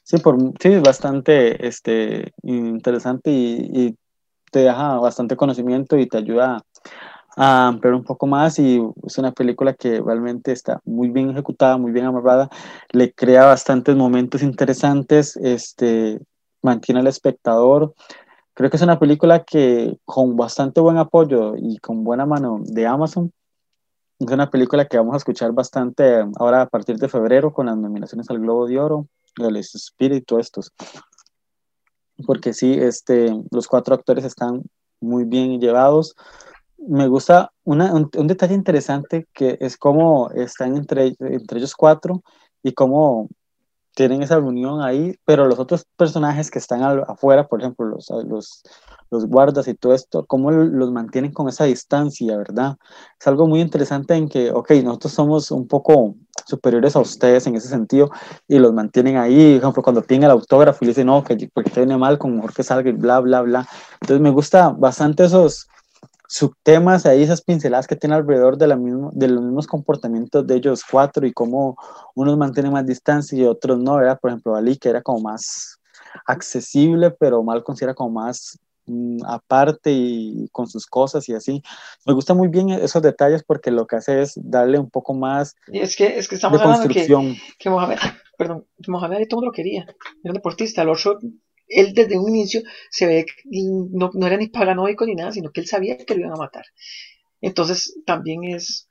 Sí, 0.02 0.18
por, 0.20 0.38
sí, 0.62 0.70
es 0.70 0.82
bastante 0.82 1.68
este, 1.68 2.32
interesante 2.44 3.32
y, 3.32 3.70
y 3.74 3.96
te 4.50 4.60
deja 4.60 4.98
bastante 4.98 5.36
conocimiento 5.36 5.98
y 5.98 6.08
te 6.08 6.20
ayuda 6.20 6.64
a 7.36 7.68
ampliar 7.68 7.96
un 7.96 8.06
poco 8.06 8.28
más 8.28 8.60
y 8.60 8.82
es 9.06 9.18
una 9.18 9.34
película 9.34 9.74
que 9.74 10.00
realmente 10.00 10.54
está 10.54 10.80
muy 10.86 11.10
bien 11.10 11.32
ejecutada, 11.32 11.76
muy 11.76 11.92
bien 11.92 12.06
amarrada, 12.06 12.48
le 12.92 13.12
crea 13.12 13.44
bastantes 13.44 13.94
momentos 13.98 14.42
interesantes, 14.42 15.36
este, 15.36 16.22
mantiene 16.62 17.02
al 17.02 17.08
espectador. 17.08 17.94
Creo 18.56 18.70
que 18.70 18.78
es 18.78 18.84
una 18.84 19.00
película 19.00 19.44
que 19.44 20.00
con 20.06 20.38
bastante 20.38 20.80
buen 20.80 20.98
apoyo 20.98 21.56
y 21.58 21.78
con 21.80 22.06
buena 22.06 22.26
mano 22.26 22.62
de 22.64 22.88
Amazon, 22.88 23.34
es 24.18 24.32
una 24.32 24.50
película 24.50 24.88
que 24.88 24.98
vamos 24.98 25.14
a 25.14 25.18
escuchar 25.18 25.52
bastante 25.52 26.24
ahora 26.40 26.62
a 26.62 26.66
partir 26.68 26.96
de 26.98 27.10
febrero 27.10 27.52
con 27.52 27.66
las 27.66 27.76
nominaciones 27.76 28.30
al 28.30 28.40
Globo 28.40 28.66
de 28.66 28.80
Oro, 28.80 29.08
el 29.38 29.58
espíritu 29.58 30.40
estos. 30.40 30.72
Porque 32.26 32.54
sí, 32.54 32.72
este, 32.74 33.36
los 33.52 33.68
cuatro 33.68 33.94
actores 33.94 34.24
están 34.24 34.64
muy 35.02 35.26
bien 35.26 35.60
llevados. 35.60 36.16
Me 36.78 37.10
gusta 37.10 37.52
una, 37.66 37.94
un, 37.94 38.10
un 38.16 38.28
detalle 38.28 38.54
interesante 38.54 39.28
que 39.34 39.58
es 39.60 39.76
cómo 39.76 40.30
están 40.30 40.78
entre, 40.78 41.14
entre 41.20 41.58
ellos 41.58 41.76
cuatro 41.76 42.24
y 42.64 42.72
cómo 42.72 43.28
tienen 43.96 44.22
esa 44.22 44.36
reunión 44.36 44.82
ahí, 44.82 45.16
pero 45.26 45.48
los 45.48 45.58
otros 45.58 45.86
personajes 45.98 46.52
que 46.52 46.60
están 46.60 46.84
al, 46.84 47.04
afuera, 47.08 47.48
por 47.48 47.62
ejemplo, 47.62 47.86
los, 47.86 48.10
los, 48.28 48.64
los 49.10 49.26
guardas 49.26 49.68
y 49.68 49.74
todo 49.74 49.94
esto, 49.94 50.26
cómo 50.26 50.52
los 50.52 50.92
mantienen 50.92 51.32
con 51.32 51.48
esa 51.48 51.64
distancia, 51.64 52.38
¿verdad? 52.38 52.76
Es 53.20 53.26
algo 53.26 53.48
muy 53.48 53.62
interesante 53.62 54.14
en 54.14 54.28
que, 54.28 54.52
ok, 54.52 54.72
nosotros 54.84 55.14
somos 55.14 55.50
un 55.50 55.68
poco 55.68 56.16
superiores 56.46 56.96
a 56.96 57.00
ustedes 57.00 57.48
en 57.48 57.56
ese 57.56 57.70
sentido 57.70 58.12
y 58.48 58.60
los 58.60 58.74
mantienen 58.74 59.18
ahí, 59.18 59.54
por 59.56 59.64
ejemplo, 59.64 59.84
cuando 59.84 60.02
piden 60.04 60.24
el 60.24 60.32
autógrafo 60.32 60.80
y 60.82 60.86
le 60.86 60.92
dicen, 60.92 61.08
no, 61.08 61.24
que 61.24 61.50
porque 61.54 61.72
te 61.72 61.80
viene 61.80 61.98
mal, 61.98 62.18
con 62.18 62.36
mejor 62.36 62.54
que 62.54 62.64
salga 62.64 62.90
y 62.90 62.94
bla, 62.94 63.22
bla, 63.22 63.42
bla. 63.42 63.68
Entonces 64.02 64.22
me 64.22 64.30
gusta 64.30 64.70
bastante 64.70 65.24
esos 65.24 65.70
subtemas 66.28 67.06
ahí, 67.06 67.24
esas 67.24 67.42
pinceladas 67.42 67.88
que 67.88 67.96
tiene 67.96 68.16
alrededor 68.16 68.58
de, 68.58 68.68
la 68.68 68.76
mismo, 68.76 69.12
de 69.14 69.28
los 69.28 69.44
mismos 69.44 69.68
comportamientos 69.68 70.46
de 70.46 70.56
ellos 70.56 70.84
cuatro 70.90 71.26
y 71.26 71.34
cómo 71.34 71.78
unos 72.16 72.38
mantienen 72.38 72.74
más 72.74 72.86
distancia 72.86 73.38
y 73.38 73.46
otros 73.46 73.80
no, 73.80 73.96
¿verdad? 73.96 74.20
Por 74.20 74.32
ejemplo, 74.32 74.56
Ali, 74.56 74.78
que 74.78 74.90
era 74.90 75.02
como 75.02 75.20
más 75.20 75.80
accesible, 76.26 77.12
pero 77.12 77.44
Malcolm 77.44 77.78
sí 77.78 77.84
era 77.84 77.94
como 77.94 78.12
más 78.22 78.58
mm, 78.86 79.20
aparte 79.26 79.92
y 79.92 80.48
con 80.52 80.68
sus 80.68 80.86
cosas 80.86 81.28
y 81.30 81.34
así. 81.34 81.62
Me 82.06 82.14
gusta 82.14 82.34
muy 82.34 82.48
bien 82.48 82.70
esos 82.70 83.02
detalles 83.02 83.44
porque 83.44 83.72
lo 83.72 83.86
que 83.86 83.98
hace 83.98 84.22
es 84.22 84.34
darle 84.36 84.80
un 84.80 84.90
poco 84.90 85.14
más 85.14 85.56
Y 85.68 85.80
es 85.80 85.96
que, 85.96 86.18
es 86.18 86.28
que 86.28 86.36
estamos 86.36 86.60
de 86.60 86.64
hablando 86.64 86.88
que, 86.88 87.06
construcción. 87.08 87.36
que 87.60 87.70
Mohamed, 87.70 87.98
perdón, 88.38 88.66
Mohamed 88.88 89.28
todo 89.30 89.46
lo 89.46 89.52
quería, 89.52 89.84
era 89.84 90.32
un 90.32 90.34
deportista, 90.34 90.82
el 90.82 90.90
otro, 90.90 91.20
él 91.68 91.94
desde 91.94 92.18
un 92.18 92.30
inicio 92.30 92.62
se 92.90 93.06
ve 93.08 93.26
que 93.26 93.34
no, 93.52 94.12
no 94.14 94.28
era 94.28 94.38
ni 94.38 94.48
paranoico 94.48 95.06
ni 95.06 95.16
nada, 95.16 95.32
sino 95.32 95.52
que 95.52 95.62
él 95.62 95.68
sabía 95.68 95.98
que 95.98 96.16
lo 96.16 96.22
iban 96.22 96.34
a 96.34 96.38
matar. 96.38 96.66
Entonces 97.42 97.96
también 98.06 98.44
es, 98.44 98.88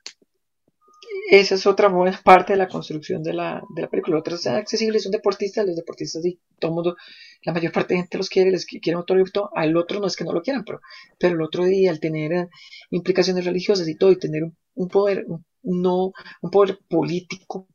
esa 1.29 1.55
es 1.55 1.65
otra 1.65 1.87
buena 1.89 2.19
parte 2.23 2.53
de 2.53 2.57
la 2.57 2.67
construcción 2.67 3.23
de 3.23 3.33
la, 3.33 3.63
de 3.75 3.81
la 3.81 3.89
película. 3.89 4.15
El 4.15 4.19
otro 4.19 4.35
es 4.35 4.45
accesible, 4.47 4.97
es 4.97 5.05
un 5.05 5.11
deportista, 5.11 5.63
los 5.63 5.75
deportistas 5.75 6.21
sí, 6.21 6.39
todo 6.59 6.71
mundo, 6.71 6.95
la 7.43 7.53
mayor 7.53 7.71
parte 7.71 7.93
de 7.93 8.01
gente 8.01 8.17
los 8.17 8.29
quiere, 8.29 8.51
les 8.51 8.65
quiere 8.65 8.93
autógrafo 8.93 9.27
y 9.27 9.31
todo, 9.31 9.49
al 9.55 9.75
otro 9.77 9.99
no 9.99 10.07
es 10.07 10.15
que 10.15 10.23
no 10.23 10.33
lo 10.33 10.41
quieran, 10.41 10.63
pero, 10.65 10.81
pero 11.19 11.35
el 11.35 11.41
otro 11.41 11.65
día 11.65 11.91
al 11.91 11.99
tener 11.99 12.33
eh, 12.33 12.49
implicaciones 12.91 13.45
religiosas 13.45 13.87
y 13.87 13.95
todo, 13.95 14.11
y 14.11 14.19
tener 14.19 14.43
un, 14.75 14.87
poder, 14.87 15.25
no, 15.63 16.11
un 16.41 16.51
poder 16.51 16.79
político, 16.87 17.67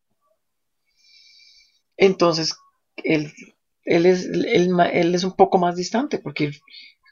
entonces 1.97 2.57
él, 2.97 3.33
él, 3.85 4.07
es, 4.07 4.27
él, 4.27 4.71
él 4.93 5.15
es 5.15 5.25
un 5.25 5.33
poco 5.33 5.59
más 5.59 5.77
distante, 5.77 6.19
porque 6.19 6.51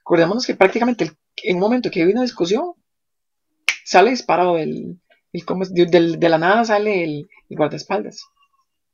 acordémonos 0.01 0.47
que 0.47 0.55
prácticamente 0.55 1.12
en 1.43 1.57
un 1.57 1.61
momento 1.61 1.91
que 1.91 2.03
hay 2.03 2.12
una 2.12 2.23
discusión, 2.23 2.73
sale 3.85 4.11
disparado 4.11 4.59
el, 4.59 4.99
el 5.33 6.19
de, 6.19 6.29
la 6.29 6.39
nada 6.39 6.64
sale 6.64 7.05
el, 7.05 7.29
guardaespaldas. 7.51 8.23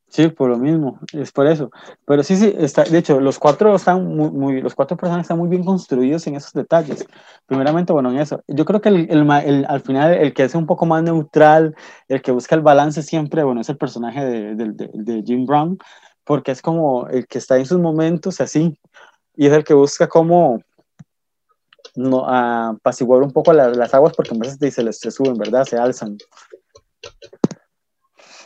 Sí, 0.08 0.28
por 0.28 0.50
lo 0.50 0.58
mismo, 0.58 1.00
es 1.12 1.32
por 1.32 1.48
eso. 1.48 1.72
Pero 2.06 2.22
sí, 2.22 2.36
sí, 2.36 2.54
está, 2.56 2.84
de 2.84 2.98
hecho, 2.98 3.18
los 3.18 3.40
cuatro 3.40 3.74
están 3.74 4.14
muy, 4.14 4.60
los 4.60 4.74
cuatro 4.74 4.96
personajes 4.96 5.24
están 5.24 5.38
muy 5.38 5.48
bien 5.48 5.64
construidos 5.64 6.24
en 6.28 6.36
esos 6.36 6.52
detalles. 6.52 7.04
Primeramente, 7.46 7.92
bueno, 7.92 8.12
en 8.12 8.18
eso. 8.18 8.40
Yo 8.46 8.64
creo 8.64 8.80
que 8.80 8.90
el, 8.90 9.10
el, 9.10 9.66
al 9.68 9.80
final 9.80 10.14
el 10.14 10.32
que 10.32 10.44
es 10.44 10.54
un 10.54 10.66
poco 10.66 10.86
más 10.86 11.02
neutral, 11.02 11.74
el 12.06 12.22
que 12.22 12.30
busca 12.30 12.54
el 12.54 12.60
balance 12.60 13.02
siempre, 13.02 13.42
bueno, 13.42 13.62
es 13.62 13.68
el 13.70 13.76
personaje 13.76 14.24
de, 14.24 14.54
de 14.54 15.22
Jim 15.26 15.46
Brown, 15.46 15.78
porque 16.24 16.52
es 16.52 16.62
como 16.62 17.06
el 17.08 17.26
que 17.26 17.38
está 17.38 17.58
en 17.58 17.66
sus 17.66 17.78
momentos 17.78 18.40
así, 18.40 18.78
y 19.36 19.46
es 19.46 19.52
el 19.52 19.64
que 19.64 19.74
busca 19.74 20.08
cómo 20.08 20.62
no, 21.94 22.26
apaciguar 22.28 23.22
un 23.22 23.32
poco 23.32 23.52
las 23.52 23.94
aguas, 23.94 24.14
porque 24.16 24.34
a 24.34 24.38
veces 24.38 24.74
se 24.74 24.82
les 24.82 24.98
suben, 24.98 25.36
¿verdad? 25.36 25.64
Se 25.64 25.76
alzan. 25.76 26.18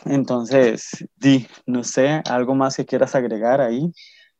Entonces, 0.05 1.05
di, 1.15 1.47
no 1.65 1.83
sé, 1.83 2.21
algo 2.29 2.55
más 2.55 2.77
que 2.77 2.85
quieras 2.85 3.15
agregar 3.15 3.61
ahí. 3.61 3.91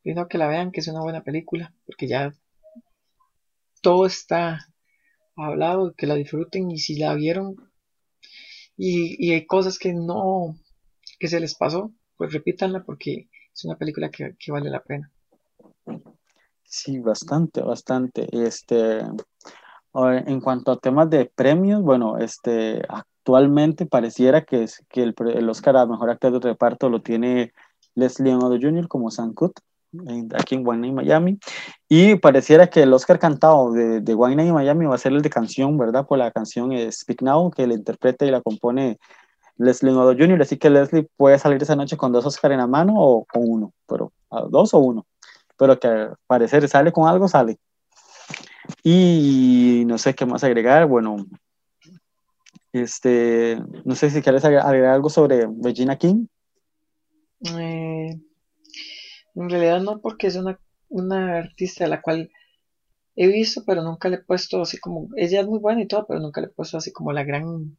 Pido 0.02 0.28
que 0.28 0.38
la 0.38 0.48
vean, 0.48 0.72
que 0.72 0.80
es 0.80 0.88
una 0.88 1.02
buena 1.02 1.24
película, 1.24 1.74
porque 1.86 2.08
ya 2.08 2.32
todo 3.82 4.06
está 4.06 4.60
hablado, 5.36 5.94
que 5.96 6.08
la 6.08 6.16
disfruten 6.16 6.72
y 6.72 6.80
si 6.80 6.98
la 6.98 7.14
vieron 7.14 7.56
y, 8.82 9.34
hay 9.34 9.46
cosas 9.46 9.78
que 9.78 9.94
no, 9.94 10.58
que 11.20 11.28
se 11.28 11.42
les 11.42 11.54
pasó, 11.54 11.92
pues 12.20 12.34
repítanla 12.34 12.84
porque 12.84 13.30
es 13.54 13.64
una 13.64 13.78
película 13.78 14.12
que, 14.12 14.36
que 14.38 14.52
vale 14.52 14.70
la 14.70 14.84
pena. 14.84 15.10
Sí, 16.64 17.00
bastante, 17.00 17.62
bastante. 17.62 18.28
Este, 18.46 19.00
en 19.94 20.42
cuanto 20.42 20.74
a 20.74 20.78
temas 20.78 21.10
de 21.10 21.32
premios, 21.34 21.82
bueno, 21.82 22.18
este, 22.18 22.84
actualmente 22.90 23.86
pareciera 23.86 24.44
que, 24.44 24.66
que 24.90 25.02
el, 25.02 25.16
el 25.34 25.50
Oscar 25.50 25.78
a 25.78 25.86
Mejor 25.86 26.10
Actor 26.10 26.34
de 26.34 26.50
Reparto 26.50 26.90
lo 26.90 27.02
tiene 27.02 27.54
Leslie 27.96 28.36
Odom 28.36 28.60
Jr. 28.62 28.90
como 28.90 29.08
Cooke 29.34 29.62
aquí 30.36 30.56
en 30.56 30.68
Wine 30.68 30.92
Miami. 30.92 31.40
Y 31.88 32.16
pareciera 32.16 32.68
que 32.68 32.84
el 32.84 32.92
Oscar 32.92 33.18
cantado 33.18 33.72
de, 33.72 34.02
de 34.02 34.14
Wine 34.14 34.52
Miami 34.52 34.86
va 34.88 34.96
a 34.96 34.98
ser 35.00 35.14
el 35.14 35.22
de 35.22 35.30
canción, 35.30 35.78
¿verdad? 35.78 36.06
Por 36.06 36.18
la 36.18 36.32
canción 36.32 36.74
eh, 36.74 36.92
Speak 36.92 37.22
Now, 37.22 37.50
que 37.50 37.66
la 37.66 37.76
interpreta 37.76 38.26
y 38.26 38.32
la 38.32 38.42
compone 38.42 39.00
Leslie 39.60 39.91
Odom 39.91 40.18
Jr. 40.18 40.41
Así 40.41 40.57
que 40.57 40.70
Leslie 40.70 41.07
puede 41.16 41.38
salir 41.38 41.62
esa 41.62 41.76
noche 41.76 41.97
con 41.97 42.12
dos 42.12 42.26
Oscar 42.26 42.51
en 42.51 42.60
la 42.60 42.68
mano 42.68 42.93
o 42.97 43.26
con 43.26 43.43
uno, 43.45 43.74
pero 43.88 44.12
dos 44.49 44.74
o 44.74 44.80
uno. 44.80 45.05
Pero 45.57 45.80
que 45.80 45.88
al 45.88 46.16
parecer 46.26 46.68
sale 46.68 46.91
con 46.91 47.07
algo, 47.07 47.28
sale. 47.28 47.60
Y 48.84 49.84
no 49.86 49.97
sé 49.97 50.16
qué 50.16 50.26
más 50.26 50.43
agregar. 50.43 50.88
Bueno, 50.88 51.26
este, 52.72 53.62
no 53.84 53.95
sé 53.95 54.10
si 54.10 54.22
quieres 54.22 54.45
agregar 54.45 54.93
algo 54.93 55.10
sobre 55.10 55.47
Regina 55.62 55.97
King. 55.97 56.28
Eh, 57.41 58.18
en 59.36 59.49
realidad 59.49 59.82
no, 59.82 59.99
porque 59.99 60.28
es 60.28 60.36
una, 60.38 60.57
una 60.88 61.38
artista 61.38 61.86
a 61.86 61.89
la 61.89 62.01
cual 62.01 62.32
he 63.16 63.28
visto, 63.28 63.64
pero 63.66 63.84
nunca 63.84 64.07
le 64.07 64.18
he 64.18 64.24
puesto 64.24 64.62
así 64.62 64.78
como, 64.78 65.10
ella 65.18 65.41
es 65.41 65.47
muy 65.47 65.60
buena 65.60 65.82
y 65.82 65.88
todo, 65.88 66.05
pero 66.07 66.22
nunca 66.22 66.39
le 66.39 66.47
he 66.47 66.51
puesto 66.51 66.78
así 66.78 66.93
como 66.93 67.12
la 67.12 67.26
gran, 67.26 67.78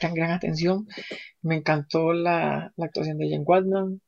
gran, 0.00 0.14
gran 0.14 0.30
atención. 0.30 0.86
Me 1.42 1.56
encantó 1.56 2.12
la, 2.12 2.72
actuación 2.78 3.18
de 3.18 3.28
Jen 3.28 3.44
Waldman, 3.44 4.00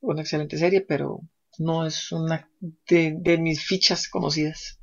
una 0.00 0.22
excelente 0.22 0.56
serie, 0.56 0.84
pero 0.86 1.20
no 1.58 1.86
es 1.86 2.12
una 2.12 2.48
de, 2.60 3.16
de 3.18 3.38
mis 3.38 3.64
fichas 3.64 4.08
conocidas. 4.08 4.78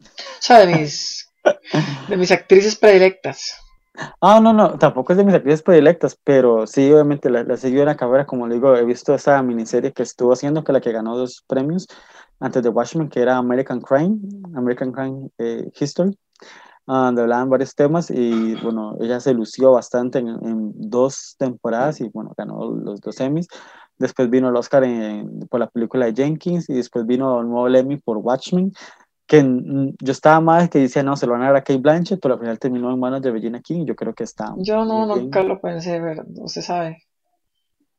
O 0.00 0.40
sea, 0.40 0.64
de 0.64 0.76
mis, 0.76 1.28
de 2.08 2.16
mis 2.16 2.30
actrices 2.30 2.76
predilectas. 2.76 3.54
Ah, 4.20 4.40
no, 4.42 4.52
no, 4.52 4.78
tampoco 4.78 5.12
es 5.12 5.16
de 5.16 5.24
mis 5.24 5.34
actrices 5.34 5.62
predilectas, 5.62 6.18
pero 6.22 6.66
sí, 6.66 6.92
obviamente 6.92 7.30
la, 7.30 7.44
la 7.44 7.56
seguí 7.56 7.78
en 7.78 7.86
la 7.86 7.96
carrera, 7.96 8.26
como 8.26 8.46
le 8.46 8.56
digo, 8.56 8.76
he 8.76 8.84
visto 8.84 9.14
esa 9.14 9.42
miniserie 9.42 9.92
que 9.92 10.02
estuvo 10.02 10.32
haciendo, 10.32 10.64
que 10.64 10.72
la 10.72 10.82
que 10.82 10.92
ganó 10.92 11.16
dos 11.16 11.42
premios 11.46 11.86
antes 12.40 12.62
de 12.62 12.68
Watchmen, 12.68 13.08
que 13.08 13.20
era 13.20 13.36
American 13.36 13.80
Crime, 13.80 14.18
American 14.54 14.92
Crime 14.92 15.30
eh, 15.38 15.70
History, 15.78 16.18
ah, 16.86 17.06
donde 17.06 17.22
hablaban 17.22 17.50
varios 17.50 17.74
temas 17.74 18.10
y 18.10 18.54
bueno, 18.56 18.96
ella 19.00 19.20
se 19.20 19.34
lució 19.34 19.72
bastante 19.72 20.18
en, 20.18 20.28
en, 20.28 20.72
dos 20.74 21.36
temporadas 21.38 22.00
y 22.00 22.08
bueno, 22.08 22.32
ganó 22.36 22.70
los 22.70 23.00
dos 23.00 23.20
Emmys. 23.20 23.48
Después 23.98 24.28
vino 24.28 24.48
el 24.48 24.56
Oscar 24.56 24.84
en, 24.84 25.40
por 25.48 25.60
la 25.60 25.68
película 25.68 26.06
de 26.06 26.14
Jenkins 26.14 26.68
y 26.68 26.74
después 26.74 27.06
vino 27.06 27.40
el 27.40 27.48
nuevo 27.48 27.68
Emmy 27.68 27.96
por 27.96 28.18
Watchmen 28.18 28.72
que 29.26 29.42
yo 30.00 30.12
estaba 30.12 30.40
más 30.40 30.70
que 30.70 30.78
decía, 30.78 31.02
no, 31.02 31.16
se 31.16 31.26
lo 31.26 31.32
van 31.32 31.42
a 31.42 31.46
dar 31.46 31.56
a 31.56 31.64
Kate 31.64 31.80
Blanchett, 31.80 32.20
pero 32.20 32.34
al 32.34 32.40
final 32.40 32.58
terminó 32.58 32.92
en 32.92 33.00
manos 33.00 33.22
de 33.22 33.32
Regina 33.32 33.60
King, 33.60 33.84
yo 33.84 33.96
creo 33.96 34.14
que 34.14 34.24
está. 34.24 34.54
Yo 34.58 34.84
no, 34.84 35.06
nunca 35.06 35.42
lo 35.42 35.60
pensé, 35.60 36.00
ver, 36.00 36.24
usted 36.36 36.62
sabe. 36.62 37.02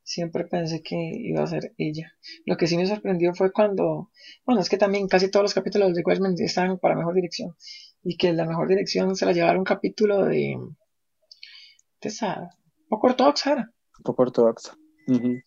Siempre 0.03 0.45
pensé 0.45 0.81
que 0.81 0.95
iba 0.95 1.43
a 1.43 1.47
ser 1.47 1.73
ella. 1.77 2.13
Lo 2.45 2.55
que 2.55 2.65
sí 2.65 2.77
me 2.77 2.85
sorprendió 2.85 3.33
fue 3.33 3.51
cuando, 3.51 4.09
bueno, 4.45 4.61
es 4.61 4.69
que 4.69 4.77
también 4.77 5.09
casi 5.09 5.29
todos 5.29 5.43
los 5.43 5.53
capítulos 5.53 5.93
de 5.93 6.01
Watchmen 6.01 6.33
estaban 6.37 6.79
para 6.79 6.95
mejor 6.95 7.13
dirección. 7.13 7.57
Y 8.09 8.15
que 8.15 8.31
la 8.33 8.45
mejor 8.45 8.67
dirección 8.69 9.15
se 9.15 9.25
la 9.25 9.33
llevara 9.33 9.59
un 9.59 9.65
capítulo 9.65 10.25
de, 10.25 10.57
de 12.01 12.09
esa, 12.09 12.49
poco 12.87 13.07
ortodoxa 13.07 13.51
era. 13.51 13.71
Poco 14.03 14.21
ortodoxa 14.21 14.77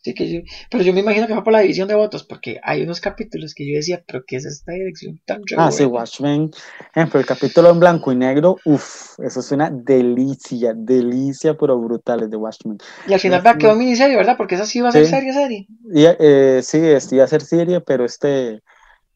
sí 0.02 0.14
que 0.14 0.32
yo, 0.32 0.40
pero 0.70 0.82
yo 0.82 0.92
me 0.92 1.00
imagino 1.00 1.26
que 1.26 1.34
fue 1.34 1.44
por 1.44 1.52
la 1.52 1.60
división 1.60 1.86
de 1.86 1.94
votos, 1.94 2.24
porque 2.24 2.58
hay 2.62 2.82
unos 2.82 3.00
capítulos 3.00 3.54
que 3.54 3.70
yo 3.70 3.76
decía, 3.76 4.02
pero 4.06 4.24
¿qué 4.26 4.36
es 4.36 4.46
esta 4.46 4.72
dirección 4.72 5.20
tan 5.26 5.42
Ah, 5.56 5.70
sí, 5.70 5.84
Watchmen. 5.84 6.50
Ejemplo, 6.94 7.20
el 7.20 7.26
capítulo 7.26 7.70
en 7.70 7.80
blanco 7.80 8.10
y 8.12 8.16
negro, 8.16 8.56
uff, 8.64 9.18
eso 9.20 9.40
es 9.40 9.52
una 9.52 9.70
delicia, 9.70 10.72
delicia, 10.74 11.56
pero 11.56 11.78
brutal 11.78 12.28
de 12.30 12.36
Watchmen. 12.36 12.78
Y 13.06 13.12
al 13.12 13.20
final 13.20 13.46
va, 13.46 13.58
quedó 13.58 13.74
miniserie, 13.74 14.16
¿verdad? 14.16 14.36
Porque 14.36 14.54
esa 14.54 14.66
sí 14.66 14.78
iba 14.78 14.88
a 14.88 14.92
ser 14.92 15.06
serie, 15.06 15.32
serie. 15.32 15.66
Y, 15.92 16.04
eh, 16.06 16.60
sí, 16.62 16.78
este, 16.78 17.16
iba 17.16 17.24
a 17.24 17.28
ser 17.28 17.42
serie, 17.42 17.80
pero 17.80 18.04
este, 18.04 18.62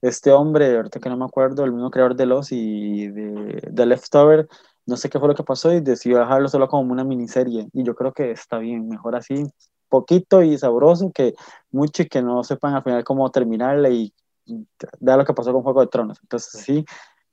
este 0.09 0.33
hombre, 0.33 0.77
ahorita 0.77 1.01
que 1.01 1.09
no 1.09 1.17
me 1.17 1.25
acuerdo, 1.25 1.65
el 1.65 1.73
mismo 1.73 1.91
creador 1.91 2.15
de 2.15 2.27
Los 2.27 2.53
y 2.53 3.09
de, 3.09 3.63
de 3.71 3.87
Leftover, 3.87 4.47
no 4.87 4.97
sé 4.97 5.09
qué 5.09 5.19
fue 5.19 5.29
lo 5.29 5.35
que 5.35 5.43
pasó 5.43 5.73
y 5.73 5.81
decidió 5.81 6.19
dejarlo 6.19 6.49
solo 6.49 6.69
como 6.69 6.93
una 6.93 7.05
miniserie. 7.05 7.69
Y 7.73 7.83
yo 7.85 7.95
creo 7.95 8.13
que 8.13 8.31
está 8.31 8.59
bien, 8.59 8.89
mejor 8.89 9.17
así, 9.17 9.47
poquito 9.89 10.43
y 10.43 10.59
sabroso 10.59 11.11
que 11.13 11.35
muchos 11.71 12.07
que 12.11 12.21
no 12.21 12.45
sepan 12.45 12.75
al 12.75 12.83
final 12.83 13.05
cómo 13.05 13.31
terminarla 13.31 13.89
y 13.89 14.13
da 15.01 15.17
lo 15.17 15.25
que 15.25 15.33
pasó 15.33 15.53
con 15.53 15.63
Juego 15.63 15.81
de 15.81 15.87
Tronos. 15.87 16.19
Entonces, 16.23 16.63
sí, 16.63 16.85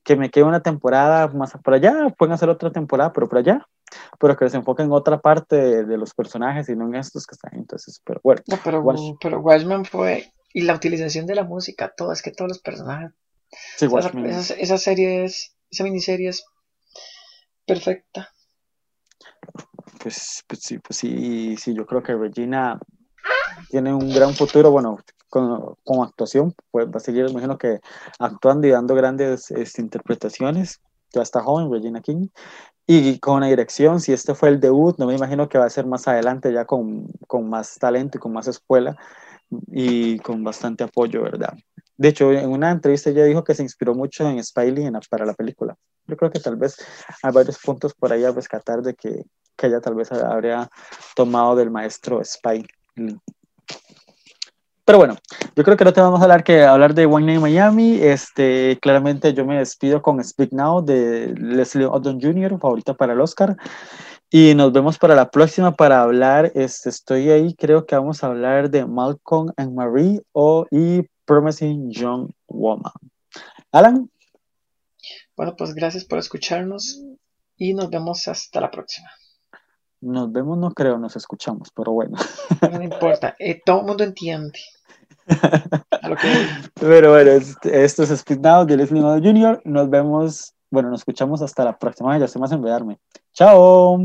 que 0.04 0.16
me 0.16 0.30
quede 0.30 0.46
una 0.46 0.62
temporada 0.62 1.28
más 1.28 1.54
por 1.64 1.74
allá, 1.74 1.94
pueden 2.18 2.34
hacer 2.34 2.50
otra 2.50 2.72
temporada, 2.72 3.12
pero 3.12 3.28
por 3.28 3.40
allá, 3.40 3.68
pero 4.20 4.38
que 4.38 4.50
se 4.50 4.58
enfoquen 4.58 4.86
en 4.86 4.94
otra 4.94 5.20
parte 5.20 5.84
de, 5.86 5.98
los 5.98 6.14
personajes 6.14 6.70
y 6.70 6.76
no 6.76 6.88
en 6.88 6.96
estos 6.96 7.28
que 7.28 7.36
están. 7.36 7.54
Entonces, 7.56 8.02
pero 8.06 8.22
bueno. 8.24 8.42
No, 8.48 8.58
pero, 8.64 8.82
Watch. 8.82 9.02
pero 9.22 9.40
Watchmen 9.42 9.84
fue, 9.84 10.32
y 10.54 10.62
la 10.62 10.76
utilización 10.76 11.26
de 11.26 11.36
la 11.36 11.44
música, 11.44 11.94
todo, 11.96 12.12
es 12.12 12.22
que 12.22 12.32
todos 12.32 12.50
los 12.50 12.60
personajes. 12.60 13.12
Sí, 13.78 13.86
esa, 13.86 14.54
esa, 14.56 14.78
serie 14.78 15.26
es, 15.26 15.54
esa 15.70 15.84
miniserie 15.84 16.30
es 16.30 16.46
perfecta. 17.66 18.30
Pues, 20.02 20.44
pues, 20.48 20.62
sí, 20.62 20.80
pues 20.80 20.98
sí, 20.98 21.56
sí, 21.58 21.74
yo 21.74 21.86
creo 21.86 22.02
que 22.02 22.16
Regina 22.16 22.80
tiene 23.70 23.94
un 23.94 24.10
gran 24.14 24.34
futuro, 24.34 24.72
bueno, 24.72 24.98
con, 25.30 25.76
con 25.84 26.08
actuación, 26.08 26.56
pues 26.72 26.88
va 26.88 26.98
a 26.98 27.00
seguir, 27.00 27.28
imagino 27.30 27.58
que 27.58 27.80
actuando 28.20 28.68
y 28.68 28.72
dando 28.72 28.96
grandes 28.96 29.52
este, 29.52 29.82
interpretaciones, 29.82 30.82
ya 31.14 31.22
está 31.22 31.42
joven 31.42 31.72
Regina 31.72 32.02
King, 32.02 32.30
y 32.88 33.20
con 33.20 33.36
una 33.36 33.48
dirección, 33.48 34.00
si 34.02 34.12
este 34.12 34.34
fue 34.34 34.50
el 34.50 34.60
debut, 34.60 34.98
no 34.98 35.06
me 35.06 35.16
imagino 35.16 35.48
que 35.48 35.58
va 35.58 35.66
a 35.66 35.70
ser 35.70 35.86
más 35.86 36.08
adelante 36.08 36.52
ya 36.52 36.66
con, 36.66 37.08
con 37.28 37.50
más 37.50 37.76
talento 37.76 38.18
y 38.18 38.22
con 38.22 38.34
más 38.34 38.48
escuela 38.48 38.98
y 39.68 40.18
con 40.20 40.44
bastante 40.44 40.84
apoyo, 40.84 41.24
¿verdad? 41.24 41.54
De 41.98 42.08
hecho, 42.08 42.32
en 42.32 42.50
una 42.50 42.72
entrevista 42.72 43.10
ella 43.10 43.26
dijo 43.26 43.44
que 43.44 43.54
se 43.54 43.64
inspiró 43.64 43.94
mucho 43.94 44.28
en 44.28 44.44
Spiley 44.44 44.90
para 45.10 45.26
la 45.26 45.34
película. 45.34 45.76
Yo 46.08 46.18
creo 46.18 46.32
que 46.32 46.40
tal 46.40 46.56
vez 46.56 46.78
hay 47.22 47.32
varios 47.32 47.60
puntos 47.60 47.94
por 47.94 48.12
ahí 48.12 48.24
a 48.24 48.32
rescatar 48.32 48.82
de 48.82 48.96
que, 48.96 49.24
que 49.56 49.68
ella 49.68 49.82
tal 49.82 49.96
vez 49.96 50.12
habría 50.12 50.70
tomado 51.16 51.56
del 51.56 51.70
maestro 51.70 52.24
Spy 52.24 52.66
Pero 54.84 54.98
bueno, 54.98 55.16
yo 55.56 55.64
creo 55.64 55.78
que 55.78 55.86
no 55.86 55.94
te 55.94 56.02
vamos 56.02 56.20
a 56.20 56.24
hablar 56.24 56.44
que 56.44 56.64
hablar 56.64 56.96
de 56.96 57.06
One 57.06 57.28
Night 57.28 57.40
Miami. 57.40 58.00
Este, 58.02 58.80
claramente 58.82 59.34
yo 59.34 59.46
me 59.46 59.60
despido 59.60 60.02
con 60.02 60.24
Speak 60.24 60.52
Now 60.54 60.84
de 60.84 61.36
Leslie 61.38 61.86
Odom 61.86 62.20
Jr., 62.20 62.60
favorita 62.60 62.94
para 62.96 63.14
el 63.14 63.22
Oscar. 63.22 63.56
Y 64.34 64.56
nos 64.56 64.72
vemos 64.72 64.98
para 64.98 65.14
la 65.14 65.30
próxima 65.30 65.74
para 65.76 66.02
hablar. 66.02 66.54
Este, 66.56 66.88
estoy 66.88 67.30
ahí, 67.30 67.54
creo 67.54 67.86
que 67.86 67.98
vamos 67.98 68.24
a 68.24 68.28
hablar 68.28 68.70
de 68.70 68.86
Malcolm 68.86 69.52
and 69.58 69.74
Marie 69.74 70.22
o 70.32 70.66
y 70.72 71.02
Promising 71.26 71.92
Young 71.92 72.30
Woman. 72.48 72.94
Alan. 73.74 74.10
Bueno, 75.36 75.54
pues 75.58 75.74
gracias 75.74 76.06
por 76.06 76.18
escucharnos 76.18 77.04
y 77.58 77.74
nos 77.74 77.90
vemos 77.90 78.26
hasta 78.30 78.62
la 78.62 78.72
próxima. 78.72 79.10
Nos 80.00 80.32
vemos, 80.32 80.58
no 80.58 80.72
creo, 80.72 80.98
nos 80.98 81.18
escuchamos, 81.18 81.70
pero 81.76 81.92
bueno. 81.92 82.18
No 82.72 82.82
importa, 82.82 83.36
eh, 83.38 83.60
todo 83.66 83.82
el 83.82 83.86
mundo 83.86 84.06
entiende. 84.06 84.58
Pero 86.80 87.12
bueno, 87.12 87.32
esto 87.32 88.04
es 88.04 88.12
Speed 88.12 88.40
Now 88.40 88.66
de 88.66 88.78
Leslie 88.78 89.02
Jr. 89.02 89.62
Nos 89.66 89.90
vemos, 89.90 90.54
bueno, 90.72 90.90
nos 90.90 91.02
escuchamos 91.02 91.42
hasta 91.42 91.66
la 91.66 91.78
próxima. 91.78 92.18
Ya 92.18 92.26
estoy 92.26 92.42
más 92.42 92.52
enviarme. 92.52 92.98
Chao. 93.34 94.00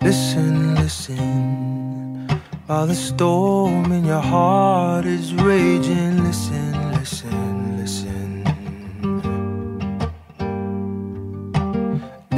Listen, 0.00 0.74
listen 0.74 1.62
While 2.72 2.86
the 2.86 2.94
storm 2.94 3.92
in 3.92 4.04
your 4.04 4.20
heart 4.20 5.04
is 5.04 5.34
raging, 5.34 6.24
listen, 6.24 6.71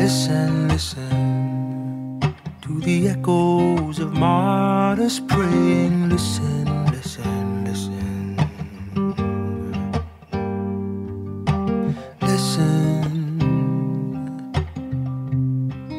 Listen, 0.04 0.68
listen 0.68 2.20
to 2.60 2.78
the 2.82 3.08
echoes 3.08 3.98
of 4.00 4.12
martyrs 4.12 5.18
praying. 5.18 6.10
Listen, 6.10 6.66
listen, 6.92 7.64
listen. 7.64 8.36
Listen, 12.20 13.38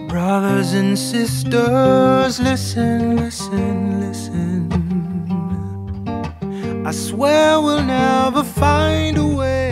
brothers 0.07 0.73
and 0.73 0.95
sisters, 0.95 2.39
listen, 2.39 3.15
listen, 3.15 4.01
listen. 4.01 4.71
I 6.85 6.91
swear 6.91 7.59
we'll 7.59 7.81
never 7.81 8.43
find 8.43 9.17
a 9.17 9.25
way 9.25 9.64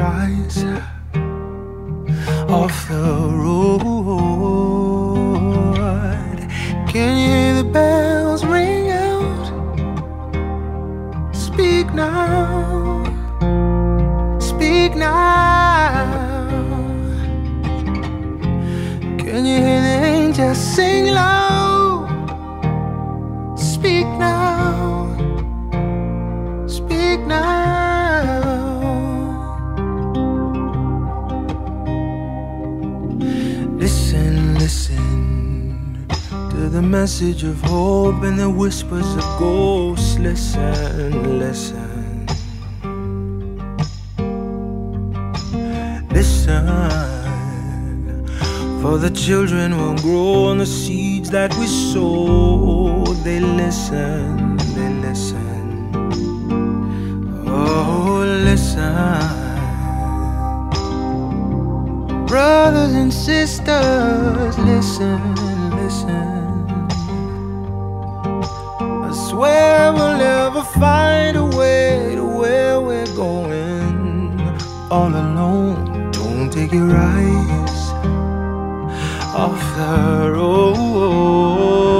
eyes 0.00 0.39
message 37.00 37.44
of 37.44 37.58
hope 37.62 38.22
and 38.24 38.38
the 38.38 38.50
whispers 38.50 39.10
of 39.16 39.24
ghosts. 39.38 40.18
Listen, 40.18 41.38
listen. 41.38 42.26
Listen, 46.10 46.66
for 48.82 48.98
the 48.98 49.10
children 49.14 49.78
will 49.78 49.96
grow 50.02 50.44
on 50.50 50.58
the 50.58 50.66
seeds 50.66 51.30
that 51.30 51.54
we 51.56 51.66
sow. 51.66 53.02
They 53.24 53.40
listen, 53.40 54.58
they 54.76 54.90
listen. 55.06 55.56
Oh, 57.46 58.24
listen 58.44 59.40
brothers 62.26 62.92
and 62.92 63.12
sisters, 63.12 64.56
listen. 64.58 65.49
I 69.10 69.12
swear 69.12 69.92
we'll 69.92 70.18
never 70.18 70.62
find 70.62 71.36
a 71.36 71.44
way 71.44 72.14
to 72.14 72.24
where 72.24 72.80
we're 72.80 73.12
going 73.16 74.40
all 74.88 75.08
alone. 75.08 76.12
Don't 76.12 76.48
take 76.52 76.70
your 76.70 76.96
eyes 76.96 77.90
off 79.34 79.60
the 79.76 80.30
road. 80.30 81.99